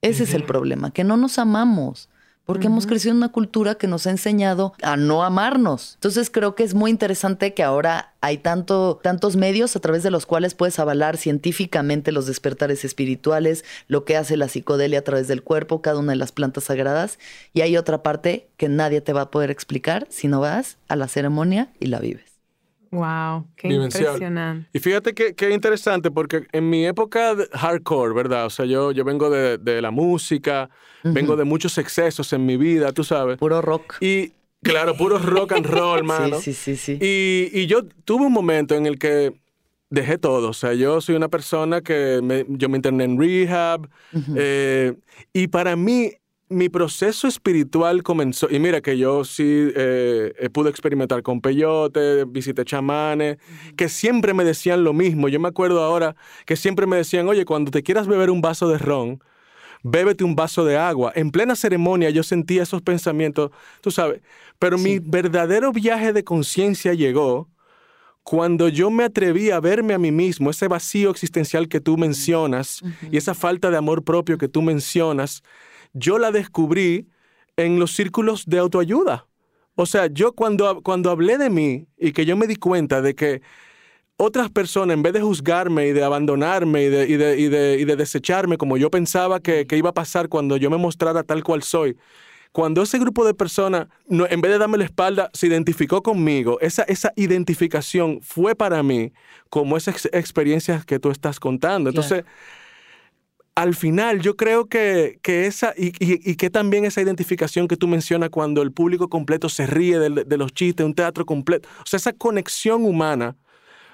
Ese 0.02 0.24
es 0.24 0.34
el 0.34 0.44
problema, 0.44 0.90
que 0.90 1.04
no 1.04 1.18
nos 1.18 1.38
amamos, 1.38 2.10
porque 2.46 2.68
hemos 2.68 2.88
crecido 2.88 3.12
en 3.12 3.18
una 3.18 3.30
cultura 3.30 3.76
que 3.76 3.88
nos 3.88 4.08
ha 4.08 4.12
enseñado 4.12 4.74
a 4.82 4.98
no 4.98 5.24
amarnos. 5.24 5.96
Entonces 5.96 6.30
creo 6.30 6.56
que 6.56 6.64
es 6.64 6.74
muy 6.74 6.92
interesante 6.92 7.54
que 7.54 7.64
ahora 7.64 8.14
hay 8.22 8.38
tanto, 8.38 9.00
tantos 9.04 9.36
medios 9.36 9.76
a 9.76 9.80
través 9.80 10.04
de 10.04 10.12
los 10.12 10.26
cuales 10.26 10.54
puedes 10.54 10.80
avalar 10.80 11.18
científicamente 11.18 12.12
los 12.12 12.28
despertares 12.28 12.86
espirituales, 12.86 13.66
lo 13.88 14.06
que 14.06 14.18
hace 14.18 14.38
la 14.38 14.48
psicodelia 14.48 15.00
a 15.00 15.04
través 15.04 15.28
del 15.28 15.44
cuerpo, 15.44 15.82
cada 15.82 16.00
una 16.00 16.14
de 16.14 16.18
las 16.18 16.32
plantas 16.32 16.66
sagradas, 16.66 17.20
y 17.54 17.62
hay 17.62 17.78
otra 17.78 18.04
parte 18.04 18.48
que 18.58 18.70
nadie 18.70 19.02
te 19.02 19.14
va 19.14 19.22
a 19.22 19.32
poder 19.32 19.52
explicar 19.52 20.08
si 20.10 20.28
no 20.28 20.40
vas 20.40 20.78
a 20.88 20.96
la 20.96 21.08
ceremonia 21.08 21.70
y 21.80 21.88
la 21.88 22.00
vives. 22.00 22.35
Wow, 22.92 23.48
qué 23.56 23.68
Vivencial. 23.70 24.06
impresionante. 24.06 24.70
Y 24.74 24.80
fíjate 24.80 25.14
que, 25.14 25.36
que 25.36 25.52
interesante, 25.52 26.12
porque 26.12 26.48
en 26.52 26.70
mi 26.70 26.86
época 26.86 27.36
de 27.36 27.48
hardcore, 27.54 28.14
¿verdad? 28.14 28.46
O 28.46 28.50
sea, 28.50 28.66
yo, 28.66 28.92
yo 28.92 29.04
vengo 29.04 29.30
de, 29.30 29.58
de 29.58 29.82
la 29.82 29.92
música, 29.92 30.70
vengo 31.04 31.36
de 31.36 31.44
muchos 31.44 31.78
excesos 31.78 32.32
en 32.34 32.46
mi 32.46 32.58
vida, 32.58 32.92
tú 32.92 33.04
sabes. 33.04 33.38
Puro 33.38 33.62
rock. 33.62 33.96
Y 34.02 34.34
claro, 34.64 34.96
puro 34.98 35.18
rock 35.18 35.54
and 35.54 35.66
roll, 35.66 36.04
mano. 36.06 36.40
Sí, 36.40 36.54
sí, 36.54 36.76
sí, 36.76 36.98
sí. 37.00 37.06
Y, 37.54 37.62
y 37.62 37.68
yo 37.68 37.86
tuve 37.86 38.26
un 38.26 38.34
momento 38.34 38.76
en 38.76 38.86
el 38.86 38.98
que 39.00 39.34
dejé 39.90 40.18
todo. 40.18 40.50
O 40.50 40.54
sea, 40.54 40.74
yo 40.74 41.00
soy 41.00 41.16
una 41.16 41.30
persona 41.30 41.82
que 41.82 42.20
me- 42.24 42.46
yo 42.50 42.68
me 42.70 42.78
interné 42.78 43.04
en 43.06 43.20
rehab. 43.20 43.88
eh, 44.36 44.94
y 45.32 45.48
para 45.48 45.76
mí, 45.76 46.12
mi 46.50 46.70
proceso 46.70 47.28
espiritual 47.28 48.04
comenzó. 48.04 48.48
Y 48.50 48.60
mira 48.60 48.82
que 48.82 48.98
yo 48.98 49.24
sí 49.24 49.44
eh, 49.44 50.34
eh, 50.38 50.50
pude 50.50 50.70
experimentar 50.70 51.24
con 51.24 51.42
peyote, 51.42 52.26
visité 52.26 52.64
chamanes, 52.66 53.38
que 53.76 53.90
siempre 53.90 54.34
me 54.34 54.44
decían 54.44 54.84
lo 54.84 54.94
mismo. 54.94 55.28
Yo 55.28 55.40
me 55.40 55.48
acuerdo 55.48 55.84
ahora 55.84 56.16
que 56.46 56.56
siempre 56.56 56.86
me 56.86 56.98
decían, 56.98 57.28
oye, 57.28 57.46
cuando 57.46 57.72
te 57.72 57.84
quieras 57.84 58.08
beber 58.08 58.30
un 58.30 58.42
vaso 58.42 58.68
de 58.68 58.78
ron, 58.78 59.24
bébete 59.84 60.24
un 60.24 60.36
vaso 60.36 60.66
de 60.66 60.78
agua. 60.78 61.12
En 61.16 61.32
plena 61.32 61.56
ceremonia 61.56 62.10
yo 62.10 62.24
sentía 62.24 62.64
esos 62.64 62.82
pensamientos, 62.82 63.52
tú 63.82 63.92
sabes. 63.92 64.22
Pero 64.60 64.78
mi 64.78 65.00
verdadero 65.00 65.72
viaje 65.72 66.14
de 66.14 66.24
conciencia 66.24 66.94
llegó 66.94 67.50
cuando 68.24 68.70
yo 68.70 68.90
me 68.90 69.04
atreví 69.04 69.52
a 69.52 69.60
verme 69.60 69.94
a 69.94 70.00
mí 70.00 70.12
mismo, 70.12 70.50
ese 70.50 70.68
vacío 70.68 71.12
existencial 71.12 71.68
que 71.68 71.80
tú 71.80 71.96
mencionas 71.96 72.82
y 73.12 73.18
esa 73.18 73.36
falta 73.36 73.70
de 73.70 73.78
amor 73.78 74.04
propio 74.04 74.40
que 74.40 74.48
tú 74.48 74.64
mencionas, 74.64 75.44
yo 75.96 76.20
la 76.20 76.32
descubrí 76.32 77.08
en 77.58 77.80
los 77.80 77.92
círculos 77.96 78.46
de 78.46 78.60
autoayuda. 78.60 79.26
O 79.76 79.86
sea, 79.86 80.06
yo 80.08 80.34
cuando, 80.34 80.82
cuando 80.84 81.10
hablé 81.10 81.38
de 81.38 81.50
mí 81.50 81.88
y 81.98 82.12
que 82.12 82.26
yo 82.26 82.38
me 82.38 82.48
di 82.48 82.56
cuenta 82.58 83.02
de 83.02 83.16
que 83.16 83.42
otras 84.18 84.50
personas, 84.50 84.94
en 84.94 85.04
vez 85.04 85.14
de 85.14 85.22
juzgarme 85.22 85.88
y 85.88 85.92
de 85.94 86.04
abandonarme 86.04 86.84
y 86.84 86.90
de, 86.90 87.08
y 87.10 87.18
de, 87.18 87.40
y 87.40 87.48
de, 87.50 87.78
y 87.80 87.86
de 87.86 87.96
desecharme 87.96 88.58
como 88.58 88.78
yo 88.78 88.90
pensaba 88.90 89.40
que, 89.42 89.68
que 89.68 89.78
iba 89.78 89.90
a 89.90 89.94
pasar 89.94 90.30
cuando 90.30 90.56
yo 90.58 90.70
me 90.70 90.78
mostrara 90.78 91.24
tal 91.24 91.44
cual 91.44 91.64
soy, 91.64 91.98
cuando 92.54 92.82
ese 92.84 92.98
grupo 93.00 93.26
de 93.26 93.34
personas, 93.34 93.88
no- 94.08 94.26
en 94.30 94.40
vez 94.40 94.54
de 94.54 94.58
darme 94.60 94.78
la 94.78 94.86
espalda, 94.86 95.30
se 95.34 95.48
identificó 95.48 96.02
conmigo, 96.02 96.58
esa, 96.62 96.84
esa 96.84 97.12
identificación 97.18 98.22
fue 98.22 98.56
para 98.56 98.82
mí 98.84 99.12
como 99.50 99.76
esas 99.76 99.96
ex- 100.06 100.10
experiencias 100.14 100.86
que 100.86 100.98
tú 101.00 101.10
estás 101.12 101.38
contando. 101.42 101.90
Entonces, 101.90 102.24
al 103.56 103.74
final 103.76 104.20
yo 104.22 104.36
creo 104.36 104.68
que, 104.68 105.20
que 105.22 105.46
esa, 105.48 105.74
y, 105.78 105.88
y- 106.00 106.30
y 106.32 106.36
que 106.36 106.50
también 106.50 106.86
esa 106.86 107.02
identificación 107.02 107.68
que 107.68 107.78
tú 107.78 107.88
mencionas 107.88 108.30
cuando 108.30 108.62
el 108.62 108.72
público 108.74 109.08
completo 109.10 109.48
se 109.50 109.66
ríe 109.66 109.98
de, 110.00 110.26
de 110.26 110.38
los 110.38 110.54
chistes, 110.54 110.86
un 110.86 110.94
teatro 110.94 111.26
completo, 111.26 111.70
o 111.80 111.86
sea, 111.86 111.98
esa 111.98 112.14
conexión 112.14 112.84
humana, 112.86 113.38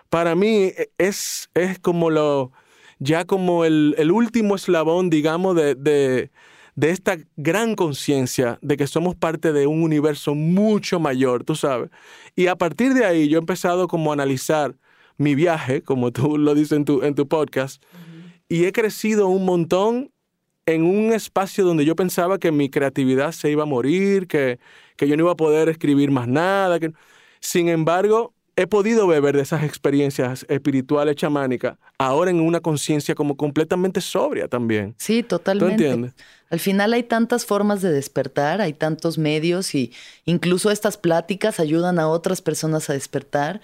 para 0.10 0.36
mí 0.36 0.72
es, 0.98 1.50
es 1.54 1.80
como 1.80 2.10
lo, 2.10 2.52
ya 3.00 3.26
como 3.26 3.64
el, 3.66 3.96
el 3.98 4.12
último 4.12 4.56
eslabón, 4.56 5.10
digamos, 5.10 5.56
de, 5.56 5.76
de, 5.76 6.32
de 6.76 6.90
esta 6.90 7.18
gran 7.38 7.76
conciencia 7.76 8.60
de 8.62 8.78
que 8.78 8.88
somos 8.88 9.16
parte 9.16 9.54
de 9.54 9.68
un 9.68 9.84
universo 9.84 10.36
mucho 10.36 11.00
mayor, 11.00 11.44
tú 11.44 11.56
sabes. 11.56 11.90
Y 12.36 12.48
a 12.48 12.56
partir 12.58 12.94
de 12.94 13.06
ahí 13.06 13.30
yo 13.30 13.38
he 13.38 13.40
empezado 13.42 13.88
como 13.88 14.12
a 14.12 14.14
analizar 14.16 14.76
mi 15.18 15.36
viaje, 15.36 15.82
como 15.84 16.12
tú 16.12 16.38
lo 16.38 16.56
dices 16.56 16.74
en 16.74 16.86
tu, 16.86 17.04
en 17.04 17.16
tu 17.16 17.28
podcast, 17.28 17.82
y 18.52 18.66
he 18.66 18.74
crecido 18.74 19.30
un 19.30 19.46
montón 19.46 20.12
en 20.66 20.84
un 20.84 21.14
espacio 21.14 21.64
donde 21.64 21.86
yo 21.86 21.96
pensaba 21.96 22.38
que 22.38 22.52
mi 22.52 22.70
creatividad 22.70 23.32
se 23.32 23.50
iba 23.50 23.64
a 23.64 23.66
morir, 23.66 24.28
que, 24.28 24.60
que 24.98 25.08
yo 25.08 25.16
no 25.16 25.24
iba 25.24 25.32
a 25.32 25.38
poder 25.38 25.70
escribir 25.70 26.12
más 26.12 26.28
nada. 26.28 26.78
Que... 26.78 26.92
Sin 27.40 27.70
embargo, 27.70 28.34
he 28.58 28.68
podido 28.68 29.08
beber 29.08 29.38
de 29.38 29.44
esas 29.44 29.64
experiencias 29.64 30.46
espirituales 30.50 31.16
chamánicas 31.16 31.78
ahora 31.98 32.30
en 32.30 32.42
una 32.42 32.60
conciencia 32.60 33.16
como 33.16 33.38
completamente 33.38 34.02
sobria 34.02 34.50
también. 34.50 34.96
Sí, 34.98 35.24
totalmente. 35.24 35.86
entiendes? 35.86 36.14
Al 36.50 36.60
final 36.60 36.92
hay 36.92 37.04
tantas 37.04 37.46
formas 37.46 37.82
de 37.82 37.94
despertar, 37.94 38.60
hay 38.60 38.74
tantos 38.74 39.18
medios 39.18 39.74
y 39.76 39.94
incluso 40.26 40.72
estas 40.72 40.98
pláticas 40.98 41.62
ayudan 41.62 42.00
a 42.00 42.10
otras 42.10 42.42
personas 42.42 42.90
a 42.90 42.94
despertar. 42.94 43.62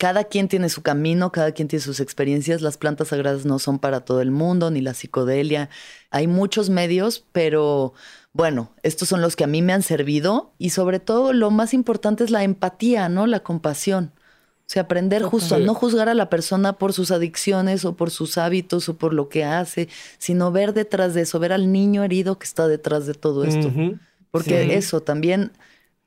Cada 0.00 0.24
quien 0.24 0.48
tiene 0.48 0.70
su 0.70 0.80
camino, 0.80 1.30
cada 1.30 1.52
quien 1.52 1.68
tiene 1.68 1.82
sus 1.82 2.00
experiencias. 2.00 2.62
Las 2.62 2.78
plantas 2.78 3.08
sagradas 3.08 3.44
no 3.44 3.58
son 3.58 3.78
para 3.78 4.00
todo 4.00 4.22
el 4.22 4.30
mundo, 4.30 4.70
ni 4.70 4.80
la 4.80 4.94
psicodelia. 4.94 5.68
Hay 6.10 6.26
muchos 6.26 6.70
medios, 6.70 7.22
pero 7.32 7.92
bueno, 8.32 8.72
estos 8.82 9.10
son 9.10 9.20
los 9.20 9.36
que 9.36 9.44
a 9.44 9.46
mí 9.46 9.60
me 9.60 9.74
han 9.74 9.82
servido 9.82 10.54
y 10.56 10.70
sobre 10.70 11.00
todo 11.00 11.34
lo 11.34 11.50
más 11.50 11.74
importante 11.74 12.24
es 12.24 12.30
la 12.30 12.44
empatía, 12.44 13.10
¿no? 13.10 13.26
La 13.26 13.40
compasión. 13.40 14.12
O 14.16 14.72
sea, 14.72 14.84
aprender 14.84 15.22
justo 15.22 15.56
a 15.56 15.58
no 15.58 15.74
juzgar 15.74 16.08
a 16.08 16.14
la 16.14 16.30
persona 16.30 16.78
por 16.78 16.94
sus 16.94 17.10
adicciones 17.10 17.84
o 17.84 17.94
por 17.94 18.10
sus 18.10 18.38
hábitos 18.38 18.88
o 18.88 18.96
por 18.96 19.12
lo 19.12 19.28
que 19.28 19.44
hace, 19.44 19.90
sino 20.16 20.50
ver 20.50 20.72
detrás 20.72 21.12
de 21.12 21.22
eso, 21.22 21.38
ver 21.40 21.52
al 21.52 21.72
niño 21.72 22.04
herido 22.04 22.38
que 22.38 22.46
está 22.46 22.68
detrás 22.68 23.04
de 23.04 23.12
todo 23.12 23.44
esto. 23.44 23.70
Porque 24.30 24.76
eso 24.78 25.02
también 25.02 25.52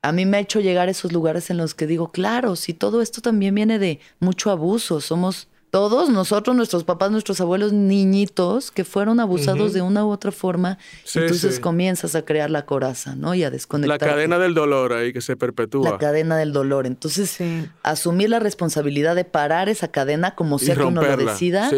a 0.04 0.12
mí 0.12 0.26
me 0.26 0.36
ha 0.36 0.40
hecho 0.40 0.60
llegar 0.60 0.88
a 0.88 0.90
esos 0.90 1.12
lugares 1.12 1.48
en 1.48 1.56
los 1.56 1.74
que 1.74 1.86
digo, 1.86 2.12
claro, 2.12 2.56
si 2.56 2.74
todo 2.74 3.00
esto 3.00 3.22
también 3.22 3.54
viene 3.54 3.78
de 3.78 4.00
mucho 4.20 4.50
abuso, 4.50 5.00
somos 5.00 5.48
todos 5.70 6.10
nosotros, 6.10 6.54
nuestros 6.54 6.84
papás, 6.84 7.10
nuestros 7.10 7.40
abuelos, 7.40 7.72
niñitos 7.72 8.70
que 8.70 8.84
fueron 8.84 9.18
abusados 9.18 9.72
de 9.72 9.80
una 9.80 10.04
u 10.04 10.10
otra 10.10 10.30
forma, 10.30 10.78
entonces 11.14 11.58
comienzas 11.58 12.14
a 12.14 12.22
crear 12.22 12.50
la 12.50 12.66
coraza, 12.66 13.16
¿no? 13.16 13.34
Y 13.34 13.44
a 13.44 13.50
desconectar. 13.50 13.98
La 14.00 14.14
cadena 14.14 14.38
del 14.38 14.52
dolor 14.52 14.92
ahí 14.92 15.12
que 15.12 15.22
se 15.22 15.36
perpetúa. 15.36 15.92
La 15.92 15.98
cadena 15.98 16.36
del 16.36 16.52
dolor. 16.52 16.86
Entonces, 16.86 17.38
asumir 17.82 18.28
la 18.28 18.40
responsabilidad 18.40 19.16
de 19.16 19.24
parar 19.24 19.70
esa 19.70 19.88
cadena 19.88 20.34
como 20.34 20.58
sea 20.58 20.76
que 20.76 20.84
uno 20.84 21.02
lo 21.02 21.16
decida. 21.16 21.70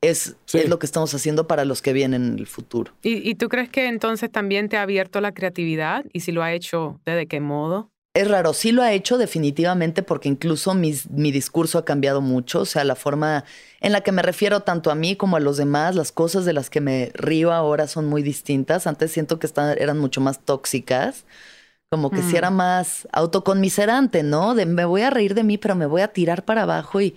Es, 0.00 0.36
es, 0.52 0.68
lo 0.68 0.78
que 0.78 0.86
estamos 0.86 1.12
haciendo 1.14 1.48
para 1.48 1.64
los 1.64 1.82
que 1.82 1.92
vienen 1.92 2.24
en 2.24 2.38
el 2.38 2.46
futuro. 2.46 2.92
¿Y, 3.02 3.28
¿Y 3.28 3.34
tú 3.34 3.48
crees 3.48 3.68
que 3.68 3.88
entonces 3.88 4.30
también 4.30 4.68
te 4.68 4.76
ha 4.76 4.82
abierto 4.82 5.20
la 5.20 5.32
creatividad? 5.32 6.04
¿Y 6.12 6.20
si 6.20 6.30
lo 6.30 6.42
ha 6.42 6.52
hecho, 6.52 7.00
de 7.04 7.26
qué 7.26 7.40
modo? 7.40 7.90
Es 8.18 8.28
raro, 8.28 8.52
sí 8.52 8.72
lo 8.72 8.82
ha 8.82 8.92
hecho 8.92 9.16
definitivamente 9.16 10.02
porque 10.02 10.28
incluso 10.28 10.74
mi 10.74 11.30
discurso 11.30 11.78
ha 11.78 11.84
cambiado 11.84 12.20
mucho, 12.20 12.62
o 12.62 12.64
sea, 12.64 12.82
la 12.82 12.96
forma 12.96 13.44
en 13.80 13.92
la 13.92 14.00
que 14.00 14.10
me 14.10 14.22
refiero 14.22 14.60
tanto 14.60 14.90
a 14.90 14.96
mí 14.96 15.14
como 15.14 15.36
a 15.36 15.40
los 15.40 15.56
demás, 15.56 15.94
las 15.94 16.10
cosas 16.10 16.44
de 16.44 16.52
las 16.52 16.68
que 16.68 16.80
me 16.80 17.12
río 17.14 17.52
ahora 17.52 17.86
son 17.86 18.06
muy 18.06 18.22
distintas. 18.22 18.88
Antes 18.88 19.12
siento 19.12 19.38
que 19.38 19.48
eran 19.78 19.98
mucho 19.98 20.20
más 20.20 20.40
tóxicas, 20.40 21.26
como 21.90 22.10
que 22.10 22.22
si 22.22 22.36
era 22.36 22.50
mm. 22.50 22.56
más 22.56 23.08
autoconmiserante, 23.12 24.24
¿no? 24.24 24.56
De 24.56 24.66
me 24.66 24.84
voy 24.84 25.02
a 25.02 25.10
reír 25.10 25.34
de 25.34 25.44
mí, 25.44 25.56
pero 25.56 25.76
me 25.76 25.86
voy 25.86 26.02
a 26.02 26.08
tirar 26.08 26.44
para 26.44 26.62
abajo 26.62 27.00
y, 27.00 27.14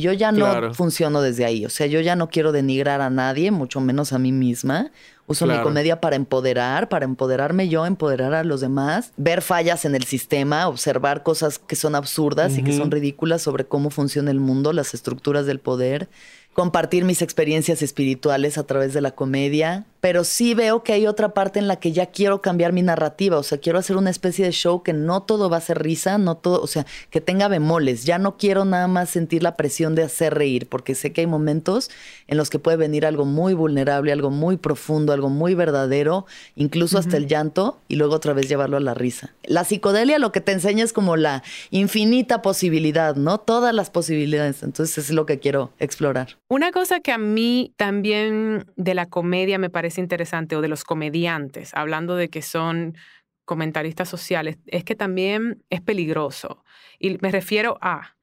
yo 0.00 0.12
ya 0.12 0.32
no 0.32 0.74
funciono 0.74 1.22
desde 1.22 1.44
ahí. 1.44 1.64
O 1.64 1.70
sea, 1.70 1.86
yo 1.86 2.00
ya 2.00 2.16
no 2.16 2.28
quiero 2.28 2.52
denigrar 2.52 3.00
a 3.00 3.10
nadie, 3.10 3.50
mucho 3.50 3.80
menos 3.80 4.12
a 4.12 4.18
mí 4.18 4.32
misma. 4.32 4.90
Uso 5.26 5.46
mi 5.46 5.58
comedia 5.62 6.00
para 6.02 6.16
empoderar, 6.16 6.90
para 6.90 7.06
empoderarme 7.06 7.68
yo, 7.68 7.86
empoderar 7.86 8.34
a 8.34 8.44
los 8.44 8.60
demás, 8.60 9.12
ver 9.16 9.40
fallas 9.40 9.86
en 9.86 9.94
el 9.94 10.04
sistema, 10.04 10.68
observar 10.68 11.22
cosas 11.22 11.58
que 11.58 11.76
son 11.76 11.94
absurdas 11.94 12.58
y 12.58 12.62
que 12.62 12.76
son 12.76 12.90
ridículas 12.90 13.40
sobre 13.40 13.64
cómo 13.64 13.88
funciona 13.88 14.30
el 14.30 14.40
mundo, 14.40 14.74
las 14.74 14.92
estructuras 14.92 15.46
del 15.46 15.60
poder 15.60 16.10
compartir 16.54 17.04
mis 17.04 17.20
experiencias 17.20 17.82
espirituales 17.82 18.56
a 18.56 18.64
través 18.64 18.94
de 18.94 19.02
la 19.02 19.10
comedia, 19.10 19.84
pero 20.04 20.22
sí 20.22 20.52
veo 20.52 20.82
que 20.82 20.92
hay 20.92 21.06
otra 21.06 21.32
parte 21.32 21.58
en 21.58 21.66
la 21.66 21.76
que 21.76 21.90
ya 21.90 22.04
quiero 22.04 22.42
cambiar 22.42 22.74
mi 22.74 22.82
narrativa, 22.82 23.38
o 23.38 23.42
sea, 23.42 23.56
quiero 23.56 23.78
hacer 23.78 23.96
una 23.96 24.10
especie 24.10 24.44
de 24.44 24.52
show 24.52 24.82
que 24.82 24.92
no 24.92 25.22
todo 25.22 25.48
va 25.48 25.56
a 25.56 25.60
ser 25.62 25.82
risa, 25.82 26.18
no 26.18 26.36
todo, 26.36 26.60
o 26.60 26.66
sea, 26.66 26.84
que 27.08 27.22
tenga 27.22 27.48
bemoles, 27.48 28.04
ya 28.04 28.18
no 28.18 28.36
quiero 28.36 28.66
nada 28.66 28.86
más 28.86 29.08
sentir 29.08 29.42
la 29.42 29.56
presión 29.56 29.94
de 29.94 30.02
hacer 30.02 30.34
reír, 30.34 30.68
porque 30.68 30.94
sé 30.94 31.14
que 31.14 31.22
hay 31.22 31.26
momentos 31.26 31.90
en 32.26 32.36
los 32.36 32.50
que 32.50 32.58
puede 32.58 32.76
venir 32.76 33.06
algo 33.06 33.24
muy 33.24 33.54
vulnerable, 33.54 34.12
algo 34.12 34.28
muy 34.28 34.58
profundo, 34.58 35.14
algo 35.14 35.30
muy 35.30 35.54
verdadero, 35.54 36.26
incluso 36.54 36.98
hasta 36.98 37.16
el 37.16 37.26
llanto, 37.26 37.78
y 37.88 37.96
luego 37.96 38.14
otra 38.14 38.34
vez 38.34 38.46
llevarlo 38.46 38.76
a 38.76 38.80
la 38.80 38.92
risa. 38.92 39.32
La 39.42 39.64
psicodelia 39.64 40.18
lo 40.18 40.32
que 40.32 40.42
te 40.42 40.52
enseña 40.52 40.84
es 40.84 40.92
como 40.92 41.16
la 41.16 41.42
infinita 41.70 42.42
posibilidad, 42.42 43.16
¿no? 43.16 43.38
Todas 43.38 43.74
las 43.74 43.88
posibilidades, 43.88 44.62
entonces 44.64 44.98
es 44.98 45.10
lo 45.12 45.24
que 45.24 45.38
quiero 45.38 45.72
explorar. 45.78 46.36
Una 46.50 46.72
cosa 46.72 47.00
que 47.00 47.10
a 47.10 47.16
mí 47.16 47.72
también 47.78 48.66
de 48.76 48.92
la 48.92 49.06
comedia 49.06 49.58
me 49.58 49.70
parece 49.70 49.93
interesante, 49.98 50.56
o 50.56 50.60
de 50.60 50.68
los 50.68 50.84
comediantes, 50.84 51.72
hablando 51.74 52.16
de 52.16 52.28
que 52.28 52.42
son 52.42 52.96
comentaristas 53.44 54.08
sociales, 54.08 54.58
es 54.66 54.84
que 54.84 54.94
también 54.94 55.62
es 55.70 55.80
peligroso. 55.80 56.64
Y 56.98 57.18
me 57.20 57.30
refiero 57.30 57.78
a, 57.80 58.16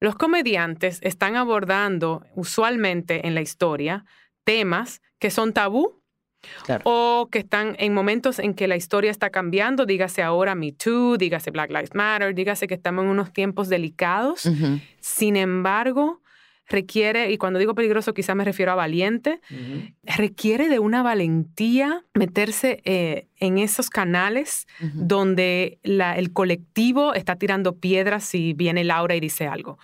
los 0.00 0.16
comediantes 0.16 0.98
están 1.02 1.36
abordando 1.36 2.24
usualmente 2.34 3.26
en 3.26 3.34
la 3.34 3.40
historia 3.40 4.04
temas 4.44 5.02
que 5.18 5.30
son 5.30 5.52
tabú 5.52 6.02
O 6.84 7.28
que 7.30 7.40
están 7.40 7.74
en 7.78 7.92
momentos 7.92 8.38
en 8.38 8.54
que 8.54 8.68
la 8.68 8.76
historia 8.76 9.10
está 9.10 9.30
cambiando, 9.30 9.86
dígase 9.86 10.22
ahora 10.22 10.54
Me 10.54 10.72
Too, 10.72 11.16
dígase 11.16 11.50
Black 11.50 11.70
Lives 11.70 11.94
Matter, 11.94 12.34
dígase 12.34 12.66
que 12.66 12.74
estamos 12.74 13.04
en 13.04 13.10
unos 13.10 13.32
tiempos 13.32 13.68
delicados. 13.68 14.48
Sin 15.00 15.36
embargo, 15.36 16.20
requiere, 16.68 17.30
y 17.30 17.38
cuando 17.38 17.58
digo 17.58 17.74
peligroso 17.74 18.14
quizás 18.14 18.34
me 18.36 18.44
refiero 18.44 18.72
a 18.72 18.74
valiente, 18.74 19.40
requiere 20.02 20.68
de 20.68 20.78
una 20.78 21.02
valentía 21.02 22.04
meterse 22.14 22.82
eh, 22.84 23.26
en 23.38 23.58
esos 23.58 23.90
canales 23.90 24.66
donde 24.80 25.78
la, 25.82 26.16
el 26.16 26.32
colectivo 26.32 27.14
está 27.14 27.36
tirando 27.36 27.76
piedras 27.76 28.24
si 28.24 28.52
viene 28.52 28.84
Laura 28.84 29.14
y 29.14 29.20
dice 29.20 29.46
algo. 29.46 29.78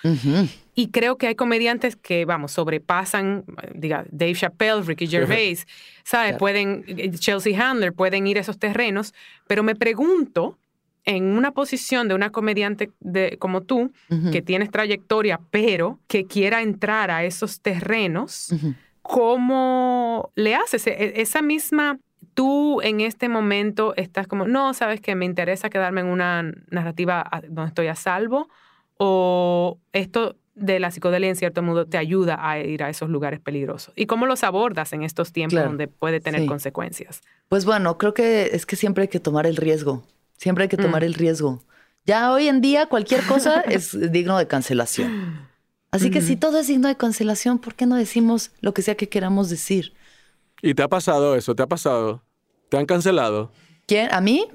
Y 0.75 0.89
creo 0.91 1.19
que 1.19 1.27
hay 1.27 1.35
comediantes 1.35 1.97
que, 1.97 2.25
vamos, 2.25 2.53
sobrepasan, 2.53 3.45
diga, 3.75 4.07
Dave 4.11 4.35
Chappelle, 4.35 4.83
Ricky 4.83 5.07
Gervais, 5.07 5.67
¿sabes? 6.03 6.37
Pueden, 6.37 6.85
eh, 6.87 7.11
Chelsea 7.11 7.59
Handler, 7.61 7.93
pueden 7.93 8.27
ir 8.27 8.39
a 8.39 8.41
esos 8.41 8.59
terrenos, 8.59 9.13
pero 9.47 9.63
me 9.63 9.75
pregunto 9.75 10.59
en 11.05 11.25
una 11.25 11.53
posición 11.53 12.09
de 12.09 12.15
una 12.15 12.31
comediante 12.31 12.91
de, 13.01 13.37
como 13.39 13.63
tú, 13.63 13.93
que 14.31 14.43
tienes 14.43 14.71
trayectoria, 14.71 15.41
pero 15.51 15.99
que 16.07 16.27
quiera 16.27 16.63
entrar 16.63 17.11
a 17.11 17.25
esos 17.25 17.61
terrenos, 17.61 18.55
¿cómo 19.03 20.31
le 20.35 20.55
haces? 20.55 20.87
E, 20.87 21.21
esa 21.21 21.43
misma, 21.43 21.99
tú 22.35 22.81
en 22.83 23.01
este 23.01 23.29
momento 23.29 23.95
estás 23.97 24.27
como, 24.27 24.47
no, 24.47 24.75
sabes 24.75 25.01
que 25.01 25.15
me 25.15 25.25
interesa 25.25 25.71
quedarme 25.71 26.03
en 26.03 26.07
una 26.07 26.53
narrativa 26.71 27.29
donde 27.49 27.69
estoy 27.69 27.89
a 27.89 27.97
salvo, 27.97 28.49
o 28.97 29.79
esto 29.93 30.37
de 30.55 30.79
la 30.79 30.91
psicodelia 30.91 31.29
en 31.29 31.37
cierto 31.37 31.63
modo 31.63 31.87
te 31.87 31.99
ayuda 31.99 32.39
a 32.49 32.59
ir 32.59 32.83
a 32.83 32.91
esos 32.91 33.09
lugares 33.09 33.41
peligrosos. 33.41 33.93
¿Y 33.97 34.07
cómo 34.07 34.27
los 34.27 34.45
abordas 34.45 34.93
en 34.93 35.03
estos 35.03 35.33
tiempos 35.33 35.65
donde 35.65 35.89
puede 35.89 36.21
tener 36.21 36.47
consecuencias? 36.47 37.23
Pues 37.49 37.65
bueno, 37.65 37.99
creo 37.99 38.15
que 38.15 38.51
es 38.53 38.67
que 38.67 38.77
siempre 38.77 39.03
hay 39.03 39.09
que 39.09 39.21
tomar 39.21 39.47
el 39.47 39.57
riesgo. 39.57 40.05
Siempre 40.43 40.65
hay 40.65 40.69
que 40.69 40.77
tomar 40.77 41.03
mm. 41.03 41.07
el 41.07 41.15
riesgo. 41.15 41.63
Ya 42.05 42.33
hoy 42.33 42.49
en 42.49 42.61
día 42.61 42.87
cualquier 42.87 43.23
cosa 43.23 43.61
es 43.69 43.97
digno 44.11 44.37
de 44.37 44.49
cancelación. 44.49 45.49
Así 45.93 46.11
que 46.11 46.21
si 46.21 46.35
todo 46.35 46.59
es 46.59 46.67
digno 46.67 46.89
de 46.89 46.97
cancelación, 46.97 47.61
¿por 47.61 47.77
qué 47.77 47.87
no 47.87 47.95
decimos 47.95 48.51
lo 48.61 48.75
que 48.75 48.83
sea 48.83 48.97
que 48.97 49.09
queramos 49.09 49.51
decir? 49.51 49.93
¿Y 50.61 50.75
te 50.75 50.83
ha 50.83 50.89
pasado 50.89 51.37
eso? 51.37 51.55
¿Te 51.55 51.63
ha 51.63 51.69
pasado? 51.69 52.25
¿Te 52.71 52.77
han 52.77 52.87
cancelado? 52.87 53.53
¿Quién? 53.87 54.13
¿A 54.13 54.21
mí? 54.21 54.49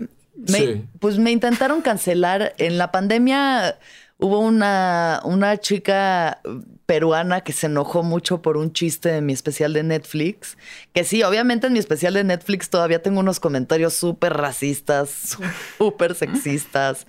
sí. 0.45 0.83
Pues 0.99 1.19
me 1.19 1.31
intentaron 1.31 1.81
cancelar. 1.81 2.53
En 2.57 2.77
la 2.77 2.91
pandemia 2.91 3.79
hubo 4.19 4.39
una, 4.39 5.21
una 5.23 5.57
chica 5.57 6.41
peruana 6.85 7.41
que 7.41 7.53
se 7.53 7.67
enojó 7.67 8.01
mucho 8.03 8.41
por 8.41 8.57
un 8.57 8.73
chiste 8.73 9.09
de 9.09 9.21
mi 9.21 9.33
especial 9.33 9.73
de 9.73 9.83
Netflix. 9.83 10.57
Que 10.93 11.03
sí, 11.03 11.21
obviamente 11.23 11.67
en 11.67 11.73
mi 11.73 11.79
especial 11.79 12.13
de 12.13 12.23
Netflix 12.23 12.69
todavía 12.69 13.01
tengo 13.01 13.19
unos 13.19 13.39
comentarios 13.39 13.93
súper 13.93 14.33
racistas, 14.33 15.37
súper 15.77 16.15
sexistas. 16.15 17.05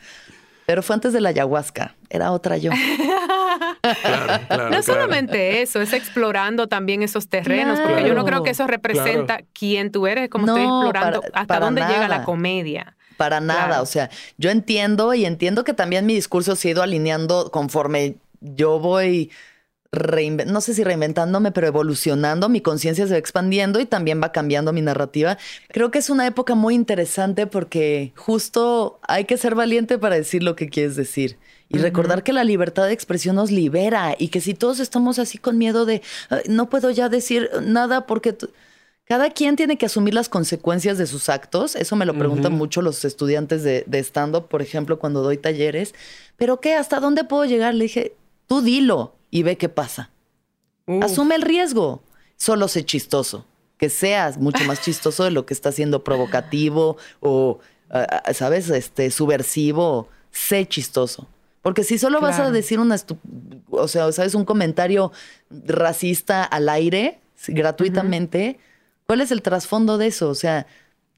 Pero 0.67 0.83
fue 0.83 0.95
antes 0.95 1.15
de 1.15 1.23
la 1.23 1.31
ayahuasca, 1.31 1.95
era 2.11 2.31
otra 2.31 2.59
yo. 2.59 2.73
no 4.71 4.83
solamente 4.83 5.63
eso, 5.63 5.81
es 5.81 5.95
explorando 5.95 6.67
también 6.67 7.03
esos 7.03 7.31
terrenos, 7.31 7.81
porque 7.81 8.07
yo 8.07 8.13
no 8.13 8.27
creo 8.27 8.43
que 8.43 8.51
eso 8.51 8.67
representa 8.67 9.41
quién 9.55 9.91
tú 9.91 10.07
eres, 10.07 10.29
como 10.29 10.47
estoy 10.47 10.65
explorando 10.65 11.23
hasta 11.33 11.59
dónde 11.59 11.81
llega 11.81 12.07
la 12.07 12.25
comedia. 12.25 12.97
Para 13.19 13.41
nada, 13.41 13.83
o 13.83 13.87
sea, 13.87 14.09
yo 14.39 14.49
entiendo 14.49 15.12
y 15.12 15.27
entiendo 15.27 15.64
que 15.64 15.75
también 15.75 16.07
mi 16.07 16.14
discurso 16.14 16.57
se 16.57 16.69
ha 16.69 16.71
ido 16.71 16.83
alineando 16.83 17.51
conforme 17.51 18.16
yo 18.41 18.79
voy 18.79 19.31
no 20.47 20.61
sé 20.61 20.75
si 20.75 20.85
reinventándome, 20.85 21.51
pero 21.51 21.66
evolucionando, 21.66 22.49
mi 22.49 22.61
conciencia 22.61 23.07
se 23.07 23.14
va 23.14 23.19
expandiendo 23.19 23.81
y 23.81 23.87
también 23.87 24.23
va 24.23 24.33
cambiando 24.33 24.73
mi 24.73 24.83
narrativa. 24.83 25.39
Creo 25.69 25.91
que 25.91 25.99
es 25.99 26.11
una 26.11 26.27
época 26.27 26.55
muy 26.55 26.75
interesante 26.75 27.47
porque 27.47 28.12
justo 28.14 29.01
hay 29.09 29.25
que 29.25 29.39
ser 29.39 29.55
valiente 29.55 29.99
para 29.99 30.16
decir 30.16 30.43
lo 30.43 30.57
que 30.57 30.69
quieres 30.69 30.95
decir. 30.95 31.39
Y 31.71 31.79
recordar 31.79 32.23
que 32.23 32.33
la 32.33 32.45
libertad 32.45 32.87
de 32.87 32.93
expresión 32.93 33.37
nos 33.37 33.51
libera 33.51 34.14
y 34.19 34.29
que 34.29 34.41
si 34.41 34.55
todos 34.55 34.81
estamos 34.81 35.19
así 35.19 35.37
con 35.37 35.59
miedo 35.59 35.85
de 35.85 36.03
no 36.49 36.71
puedo 36.71 36.91
ya 36.91 37.11
decir 37.11 37.51
nada 37.62 38.07
porque 38.07 38.35
cada 39.09 39.31
quien 39.31 39.57
tiene 39.57 39.79
que 39.79 39.87
asumir 39.87 40.13
las 40.13 40.29
consecuencias 40.29 40.99
de 40.99 41.07
sus 41.07 41.31
actos. 41.31 41.77
Eso 41.77 41.97
me 41.97 42.05
lo 42.05 42.13
preguntan 42.13 42.53
mucho 42.53 42.83
los 42.83 43.07
estudiantes 43.07 43.63
de, 43.63 43.85
de 43.87 43.99
stand-up, 44.01 44.49
por 44.49 44.61
ejemplo, 44.61 44.99
cuando 44.99 45.23
doy 45.23 45.39
talleres. 45.39 45.95
¿Pero 46.37 46.61
qué? 46.61 46.75
¿Hasta 46.75 47.01
dónde 47.01 47.25
puedo 47.25 47.47
llegar? 47.47 47.73
Le 47.75 47.85
dije, 47.85 48.17
tú 48.47 48.61
dilo 48.61 49.15
y 49.31 49.45
ve 49.45 49.57
qué 49.57 49.71
pasa. 49.71 50.11
Asume 51.01 51.37
el 51.37 51.43
riesgo. 51.43 52.03
Solo 52.37 52.69
sé 52.69 52.85
chistoso. 52.85 53.47
Que 53.79 53.89
seas 53.89 54.37
mucho 54.37 54.63
más 54.65 54.83
chistoso 54.83 55.25
de 55.25 55.31
lo 55.31 55.47
que 55.47 55.55
está 55.55 55.73
siendo 55.73 56.05
provocativo 56.05 56.99
o, 57.21 57.61
ah, 57.91 58.23
ah, 58.27 58.35
¿sabes? 58.35 58.69
Este, 58.69 59.11
subversivo. 59.11 60.09
Sé 60.33 60.67
chistoso. 60.67 61.29
Porque 61.63 61.83
si 61.83 61.97
solo 61.97 62.21
vas 62.21 62.39
a 62.39 62.51
decir 62.51 62.79
una, 62.79 62.97
o 63.71 63.89
sea, 63.89 64.13
¿sabes? 64.13 64.35
Un 64.35 64.45
comentario 64.45 65.13
racista 65.51 66.45
al 66.45 66.69
aire, 66.69 67.21
gratuitamente, 67.47 68.59
¿cuál 69.09 69.23
es 69.23 69.31
el 69.31 69.41
trasfondo 69.41 69.97
de 69.97 70.09
eso? 70.09 70.29
O 70.29 70.35
sea, 70.35 70.67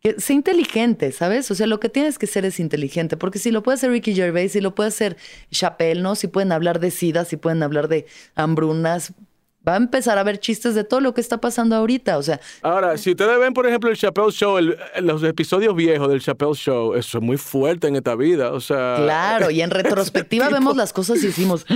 que 0.01 0.21
sea 0.21 0.37
inteligente, 0.37 1.11
¿sabes? 1.11 1.51
O 1.51 1.57
sea, 1.57 1.67
lo 1.67 1.81
que 1.81 1.89
tienes 1.89 2.19
que 2.19 2.29
ser 2.29 2.45
es 2.45 2.61
inteligente, 2.61 3.17
porque 3.17 3.41
si 3.41 3.51
lo 3.51 3.65
puede 3.65 3.75
hacer 3.75 3.91
Ricky 3.91 4.15
Gervais, 4.15 4.53
si 4.53 4.61
lo 4.61 4.77
puede 4.77 4.89
hacer 4.89 5.17
Chappelle, 5.51 6.01
¿no? 6.01 6.15
Si 6.15 6.29
pueden 6.29 6.53
hablar 6.53 6.79
de 6.79 6.93
sida, 6.93 7.25
si 7.25 7.37
pueden 7.37 7.65
hablar 7.65 7.89
de 7.89 8.07
hambrunas, 8.37 9.13
va 9.67 9.75
a 9.75 9.77
empezar 9.77 10.19
a 10.19 10.21
haber 10.21 10.39
chistes 10.39 10.77
de 10.77 10.85
todo 10.85 11.01
lo 11.01 11.15
que 11.15 11.21
está 11.21 11.39
pasando 11.39 11.75
ahorita, 11.75 12.17
o 12.17 12.23
sea. 12.23 12.41
Ahora, 12.63 12.97
si 12.97 13.11
ustedes 13.11 13.39
ven, 13.41 13.53
por 13.53 13.67
ejemplo, 13.67 13.91
el 13.91 13.97
Chappelle 13.97 14.31
Show, 14.31 14.59
los 15.01 15.23
episodios 15.25 15.75
viejos 15.75 16.09
del 16.09 16.21
Chappelle 16.21 16.55
Show, 16.55 16.95
eso 16.95 17.19
es 17.19 17.25
muy 17.25 17.39
fuerte 17.39 17.89
en 17.89 17.97
esta 17.97 18.15
vida, 18.15 18.53
o 18.53 18.61
sea. 18.61 18.99
Claro, 18.99 19.51
y 19.51 19.63
en 19.63 19.71
retrospectiva 19.71 20.49
vemos 20.49 20.77
las 20.77 20.93
cosas 20.93 21.23
y 21.25 21.27
decimos, 21.27 21.67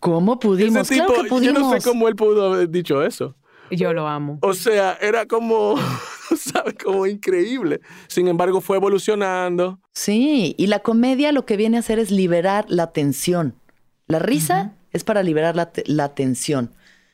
¿cómo 0.00 0.40
pudimos? 0.40 0.88
claro 0.88 1.14
que 1.14 1.28
pudimos. 1.28 1.42
Yo 1.42 1.52
no 1.52 1.72
sé 1.78 1.88
cómo 1.88 2.08
él 2.08 2.16
pudo 2.16 2.52
haber 2.54 2.68
dicho 2.68 3.04
eso. 3.04 3.36
Yo 3.70 3.92
lo 3.92 4.06
amo. 4.06 4.38
O 4.42 4.54
sea, 4.54 4.98
era 5.00 5.26
como, 5.26 5.76
¿sabes? 6.36 6.74
Como 6.82 7.06
increíble. 7.06 7.80
Sin 8.08 8.28
embargo, 8.28 8.60
fue 8.60 8.76
evolucionando. 8.76 9.80
Sí, 9.92 10.54
y 10.58 10.66
la 10.66 10.80
comedia 10.80 11.32
lo 11.32 11.46
que 11.46 11.56
viene 11.56 11.76
a 11.76 11.80
hacer 11.80 11.98
es 11.98 12.10
liberar 12.10 12.66
la 12.68 12.92
tensión. 12.92 13.54
La 14.06 14.18
risa 14.18 14.74
es 14.92 15.04
para 15.04 15.22
liberar 15.22 15.54
la, 15.54 15.70
la 15.86 16.14
tensión. 16.14 16.72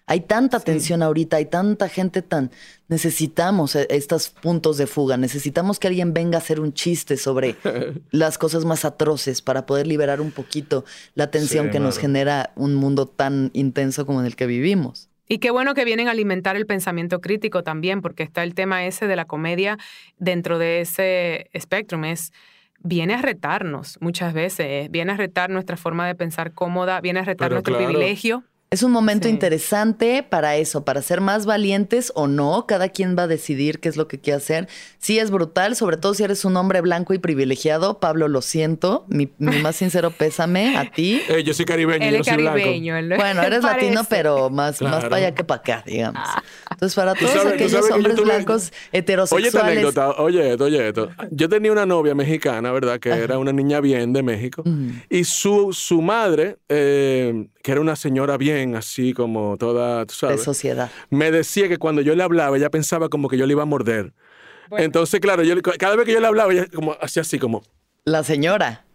Hay 0.08 0.20
tanta 0.20 0.60
tensión 0.60 1.02
ahorita, 1.02 1.36
hay 1.36 1.46
tanta 1.46 1.88
gente 1.88 2.22
tan... 2.22 2.52
Necesitamos 2.88 3.74
e, 3.74 3.88
estos 3.90 4.30
puntos 4.30 4.78
de 4.78 4.86
fuga, 4.86 5.16
necesitamos 5.16 5.80
que 5.80 5.88
alguien 5.88 6.14
venga 6.14 6.38
a 6.38 6.40
hacer 6.40 6.60
un 6.60 6.72
chiste 6.72 7.16
sobre 7.16 7.56
las 8.12 8.38
cosas 8.38 8.64
más 8.64 8.84
atroces 8.84 9.42
para 9.42 9.66
poder 9.66 9.88
liberar 9.88 10.20
un 10.20 10.30
poquito 10.30 10.84
la 11.14 11.32
tensión 11.32 11.70
que 11.70 11.80
nos 11.80 11.98
genera 11.98 12.52
un 12.54 12.76
mundo 12.76 13.06
tan 13.06 13.50
intenso 13.52 14.06
como 14.06 14.20
en 14.20 14.26
el 14.26 14.36
que 14.36 14.46
vivimos. 14.46 15.08
Y 15.28 15.38
qué 15.38 15.50
bueno 15.50 15.74
que 15.74 15.84
vienen 15.84 16.08
a 16.08 16.12
alimentar 16.12 16.56
el 16.56 16.66
pensamiento 16.66 17.20
crítico 17.20 17.62
también, 17.62 18.00
porque 18.00 18.22
está 18.22 18.42
el 18.42 18.54
tema 18.54 18.84
ese 18.84 19.06
de 19.06 19.16
la 19.16 19.24
comedia 19.24 19.76
dentro 20.18 20.58
de 20.58 20.80
ese 20.80 21.48
espectro. 21.52 22.02
Es, 22.04 22.32
viene 22.80 23.14
a 23.14 23.22
retarnos 23.22 23.98
muchas 24.00 24.32
veces, 24.32 24.90
viene 24.90 25.12
a 25.12 25.16
retar 25.16 25.50
nuestra 25.50 25.76
forma 25.76 26.06
de 26.06 26.14
pensar 26.14 26.52
cómoda, 26.52 27.00
viene 27.00 27.20
a 27.20 27.24
retar 27.24 27.50
nuestro 27.50 27.76
privilegio 27.76 28.44
es 28.68 28.82
un 28.82 28.90
momento 28.90 29.28
interesante 29.28 30.24
para 30.28 30.56
eso, 30.56 30.84
para 30.84 31.00
ser 31.00 31.20
más 31.20 31.46
valientes 31.46 32.10
o 32.16 32.26
no. 32.26 32.66
Cada 32.66 32.88
quien 32.88 33.16
va 33.16 33.22
a 33.22 33.26
decidir 33.28 33.78
qué 33.78 33.88
es 33.88 33.96
lo 33.96 34.08
que 34.08 34.18
quiere 34.18 34.38
hacer. 34.38 34.68
Sí 34.98 35.20
es 35.20 35.30
brutal, 35.30 35.76
sobre 35.76 35.98
todo 35.98 36.14
si 36.14 36.24
eres 36.24 36.44
un 36.44 36.56
hombre 36.56 36.80
blanco 36.80 37.14
y 37.14 37.18
privilegiado. 37.18 38.00
Pablo, 38.00 38.26
lo 38.26 38.42
siento. 38.42 39.04
Mi, 39.08 39.30
más 39.38 39.76
sincero 39.76 40.10
pésame 40.10 40.76
a 40.76 40.90
ti. 40.90 41.22
Eh, 41.28 41.44
yo 41.44 41.54
soy 41.54 41.64
caribeño, 41.64 42.10
yo 42.10 42.24
soy 42.24 42.44
caribeño. 42.44 42.94
Bueno, 43.16 43.42
eres 43.42 43.62
latino, 43.62 44.02
pero 44.08 44.50
más, 44.50 44.82
más 44.82 45.04
para 45.04 45.16
allá 45.16 45.34
que 45.34 45.44
para 45.44 45.60
acá, 45.60 45.84
digamos. 45.86 46.28
Entonces, 46.68 46.96
para 46.96 47.14
todos 47.14 47.46
aquellos 47.46 47.88
hombres 47.90 48.16
blancos 48.16 48.72
heterosexuales... 48.90 49.54
Oye, 49.54 49.62
anécdota. 49.62 50.10
Oye, 50.18 50.52
esto, 50.52 50.64
oye, 50.64 50.88
esto. 50.88 51.10
Yo 51.30 51.48
tenía 51.48 51.70
una 51.70 51.86
novia 51.86 52.16
mexicana, 52.16 52.72
¿verdad? 52.72 52.98
Que 52.98 53.10
era 53.10 53.38
una 53.38 53.52
niña 53.52 53.80
bien 53.80 54.12
de 54.12 54.24
México. 54.24 54.64
Y 55.08 55.22
su, 55.22 55.72
su 55.72 56.02
madre, 56.02 56.58
eh, 56.68 57.46
que 57.66 57.72
era 57.72 57.80
una 57.80 57.96
señora 57.96 58.36
bien 58.36 58.76
así 58.76 59.12
como 59.12 59.56
toda, 59.56 60.06
tú 60.06 60.14
sabes. 60.14 60.38
De 60.38 60.44
sociedad. 60.44 60.88
Me 61.10 61.32
decía 61.32 61.68
que 61.68 61.78
cuando 61.78 62.00
yo 62.00 62.14
le 62.14 62.22
hablaba, 62.22 62.56
ella 62.56 62.70
pensaba 62.70 63.08
como 63.08 63.28
que 63.28 63.36
yo 63.36 63.44
le 63.44 63.54
iba 63.54 63.64
a 63.64 63.66
morder. 63.66 64.12
Entonces, 64.70 65.18
claro, 65.18 65.42
yo, 65.42 65.60
cada 65.60 65.96
vez 65.96 66.06
que 66.06 66.12
yo 66.12 66.20
le 66.20 66.28
hablaba, 66.28 66.52
ella 66.52 66.66
como, 66.72 66.96
hacía 67.00 67.22
así 67.22 67.40
como... 67.40 67.64
La 68.04 68.22
señora. 68.22 68.85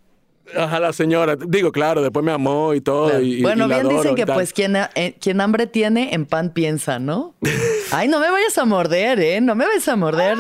Ajá, 0.56 0.80
la 0.80 0.94
señora. 0.94 1.36
Digo, 1.36 1.72
claro, 1.72 2.02
después 2.02 2.26
me 2.26 2.32
amó 2.32 2.74
y 2.74 2.82
todo. 2.82 3.12
bueno, 3.42 3.68
bien 3.68 3.88
dicen 3.88 4.16
que 4.16 4.26
pues 4.26 4.54
quien, 4.54 4.76
eh, 4.76 5.16
quien 5.20 5.42
hambre 5.42 5.68
tiene, 5.68 6.14
en 6.14 6.26
pan 6.26 6.52
piensa, 6.52 7.00
¿no? 7.00 7.36
Ay, 7.92 8.08
no 8.08 8.20
me 8.20 8.30
vayas 8.32 8.58
a 8.58 8.66
morder, 8.66 9.20
¿eh? 9.20 9.42
No 9.42 9.54
me 9.54 9.66
vayas 9.66 9.88
a 9.90 9.96
morder. 9.96 10.38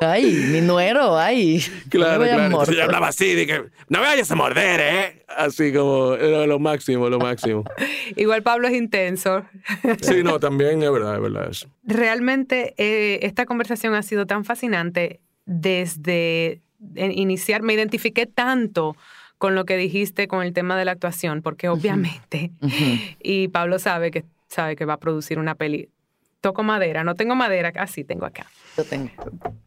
Ay, 0.00 0.32
mi 0.50 0.60
nuero, 0.60 1.16
ay. 1.16 1.62
Claro, 1.88 2.24
claro. 2.24 2.64
Yo 2.72 2.82
hablaba 2.82 3.08
así, 3.08 3.34
dije, 3.34 3.62
no 3.88 4.00
me 4.00 4.06
vayas 4.06 4.30
a 4.32 4.34
morder, 4.34 4.80
¿eh? 4.80 5.24
Así 5.28 5.72
como, 5.72 6.14
era 6.14 6.46
lo 6.46 6.58
máximo, 6.58 7.08
lo 7.08 7.20
máximo. 7.20 7.64
Igual 8.16 8.42
Pablo 8.42 8.66
es 8.66 8.74
intenso. 8.74 9.44
sí, 10.00 10.24
no, 10.24 10.40
también 10.40 10.82
es 10.82 10.90
verdad, 10.90 11.14
es 11.14 11.22
verdad 11.22 11.48
eso. 11.50 11.68
Realmente, 11.84 12.74
eh, 12.78 13.20
esta 13.22 13.46
conversación 13.46 13.94
ha 13.94 14.02
sido 14.02 14.26
tan 14.26 14.44
fascinante 14.44 15.20
desde 15.44 16.62
iniciar. 16.96 17.62
Me 17.62 17.74
identifiqué 17.74 18.26
tanto 18.26 18.96
con 19.38 19.54
lo 19.54 19.64
que 19.64 19.76
dijiste 19.76 20.28
con 20.28 20.42
el 20.42 20.52
tema 20.52 20.76
de 20.76 20.84
la 20.84 20.92
actuación, 20.92 21.42
porque 21.42 21.68
obviamente, 21.68 22.50
y 23.22 23.48
Pablo 23.48 23.78
sabe 23.78 24.10
que, 24.10 24.24
sabe 24.48 24.76
que 24.76 24.84
va 24.84 24.94
a 24.94 25.00
producir 25.00 25.38
una 25.38 25.54
peli. 25.54 25.88
Toco 26.40 26.62
madera, 26.62 27.02
no 27.02 27.14
tengo 27.14 27.34
madera, 27.34 27.72
así 27.76 28.04
tengo 28.04 28.24
acá. 28.24 28.46
Yo 28.76 28.84
tengo. 28.84 29.10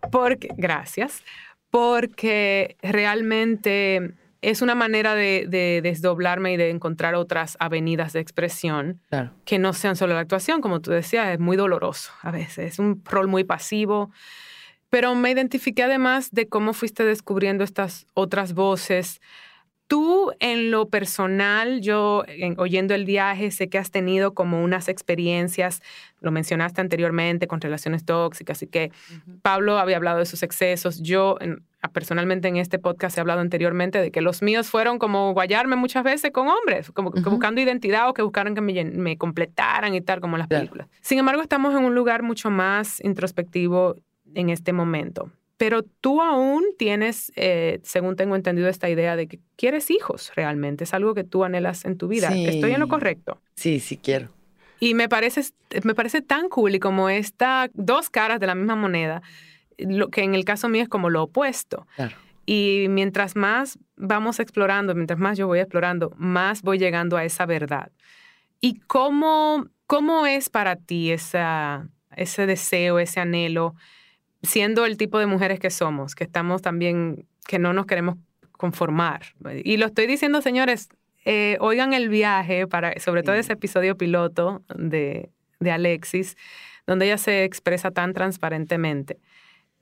Porque, 0.09 0.49
gracias, 0.55 1.24
porque 1.69 2.78
realmente 2.82 4.13
es 4.41 4.61
una 4.61 4.74
manera 4.76 5.13
de, 5.13 5.80
desdoblarme 5.84 6.53
y 6.53 6.57
de 6.57 6.69
encontrar 6.69 7.15
otras 7.15 7.57
avenidas 7.59 8.13
de 8.13 8.19
expresión 8.19 8.99
que 9.45 9.59
no 9.59 9.74
sean 9.74 9.95
solo 9.95 10.13
la 10.13 10.22
actuación, 10.22 10.61
como 10.61 10.82
tú 10.82 10.91
decías, 10.91 11.34
es 11.34 11.39
muy 11.39 11.57
doloroso 11.57 12.11
a 12.22 12.32
veces, 12.32 12.74
es 12.74 12.80
un 12.80 13.03
rol 13.05 13.28
muy 13.28 13.43
pasivo, 13.43 14.11
pero 14.89 15.13
me 15.15 15.32
identifiqué 15.32 15.84
además 15.84 16.32
de 16.32 16.47
cómo 16.47 16.74
fuiste 16.74 17.05
descubriendo 17.05 17.63
estas 17.63 18.07
otras 18.13 18.53
voces 18.53 19.22
Tú 19.91 20.31
en 20.39 20.71
lo 20.71 20.87
personal, 20.87 21.81
yo 21.81 22.23
oyendo 22.55 22.95
el 22.95 23.03
viaje, 23.03 23.51
sé 23.51 23.67
que 23.67 23.77
has 23.77 23.91
tenido 23.91 24.33
como 24.33 24.63
unas 24.63 24.87
experiencias, 24.87 25.81
lo 26.21 26.31
mencionaste 26.31 26.79
anteriormente, 26.79 27.45
con 27.45 27.59
relaciones 27.59 28.05
tóxicas 28.05 28.63
y 28.63 28.67
que 28.67 28.93
Pablo 29.41 29.77
había 29.79 29.97
hablado 29.97 30.19
de 30.19 30.25
sus 30.25 30.43
excesos. 30.43 31.01
Yo 31.01 31.37
personalmente 31.91 32.47
en 32.47 32.55
este 32.55 32.79
podcast 32.79 33.17
he 33.17 33.19
hablado 33.19 33.41
anteriormente 33.41 33.99
de 33.99 34.11
que 34.11 34.21
los 34.21 34.41
míos 34.41 34.69
fueron 34.69 34.97
como 34.97 35.33
guayarme 35.33 35.75
muchas 35.75 36.05
veces 36.05 36.31
con 36.31 36.47
hombres, 36.47 36.89
como 36.93 37.11
buscando 37.11 37.59
identidad 37.59 38.07
o 38.07 38.13
que 38.13 38.21
buscaran 38.21 38.55
que 38.55 38.61
me, 38.61 39.17
completaran 39.17 39.93
y 39.93 39.99
tal, 39.99 40.21
como 40.21 40.37
las 40.37 40.47
películas. 40.47 40.87
Sin 41.01 41.19
embargo, 41.19 41.41
estamos 41.41 41.75
en 41.75 41.83
un 41.83 41.95
lugar 41.95 42.23
mucho 42.23 42.49
más 42.49 43.03
introspectivo 43.03 43.97
en 44.35 44.51
este 44.51 44.71
momento. 44.71 45.29
Pero 45.62 45.84
tú 45.84 46.24
aún 46.24 46.64
tienes, 46.80 47.32
eh, 47.36 47.82
según 47.84 48.16
tengo 48.16 48.36
entendido, 48.36 48.68
esta 48.68 48.89
idea 48.89 49.16
de 49.16 49.28
que 49.28 49.39
quieres 49.55 49.91
hijos 49.91 50.32
realmente. 50.36 50.86
Es 50.86 50.93
algo 50.95 51.14
que 51.14 51.24
tú 51.24 51.43
anhelas 51.43 51.86
en 51.86 51.99
tu 51.99 52.07
vida. 52.07 52.30
¿Estoy 52.30 52.72
en 52.72 52.80
lo 52.80 52.88
correcto? 52.88 53.39
Sí, 53.53 53.80
sí 53.80 53.97
quiero. 53.97 54.30
Y 54.80 54.95
me 54.95 55.07
parece, 55.07 55.43
me 55.84 55.93
parece 55.93 56.24
tan 56.24 56.49
cool 56.49 56.74
y 56.74 56.80
como 56.80 57.09
esta 57.09 57.70
dos 57.76 58.09
caras 58.09 58.39
de 58.39 58.47
la 58.47 58.55
misma 58.55 58.76
moneda, 58.76 59.22
lo 59.78 60.09
que 60.09 60.24
en 60.24 60.34
el 60.34 60.45
caso 60.45 60.68
mío 60.68 60.82
es 60.82 60.89
como 60.89 61.12
lo 61.12 61.22
opuesto. 61.22 61.86
Claro. 61.95 62.16
Y 62.47 62.88
mientras 62.89 63.36
más 63.36 63.78
vamos 63.95 64.39
explorando, 64.39 64.95
mientras 64.95 65.20
más 65.20 65.38
yo 65.38 65.45
voy 65.45 65.59
explorando, 65.59 66.12
más 66.18 66.64
voy 66.64 66.80
llegando 66.80 67.18
a 67.18 67.24
esa 67.24 67.45
verdad. 67.45 67.91
¿Y 68.62 68.80
cómo, 68.88 69.68
cómo 69.86 70.26
es 70.26 70.49
para 70.49 70.76
ti 70.76 71.12
esa, 71.12 71.88
ese 72.16 72.47
deseo, 72.47 72.97
ese 72.97 73.20
anhelo? 73.20 73.76
Siendo 74.43 74.85
el 74.85 74.97
tipo 74.97 75.19
de 75.19 75.25
mujeres 75.25 75.59
que 75.59 75.69
somos, 75.69 76.15
que 76.15 76.23
estamos 76.23 76.61
también, 76.61 77.25
que 77.47 77.59
no 77.59 77.73
nos 77.73 77.85
queremos 77.85 78.17
conformar. 78.51 79.21
Y 79.63 79.77
lo 79.77 79.87
estoy 79.87 80.07
diciendo, 80.07 80.41
señores, 80.41 80.89
eh, 81.25 81.57
oigan 81.59 81.93
el 81.93 82.09
viaje, 82.09 82.67
para, 82.67 82.99
sobre 82.99 83.23
todo 83.23 83.35
ese 83.35 83.53
episodio 83.53 83.97
piloto 83.97 84.63
de, 84.75 85.29
de 85.59 85.71
Alexis, 85.71 86.37
donde 86.87 87.05
ella 87.05 87.17
se 87.17 87.43
expresa 87.43 87.91
tan 87.91 88.13
transparentemente. 88.13 89.19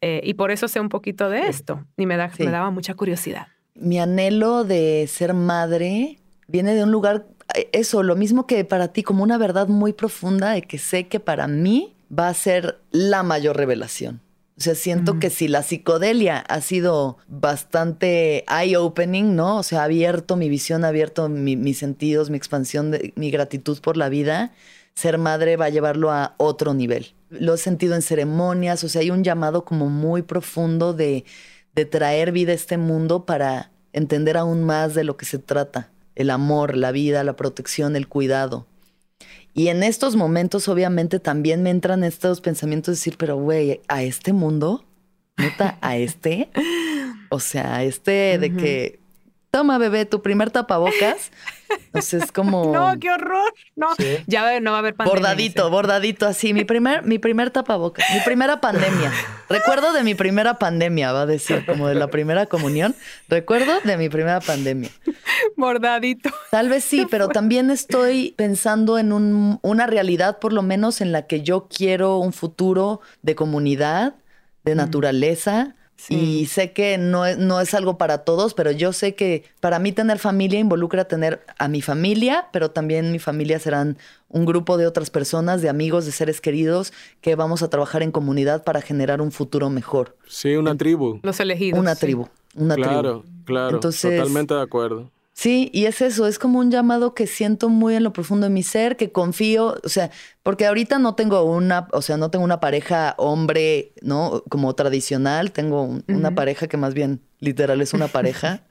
Eh, 0.01 0.21
y 0.23 0.33
por 0.35 0.51
eso 0.51 0.67
sé 0.67 0.79
un 0.79 0.89
poquito 0.89 1.29
de 1.29 1.47
esto 1.47 1.85
y 1.97 2.05
me, 2.05 2.15
da, 2.15 2.31
me 2.39 2.51
daba 2.51 2.71
mucha 2.71 2.93
curiosidad. 2.93 3.47
Mi 3.75 3.99
anhelo 3.99 4.63
de 4.63 5.05
ser 5.07 5.33
madre 5.33 6.19
viene 6.47 6.73
de 6.73 6.83
un 6.83 6.91
lugar, 6.91 7.25
eh, 7.55 7.69
eso, 7.73 8.01
lo 8.03 8.15
mismo 8.15 8.47
que 8.47 8.63
para 8.63 8.89
ti, 8.89 9.03
como 9.03 9.23
una 9.23 9.37
verdad 9.37 9.67
muy 9.67 9.93
profunda 9.93 10.51
de 10.51 10.61
que 10.61 10.77
sé 10.77 11.07
que 11.07 11.19
para 11.19 11.47
mí 11.47 11.95
va 12.17 12.29
a 12.29 12.33
ser 12.33 12.79
la 12.91 13.23
mayor 13.23 13.57
revelación. 13.57 14.21
O 14.59 14.61
sea, 14.61 14.75
siento 14.75 15.19
que 15.19 15.29
si 15.29 15.47
la 15.47 15.63
psicodelia 15.63 16.39
ha 16.39 16.59
sido 16.59 17.17
bastante 17.29 18.43
eye-opening, 18.49 19.33
¿no? 19.33 19.59
O 19.59 19.63
sea, 19.63 19.81
ha 19.81 19.83
abierto 19.85 20.35
mi 20.35 20.49
visión, 20.49 20.83
ha 20.83 20.89
abierto 20.89 21.29
mis 21.29 21.77
sentidos, 21.77 22.29
mi 22.29 22.35
expansión, 22.35 22.91
de, 22.91 23.13
mi 23.15 23.31
gratitud 23.31 23.79
por 23.79 23.95
la 23.95 24.09
vida, 24.09 24.51
ser 24.95 25.17
madre 25.17 25.55
va 25.55 25.65
a 25.65 25.69
llevarlo 25.69 26.11
a 26.11 26.35
otro 26.35 26.73
nivel. 26.73 27.13
Lo 27.29 27.53
he 27.53 27.57
sentido 27.57 27.95
en 27.95 28.01
ceremonias, 28.01 28.83
o 28.83 28.89
sea, 28.89 28.99
hay 28.99 29.11
un 29.11 29.23
llamado 29.23 29.63
como 29.63 29.87
muy 29.87 30.23
profundo 30.23 30.93
de, 30.93 31.23
de 31.73 31.85
traer 31.85 32.33
vida 32.33 32.51
a 32.51 32.55
este 32.55 32.77
mundo 32.77 33.25
para 33.25 33.71
entender 33.93 34.35
aún 34.35 34.65
más 34.65 34.93
de 34.93 35.05
lo 35.05 35.15
que 35.15 35.25
se 35.25 35.39
trata. 35.39 35.89
El 36.15 36.29
amor, 36.29 36.75
la 36.75 36.91
vida, 36.91 37.23
la 37.23 37.37
protección, 37.37 37.95
el 37.95 38.09
cuidado. 38.09 38.67
Y 39.53 39.67
en 39.67 39.83
estos 39.83 40.15
momentos, 40.15 40.67
obviamente, 40.67 41.19
también 41.19 41.63
me 41.63 41.69
entran 41.69 42.03
estos 42.03 42.41
pensamientos 42.41 42.93
de 42.93 42.97
decir, 42.99 43.15
pero 43.17 43.37
güey, 43.37 43.81
a 43.87 44.03
este 44.03 44.33
mundo, 44.33 44.85
neta, 45.37 45.77
a 45.81 45.97
este, 45.97 46.49
o 47.29 47.39
sea, 47.39 47.77
a 47.77 47.83
este 47.83 48.37
de 48.37 48.55
que 48.55 48.99
toma 49.59 49.77
bebé, 49.77 50.05
tu 50.05 50.21
primer 50.21 50.51
tapabocas. 50.51 51.31
Entonces 51.69 52.23
es 52.23 52.31
como... 52.31 52.71
No, 52.73 52.97
qué 52.97 53.11
horror. 53.11 53.53
No, 53.75 53.87
ya 54.25 54.57
no 54.61 54.71
va 54.71 54.77
a 54.77 54.79
haber 54.79 54.95
pandemia. 54.95 55.19
Bordadito, 55.19 55.69
bordadito, 55.69 56.27
así. 56.27 56.53
Mi 56.53 56.63
primer, 56.63 57.03
mi 57.03 57.19
primer 57.19 57.51
tapabocas, 57.51 58.05
mi 58.13 58.21
primera 58.21 58.61
pandemia. 58.61 59.11
Recuerdo 59.49 59.91
de 59.91 60.03
mi 60.03 60.15
primera 60.15 60.59
pandemia, 60.59 61.11
va 61.11 61.23
a 61.23 61.25
decir, 61.25 61.65
como 61.65 61.89
de 61.89 61.95
la 61.95 62.07
primera 62.07 62.45
comunión. 62.45 62.95
Recuerdo 63.27 63.81
de 63.83 63.97
mi 63.97 64.07
primera 64.07 64.39
pandemia. 64.39 64.91
Bordadito. 65.57 66.29
Tal 66.51 66.69
vez 66.69 66.85
sí, 66.85 67.05
pero 67.11 67.27
también 67.27 67.69
estoy 67.69 68.33
pensando 68.37 68.97
en 68.97 69.11
un, 69.11 69.59
una 69.61 69.87
realidad, 69.87 70.39
por 70.39 70.53
lo 70.53 70.61
menos, 70.61 71.01
en 71.01 71.11
la 71.11 71.27
que 71.27 71.41
yo 71.41 71.67
quiero 71.67 72.17
un 72.19 72.31
futuro 72.31 73.01
de 73.23 73.35
comunidad, 73.35 74.15
de 74.63 74.75
naturaleza, 74.75 75.75
y 76.07 76.45
sé 76.45 76.71
que 76.71 76.97
no 76.97 77.25
es, 77.25 77.37
no 77.37 77.59
es 77.59 77.73
algo 77.73 77.97
para 77.97 78.19
todos, 78.19 78.53
pero 78.53 78.71
yo 78.71 78.93
sé 78.93 79.15
que 79.15 79.43
para 79.59 79.79
mí 79.79 79.91
tener 79.91 80.19
familia 80.19 80.59
involucra 80.59 81.05
tener 81.05 81.45
a 81.57 81.67
mi 81.67 81.81
familia, 81.81 82.47
pero 82.53 82.71
también 82.71 83.11
mi 83.11 83.19
familia 83.19 83.59
serán 83.59 83.97
un 84.29 84.45
grupo 84.45 84.77
de 84.77 84.87
otras 84.87 85.09
personas, 85.09 85.61
de 85.61 85.69
amigos, 85.69 86.05
de 86.05 86.11
seres 86.11 86.39
queridos, 86.41 86.93
que 87.21 87.35
vamos 87.35 87.63
a 87.63 87.69
trabajar 87.69 88.03
en 88.03 88.11
comunidad 88.11 88.63
para 88.63 88.81
generar 88.81 89.21
un 89.21 89.31
futuro 89.31 89.69
mejor. 89.69 90.15
Sí, 90.27 90.55
una 90.55 90.75
tribu. 90.75 91.19
Los 91.23 91.39
elegidos. 91.39 91.79
Una 91.79 91.95
tribu. 91.95 92.27
Una 92.55 92.75
claro, 92.75 93.21
tribu. 93.21 93.43
claro. 93.45 93.75
Entonces, 93.75 94.17
totalmente 94.17 94.53
de 94.53 94.61
acuerdo. 94.61 95.11
Sí, 95.39 95.69
y 95.73 95.85
es 95.85 96.01
eso, 96.01 96.27
es 96.27 96.37
como 96.37 96.59
un 96.59 96.69
llamado 96.69 97.13
que 97.13 97.25
siento 97.25 97.69
muy 97.69 97.95
en 97.95 98.03
lo 98.03 98.11
profundo 98.11 98.47
de 98.47 98.49
mi 98.49 98.61
ser, 98.61 98.97
que 98.97 99.13
confío, 99.13 99.77
o 99.81 99.87
sea, 99.87 100.11
porque 100.43 100.65
ahorita 100.65 100.99
no 100.99 101.15
tengo 101.15 101.41
una, 101.43 101.87
o 101.93 102.01
sea, 102.01 102.17
no 102.17 102.29
tengo 102.29 102.43
una 102.43 102.59
pareja 102.59 103.15
hombre, 103.17 103.93
¿no? 104.01 104.43
Como 104.49 104.75
tradicional, 104.75 105.53
tengo 105.53 105.97
una 106.09 106.35
pareja 106.35 106.67
que 106.67 106.75
más 106.75 106.93
bien 106.93 107.21
literal 107.39 107.79
es 107.79 107.93
una 107.93 108.09
pareja. 108.09 108.63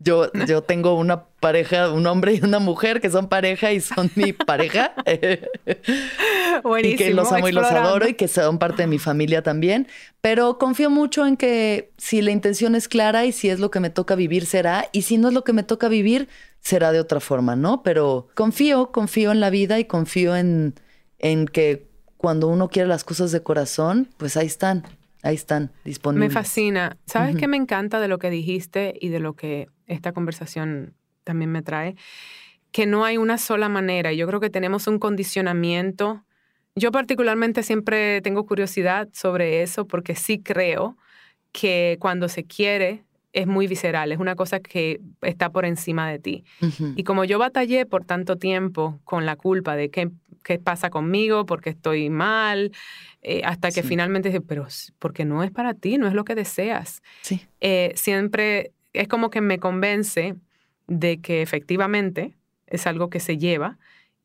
Yo, 0.00 0.30
yo 0.46 0.62
tengo 0.62 0.94
una 0.94 1.24
pareja, 1.40 1.90
un 1.90 2.06
hombre 2.06 2.34
y 2.34 2.44
una 2.44 2.58
mujer 2.58 3.00
que 3.00 3.10
son 3.10 3.28
pareja 3.28 3.72
y 3.72 3.80
son 3.80 4.10
mi 4.14 4.32
pareja. 4.32 4.92
y 6.82 6.96
que 6.96 7.14
los 7.14 7.32
amo 7.32 7.48
y 7.48 7.52
los 7.52 7.66
adoro 7.66 8.08
y 8.08 8.14
que 8.14 8.28
son 8.28 8.58
parte 8.58 8.82
de 8.82 8.86
mi 8.86 8.98
familia 8.98 9.42
también. 9.42 9.88
Pero 10.20 10.58
confío 10.58 10.90
mucho 10.90 11.26
en 11.26 11.36
que 11.36 11.92
si 11.96 12.22
la 12.22 12.30
intención 12.30 12.74
es 12.74 12.88
clara 12.88 13.24
y 13.24 13.32
si 13.32 13.48
es 13.48 13.60
lo 13.60 13.70
que 13.70 13.80
me 13.80 13.90
toca 13.90 14.14
vivir, 14.14 14.46
será. 14.46 14.88
Y 14.92 15.02
si 15.02 15.18
no 15.18 15.28
es 15.28 15.34
lo 15.34 15.44
que 15.44 15.52
me 15.52 15.62
toca 15.62 15.88
vivir, 15.88 16.28
será 16.60 16.92
de 16.92 17.00
otra 17.00 17.20
forma, 17.20 17.56
¿no? 17.56 17.82
Pero 17.82 18.28
confío, 18.34 18.92
confío 18.92 19.32
en 19.32 19.40
la 19.40 19.50
vida 19.50 19.78
y 19.78 19.84
confío 19.86 20.36
en, 20.36 20.74
en 21.18 21.46
que 21.46 21.88
cuando 22.16 22.48
uno 22.48 22.68
quiere 22.68 22.88
las 22.88 23.02
cosas 23.02 23.32
de 23.32 23.42
corazón, 23.42 24.08
pues 24.18 24.36
ahí 24.36 24.46
están. 24.46 24.84
Ahí 25.22 25.34
están 25.34 25.72
disponibles. 25.84 26.28
Me 26.28 26.32
fascina. 26.32 26.96
¿Sabes 27.06 27.36
qué 27.36 27.48
me 27.48 27.56
encanta 27.56 28.00
de 28.00 28.08
lo 28.08 28.18
que 28.18 28.30
dijiste 28.30 28.94
y 29.00 29.08
de 29.08 29.20
lo 29.20 29.34
que 29.34 29.68
esta 29.86 30.12
conversación 30.12 30.94
también 31.24 31.50
me 31.52 31.62
trae? 31.62 31.94
Que 32.72 32.86
no 32.86 33.04
hay 33.04 33.18
una 33.18 33.38
sola 33.38 33.68
manera. 33.68 34.12
Yo 34.12 34.26
creo 34.26 34.40
que 34.40 34.50
tenemos 34.50 34.86
un 34.86 34.98
condicionamiento. 34.98 36.24
Yo 36.74 36.90
particularmente 36.92 37.62
siempre 37.62 38.20
tengo 38.22 38.46
curiosidad 38.46 39.08
sobre 39.12 39.62
eso 39.62 39.86
porque 39.86 40.14
sí 40.14 40.40
creo 40.42 40.96
que 41.52 41.96
cuando 42.00 42.28
se 42.28 42.44
quiere 42.44 43.04
es 43.32 43.46
muy 43.46 43.66
visceral, 43.66 44.12
es 44.12 44.18
una 44.18 44.34
cosa 44.34 44.60
que 44.60 45.00
está 45.22 45.50
por 45.50 45.64
encima 45.64 46.10
de 46.10 46.18
ti. 46.18 46.44
Y 46.96 47.04
como 47.04 47.24
yo 47.24 47.38
batallé 47.38 47.86
por 47.86 48.04
tanto 48.04 48.36
tiempo 48.36 49.00
con 49.04 49.24
la 49.24 49.36
culpa 49.36 49.76
de 49.76 49.90
qué, 49.90 50.10
qué 50.42 50.58
pasa 50.58 50.90
conmigo, 50.90 51.46
porque 51.46 51.70
estoy 51.70 52.10
mal, 52.10 52.72
eh, 53.22 53.42
hasta 53.44 53.70
que 53.70 53.82
finalmente 53.82 54.30
dije, 54.30 54.40
pero 54.40 54.66
porque 54.98 55.24
no 55.24 55.44
es 55.44 55.50
para 55.50 55.74
ti, 55.74 55.96
no 55.96 56.08
es 56.08 56.14
lo 56.14 56.24
que 56.24 56.34
deseas. 56.34 57.02
Sí. 57.22 57.46
Eh, 57.60 57.92
siempre 57.94 58.72
es 58.92 59.06
como 59.06 59.30
que 59.30 59.40
me 59.40 59.58
convence 59.58 60.34
de 60.88 61.20
que 61.20 61.42
efectivamente 61.42 62.34
es 62.66 62.86
algo 62.86 63.10
que 63.10 63.20
se 63.20 63.38
lleva 63.38 63.78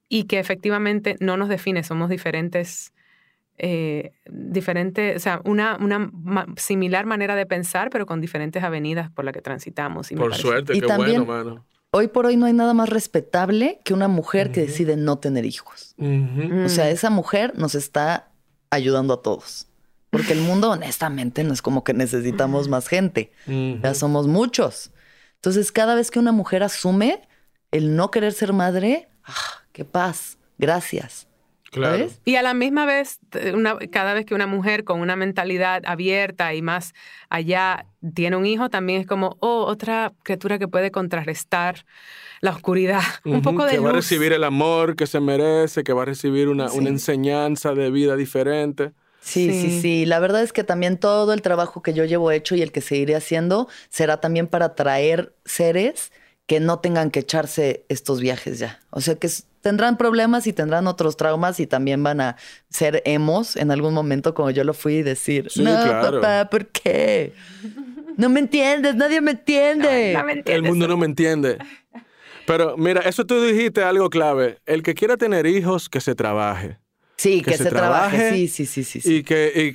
y 0.10 0.24
que 0.24 0.40
efectivamente 0.40 1.16
no 1.20 1.38
nos 1.38 1.50
define, 1.50 1.84
somos 1.84 2.10
diferentes 2.10 2.94
eh, 3.58 4.12
diferente, 4.30 5.16
o 5.16 5.20
sea, 5.20 5.42
una, 5.46 5.78
una 5.78 6.12
similar 6.58 7.06
manera 7.06 7.36
de 7.36 7.46
pensar, 7.46 7.90
pero 7.90 8.06
con 8.06 8.20
diferentes 8.20 8.64
avenidas 8.64 9.10
por 9.12 9.24
las 9.26 9.34
que 9.34 9.42
transitamos. 9.42 10.10
por 10.10 10.36
suerte, 10.36 10.74
qué 10.80 10.86
bueno, 10.86 11.26
mano. 11.26 11.66
Hoy 11.92 12.10
por 12.10 12.26
hoy 12.26 12.36
no 12.36 12.46
hay 12.46 12.52
nada 12.52 12.74
más 12.74 12.90
respetable 12.90 13.80
que 13.86 13.94
una 13.94 14.10
mujer 14.10 14.52
que 14.52 14.60
decide 14.60 14.98
no 14.98 15.18
tener 15.18 15.46
hijos. 15.46 15.96
O 15.98 16.68
sea, 16.68 16.90
esa 16.90 17.10
mujer 17.10 17.54
nos 17.56 17.74
está 17.76 18.32
ayudando 18.70 19.14
a 19.14 19.22
todos. 19.22 19.68
Porque 20.10 20.34
el 20.34 20.42
mundo, 20.42 20.72
honestamente, 20.72 21.44
no 21.46 21.54
es 21.54 21.62
como 21.62 21.86
que 21.86 21.94
necesitamos 21.94 22.68
más 22.68 22.90
gente. 22.90 23.32
Ya 23.48 23.94
somos 23.94 24.28
muchos. 24.28 24.92
Entonces, 25.36 25.72
cada 25.72 25.96
vez 25.96 26.12
que 26.12 26.20
una 26.20 26.34
mujer 26.34 26.64
asume 26.64 27.22
el 27.72 27.96
no 27.96 28.12
querer 28.12 28.34
ser 28.34 28.52
madre, 28.52 29.08
¡ah, 29.24 29.64
qué 29.72 29.86
paz! 29.86 30.38
Gracias. 30.58 31.28
Y 32.26 32.36
a 32.36 32.42
la 32.42 32.54
misma 32.54 32.86
vez, 32.86 33.20
cada 33.92 34.14
vez 34.14 34.26
que 34.26 34.36
una 34.36 34.48
mujer 34.48 34.84
con 34.84 35.02
una 35.02 35.16
mentalidad 35.16 35.82
abierta 35.86 36.54
y 36.54 36.62
más 36.62 36.94
allá 37.30 37.86
tiene 38.14 38.36
un 38.36 38.46
hijo, 38.46 38.70
también 38.70 39.02
es 39.02 39.08
como, 39.08 39.38
oh, 39.40 39.66
otra 39.66 40.14
criatura 40.24 40.60
que 40.60 40.68
puede 40.68 40.92
contrarrestar 40.92 41.86
la 42.42 42.52
oscuridad. 42.52 43.02
un 43.26 43.42
poco 43.42 43.66
de 43.66 43.72
Que 43.72 43.80
va 43.80 43.90
a 43.90 43.94
recibir 43.94 44.34
el 44.34 44.44
amor 44.44 44.96
que 44.96 45.08
se 45.08 45.20
merece, 45.20 45.84
que 45.84 45.94
va 45.94 46.04
a 46.04 46.06
recibir 46.06 46.50
una, 46.50 46.72
una 46.72 46.90
enseñanza 46.90 47.74
de 47.74 47.92
vida 47.92 48.16
diferente. 48.16 48.94
Sí, 49.22 49.50
sí, 49.52 49.62
sí, 49.62 49.82
sí, 49.82 50.06
La 50.06 50.20
verdad 50.20 50.44
es 50.44 50.54
que 50.54 50.64
también 50.64 51.00
todo 51.00 51.34
el 51.34 51.42
trabajo 51.42 51.82
que 51.82 51.94
yo 51.94 52.06
llevo 52.06 52.30
hecho 52.30 52.56
y 52.56 52.62
el 52.62 52.72
que 52.72 52.82
seguiré 52.82 53.16
haciendo 53.16 53.68
será 53.90 54.22
también 54.22 54.46
para 54.46 54.76
traer 54.76 55.34
seres 55.46 56.12
que 56.46 56.60
no 56.60 56.78
tengan 56.78 57.10
que 57.10 57.22
echarse 57.22 57.86
estos 57.90 58.20
viajes 58.20 58.60
ya. 58.60 58.80
O 58.92 59.02
sea, 59.02 59.16
que 59.16 59.28
tendrán 59.66 59.98
problemas 59.98 60.46
y 60.46 60.54
tendrán 60.54 60.86
otros 60.86 61.18
traumas 61.18 61.60
y 61.60 61.66
también 61.66 62.04
van 62.04 62.22
a 62.22 62.36
ser 62.70 63.02
emos 63.04 63.56
en 63.56 63.72
algún 63.72 63.96
momento 63.96 64.36
como 64.36 64.52
yo 64.52 64.64
lo 64.64 64.76
fui 64.76 64.98
y 64.98 65.02
decir, 65.02 65.48
no, 65.56 65.74
papá, 65.74 66.48
¿por 66.52 66.68
qué? 66.68 67.34
No 68.16 68.30
me 68.30 68.42
entiendes, 68.42 68.94
nadie 68.94 69.22
me 69.22 69.32
entiende. 69.32 70.16
El 70.46 70.62
mundo 70.62 70.88
no 70.88 70.98
me 70.98 71.08
entiende. 71.08 71.58
Pero 72.46 72.78
mira, 72.78 73.02
eso 73.02 73.26
tú 73.26 73.42
dijiste 73.42 73.82
algo 73.82 74.12
clave. 74.12 74.60
El 74.68 74.84
que 74.84 74.94
quiera 74.94 75.18
tener 75.18 75.48
hijos, 75.48 75.90
que 75.90 76.00
se 76.00 76.14
trabaje. 76.14 76.78
Sí, 77.18 77.42
que, 77.42 77.58
se, 77.58 77.70
trabaje. 77.70 78.32
Sí, 78.32 78.48
sí, 78.50 78.66
sí, 78.66 78.84
sí, 78.84 79.00
Y 79.04 79.24
que, 79.24 79.74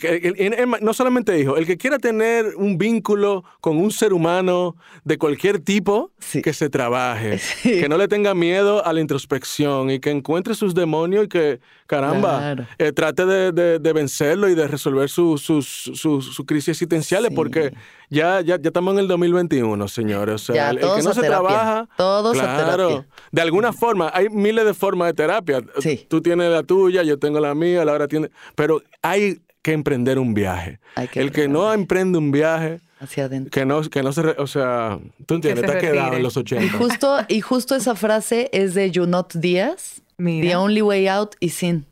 no 0.82 0.92
solamente 0.92 1.32
dijo, 1.32 1.56
el 1.56 1.66
que 1.66 1.78
quiera 1.78 1.98
tener 1.98 2.54
un 2.56 2.76
vínculo 2.76 3.44
con 3.60 3.78
un 3.78 3.90
ser 3.90 4.12
humano 4.12 4.76
de 5.04 5.16
cualquier 5.16 5.58
tipo, 5.60 6.12
que 6.42 6.52
se 6.52 6.68
trabaje. 6.68 7.40
Que 7.62 7.88
no 7.88 7.96
le 7.96 8.08
tenga 8.08 8.34
miedo 8.34 8.84
a 8.84 8.92
la 8.92 9.00
introspección 9.00 9.90
y 9.90 10.00
que 10.00 10.10
encuentre 10.10 10.54
sus 10.54 10.74
demonios 10.74 11.24
y 11.24 11.28
que, 11.28 11.60
caramba, 11.90 12.54
eh, 12.78 12.92
trate 12.92 13.26
de, 13.26 13.92
vencerlo 13.92 14.48
y 14.48 14.54
de 14.54 14.68
resolver 14.68 15.08
sus 15.08 15.42
su, 15.42 16.44
crisis 16.46 16.68
existenciales, 16.68 17.32
porque 17.34 17.74
ya, 18.08 18.40
ya, 18.42 18.60
ya 18.60 18.68
estamos 18.68 18.94
en 18.94 19.00
el 19.00 19.08
2021, 19.08 19.88
señores. 19.88 20.48
O 20.48 20.52
sea, 20.52 20.70
el, 20.70 20.78
que 20.78 21.02
no 21.02 21.12
se 21.12 21.22
trabaja. 21.22 21.88
Todos 21.96 22.38
claro, 22.38 23.04
De 23.32 23.42
alguna 23.42 23.72
forma, 23.72 24.08
hay 24.14 24.28
miles 24.28 24.64
de 24.64 24.72
formas 24.72 25.08
de 25.08 25.14
terapia. 25.14 25.62
Tú 26.08 26.20
tienes 26.20 26.52
la 26.52 26.62
tuya, 26.62 27.02
yo 27.02 27.18
tengo 27.18 27.40
la 27.40 27.56
mía, 27.56 27.84
Laura 27.84 28.06
tiene. 28.06 28.30
Pero 28.54 28.82
hay 29.02 29.40
que 29.60 29.72
emprender 29.72 30.20
un 30.20 30.32
viaje. 30.32 30.78
el 31.14 31.32
que 31.32 31.48
no 31.48 31.72
emprende 31.72 32.18
un 32.18 32.30
viaje. 32.30 32.80
Hacia 33.00 33.24
adentro. 33.24 33.50
Que 33.50 33.66
no, 33.66 33.80
que 33.82 34.02
no 34.04 34.12
se. 34.12 34.20
o 34.20 34.46
sea, 34.46 35.00
tú 35.26 35.34
entiendes, 35.34 35.64
está 35.64 35.78
quedado 35.80 36.14
en 36.14 36.22
los 36.22 36.36
80. 36.36 36.64
Y 36.64 36.68
justo, 36.68 37.16
y 37.28 37.40
justo 37.40 37.74
esa 37.74 37.96
frase 37.96 38.48
es 38.52 38.74
de 38.74 38.92
Junot 38.94 39.34
Díaz. 39.34 39.99
The 40.24 40.54
only 40.54 40.82
way 40.82 41.08
out 41.08 41.34
is 41.40 41.62
in. 41.62 41.86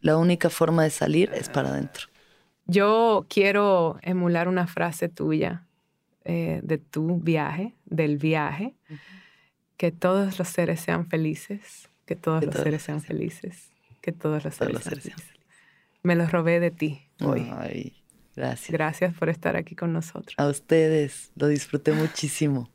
La 0.00 0.16
única 0.16 0.50
forma 0.50 0.82
de 0.84 0.90
salir 0.90 1.30
es 1.32 1.48
para 1.48 1.70
adentro. 1.70 2.08
Yo 2.66 3.26
quiero 3.28 3.98
emular 4.02 4.48
una 4.48 4.66
frase 4.66 5.08
tuya 5.08 5.66
eh, 6.24 6.60
de 6.62 6.78
tu 6.78 7.18
viaje, 7.20 7.74
del 7.86 8.18
viaje, 8.18 8.74
que 9.76 9.92
todos 9.92 10.38
los 10.38 10.48
seres 10.48 10.80
sean 10.80 11.08
felices, 11.08 11.88
que 12.04 12.16
todos 12.16 12.44
los 12.44 12.54
seres 12.54 12.82
sean 12.82 13.00
felices, 13.00 13.70
que 14.02 14.12
todos 14.12 14.44
los 14.44 14.54
seres, 14.54 14.82
sean, 14.82 15.00
felices. 15.00 15.24
Me 16.02 16.14
lo 16.14 16.26
robé 16.26 16.60
de 16.60 16.70
ti 16.70 17.02
hoy. 17.20 17.50
Ay, 17.56 17.94
gracias. 18.36 18.70
Gracias 18.70 19.14
por 19.14 19.28
estar 19.28 19.56
aquí 19.56 19.74
con 19.74 19.92
nosotros. 19.92 20.34
A 20.36 20.46
ustedes, 20.48 21.30
lo 21.36 21.48
disfruté 21.48 21.92
muchísimo. 21.92 22.68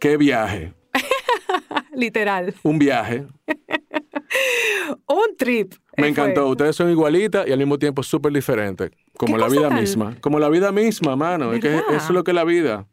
¿Qué 0.00 0.16
viaje? 0.16 0.72
Literal. 1.92 2.54
Un 2.62 2.78
viaje. 2.78 3.26
un 5.06 5.36
trip. 5.36 5.74
Me 5.96 6.08
encantó. 6.08 6.48
Ustedes 6.48 6.74
son 6.74 6.90
igualitas 6.90 7.46
y 7.46 7.52
al 7.52 7.58
mismo 7.58 7.78
tiempo 7.78 8.02
súper 8.02 8.32
diferentes. 8.32 8.90
Como 9.16 9.36
la 9.36 9.48
vida 9.48 9.68
misma. 9.68 10.16
Como 10.20 10.38
la 10.38 10.48
vida 10.48 10.72
misma, 10.72 11.14
mano. 11.16 11.52
Es 11.52 11.60
que 11.60 11.76
eso 11.76 11.96
es 11.96 12.10
lo 12.10 12.24
que 12.24 12.30
es 12.30 12.34
la 12.34 12.44
vida. 12.44 12.86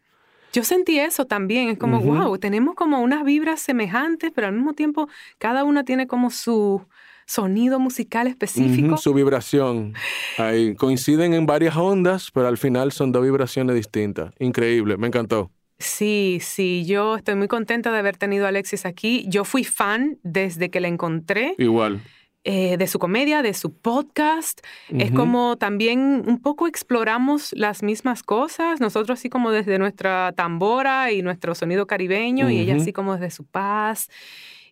Yo 0.52 0.64
sentí 0.64 1.00
eso 1.00 1.26
también. 1.26 1.70
Es 1.70 1.78
como, 1.78 2.02
wow, 2.02 2.38
tenemos 2.38 2.76
como 2.76 3.00
unas 3.02 3.24
vibras 3.24 3.62
semejantes, 3.62 4.32
pero 4.36 4.48
al 4.48 4.54
mismo 4.54 4.74
tiempo 4.74 5.08
cada 5.38 5.64
una 5.64 5.86
tiene 5.86 6.08
como 6.08 6.30
su, 6.30 6.86
sonido 7.28 7.80
musical 7.80 8.26
específico. 8.26 8.94
Ujú, 8.94 8.98
su 8.98 9.14
vibración. 9.14 9.94
Ahí 10.38 10.76
coinciden 10.76 11.34
en 11.34 11.46
varias 11.46 11.76
ondas, 11.76 12.32
pero 12.32 12.48
al 12.48 12.58
final 12.58 12.92
son 12.92 13.12
dos 13.12 13.24
vibraciones 13.24 13.76
distintas. 13.76 14.34
Increíble, 14.40 14.98
me 14.98 15.08
encantó. 15.08 15.52
Sí, 15.80 16.40
sí, 16.42 16.86
yo 16.86 17.18
estoy 17.18 17.36
muy 17.36 17.48
contenta 17.48 17.92
de 17.92 18.00
haber 18.00 18.18
tenido 18.18 18.46
a 18.46 18.50
Alexis 18.50 18.86
aquí. 18.86 19.26
Yo 19.28 19.44
fui 19.44 19.64
fan 19.64 20.18
desde 20.24 20.70
que 20.70 20.80
la 20.80 20.88
encontré. 20.88 21.56
Igual. 21.58 22.02
eh, 22.50 22.78
de 22.78 22.88
su 22.88 22.98
comedia, 22.98 23.42
de 23.42 23.54
su 23.54 23.74
podcast. 23.74 24.62
Es 24.88 25.12
como 25.12 25.58
también 25.58 26.24
un 26.26 26.40
poco 26.42 26.66
exploramos 26.68 27.52
las 27.52 27.84
mismas 27.84 28.24
cosas, 28.24 28.80
nosotros 28.80 29.20
así 29.20 29.28
como 29.30 29.52
desde 29.52 29.78
nuestra 29.80 30.32
tambora 30.32 31.12
y 31.12 31.22
nuestro 31.22 31.56
sonido 31.56 31.88
caribeño 31.88 32.50
y 32.50 32.60
ella 32.60 32.78
así 32.78 32.94
como 32.94 33.16
desde 33.16 33.32
su 33.32 33.44
paz 33.44 34.10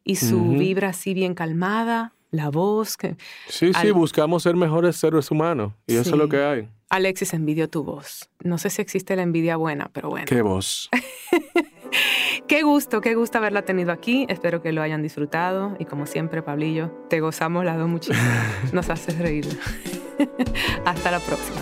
y 0.06 0.16
su 0.16 0.52
vibra 0.52 0.90
así 0.90 1.14
bien 1.14 1.34
calmada, 1.34 2.14
la 2.36 2.50
voz. 2.50 2.98
Que... 2.98 3.16
Sí, 3.48 3.72
sí, 3.74 3.92
buscamos 3.92 4.44
ser 4.44 4.56
mejores 4.56 4.96
seres 4.96 5.32
humanos. 5.32 5.74
Y 5.88 5.96
eso 5.96 6.12
es 6.12 6.18
lo 6.18 6.30
que 6.30 6.44
hay. 6.44 6.70
Alexis, 6.90 7.34
envidio 7.34 7.70
tu 7.70 7.84
voz. 7.84 8.30
No 8.44 8.58
sé 8.58 8.70
si 8.70 8.82
existe 8.82 9.16
la 9.16 9.24
envidia 9.24 9.58
buena, 9.58 9.90
pero 9.92 10.10
bueno. 10.10 10.26
Qué 10.28 10.42
voz. 10.42 10.90
Qué 12.48 12.62
gusto, 12.62 13.02
qué 13.02 13.16
gusto 13.16 13.38
haberla 13.38 13.64
tenido 13.64 13.92
aquí. 13.92 14.26
Espero 14.30 14.62
que 14.62 14.72
lo 14.72 14.82
hayan 14.82 15.02
disfrutado. 15.02 15.76
Y 15.80 15.86
como 15.86 16.06
siempre, 16.06 16.44
Pablillo, 16.44 16.92
te 17.10 17.20
gozamos 17.20 17.66
las 17.66 17.78
dos 17.78 17.88
muchísimo. 17.88 18.20
Nos 18.74 18.90
haces 18.90 19.18
reír. 19.18 19.48
Hasta 20.86 21.12
la 21.12 21.20
próxima. 21.20 21.62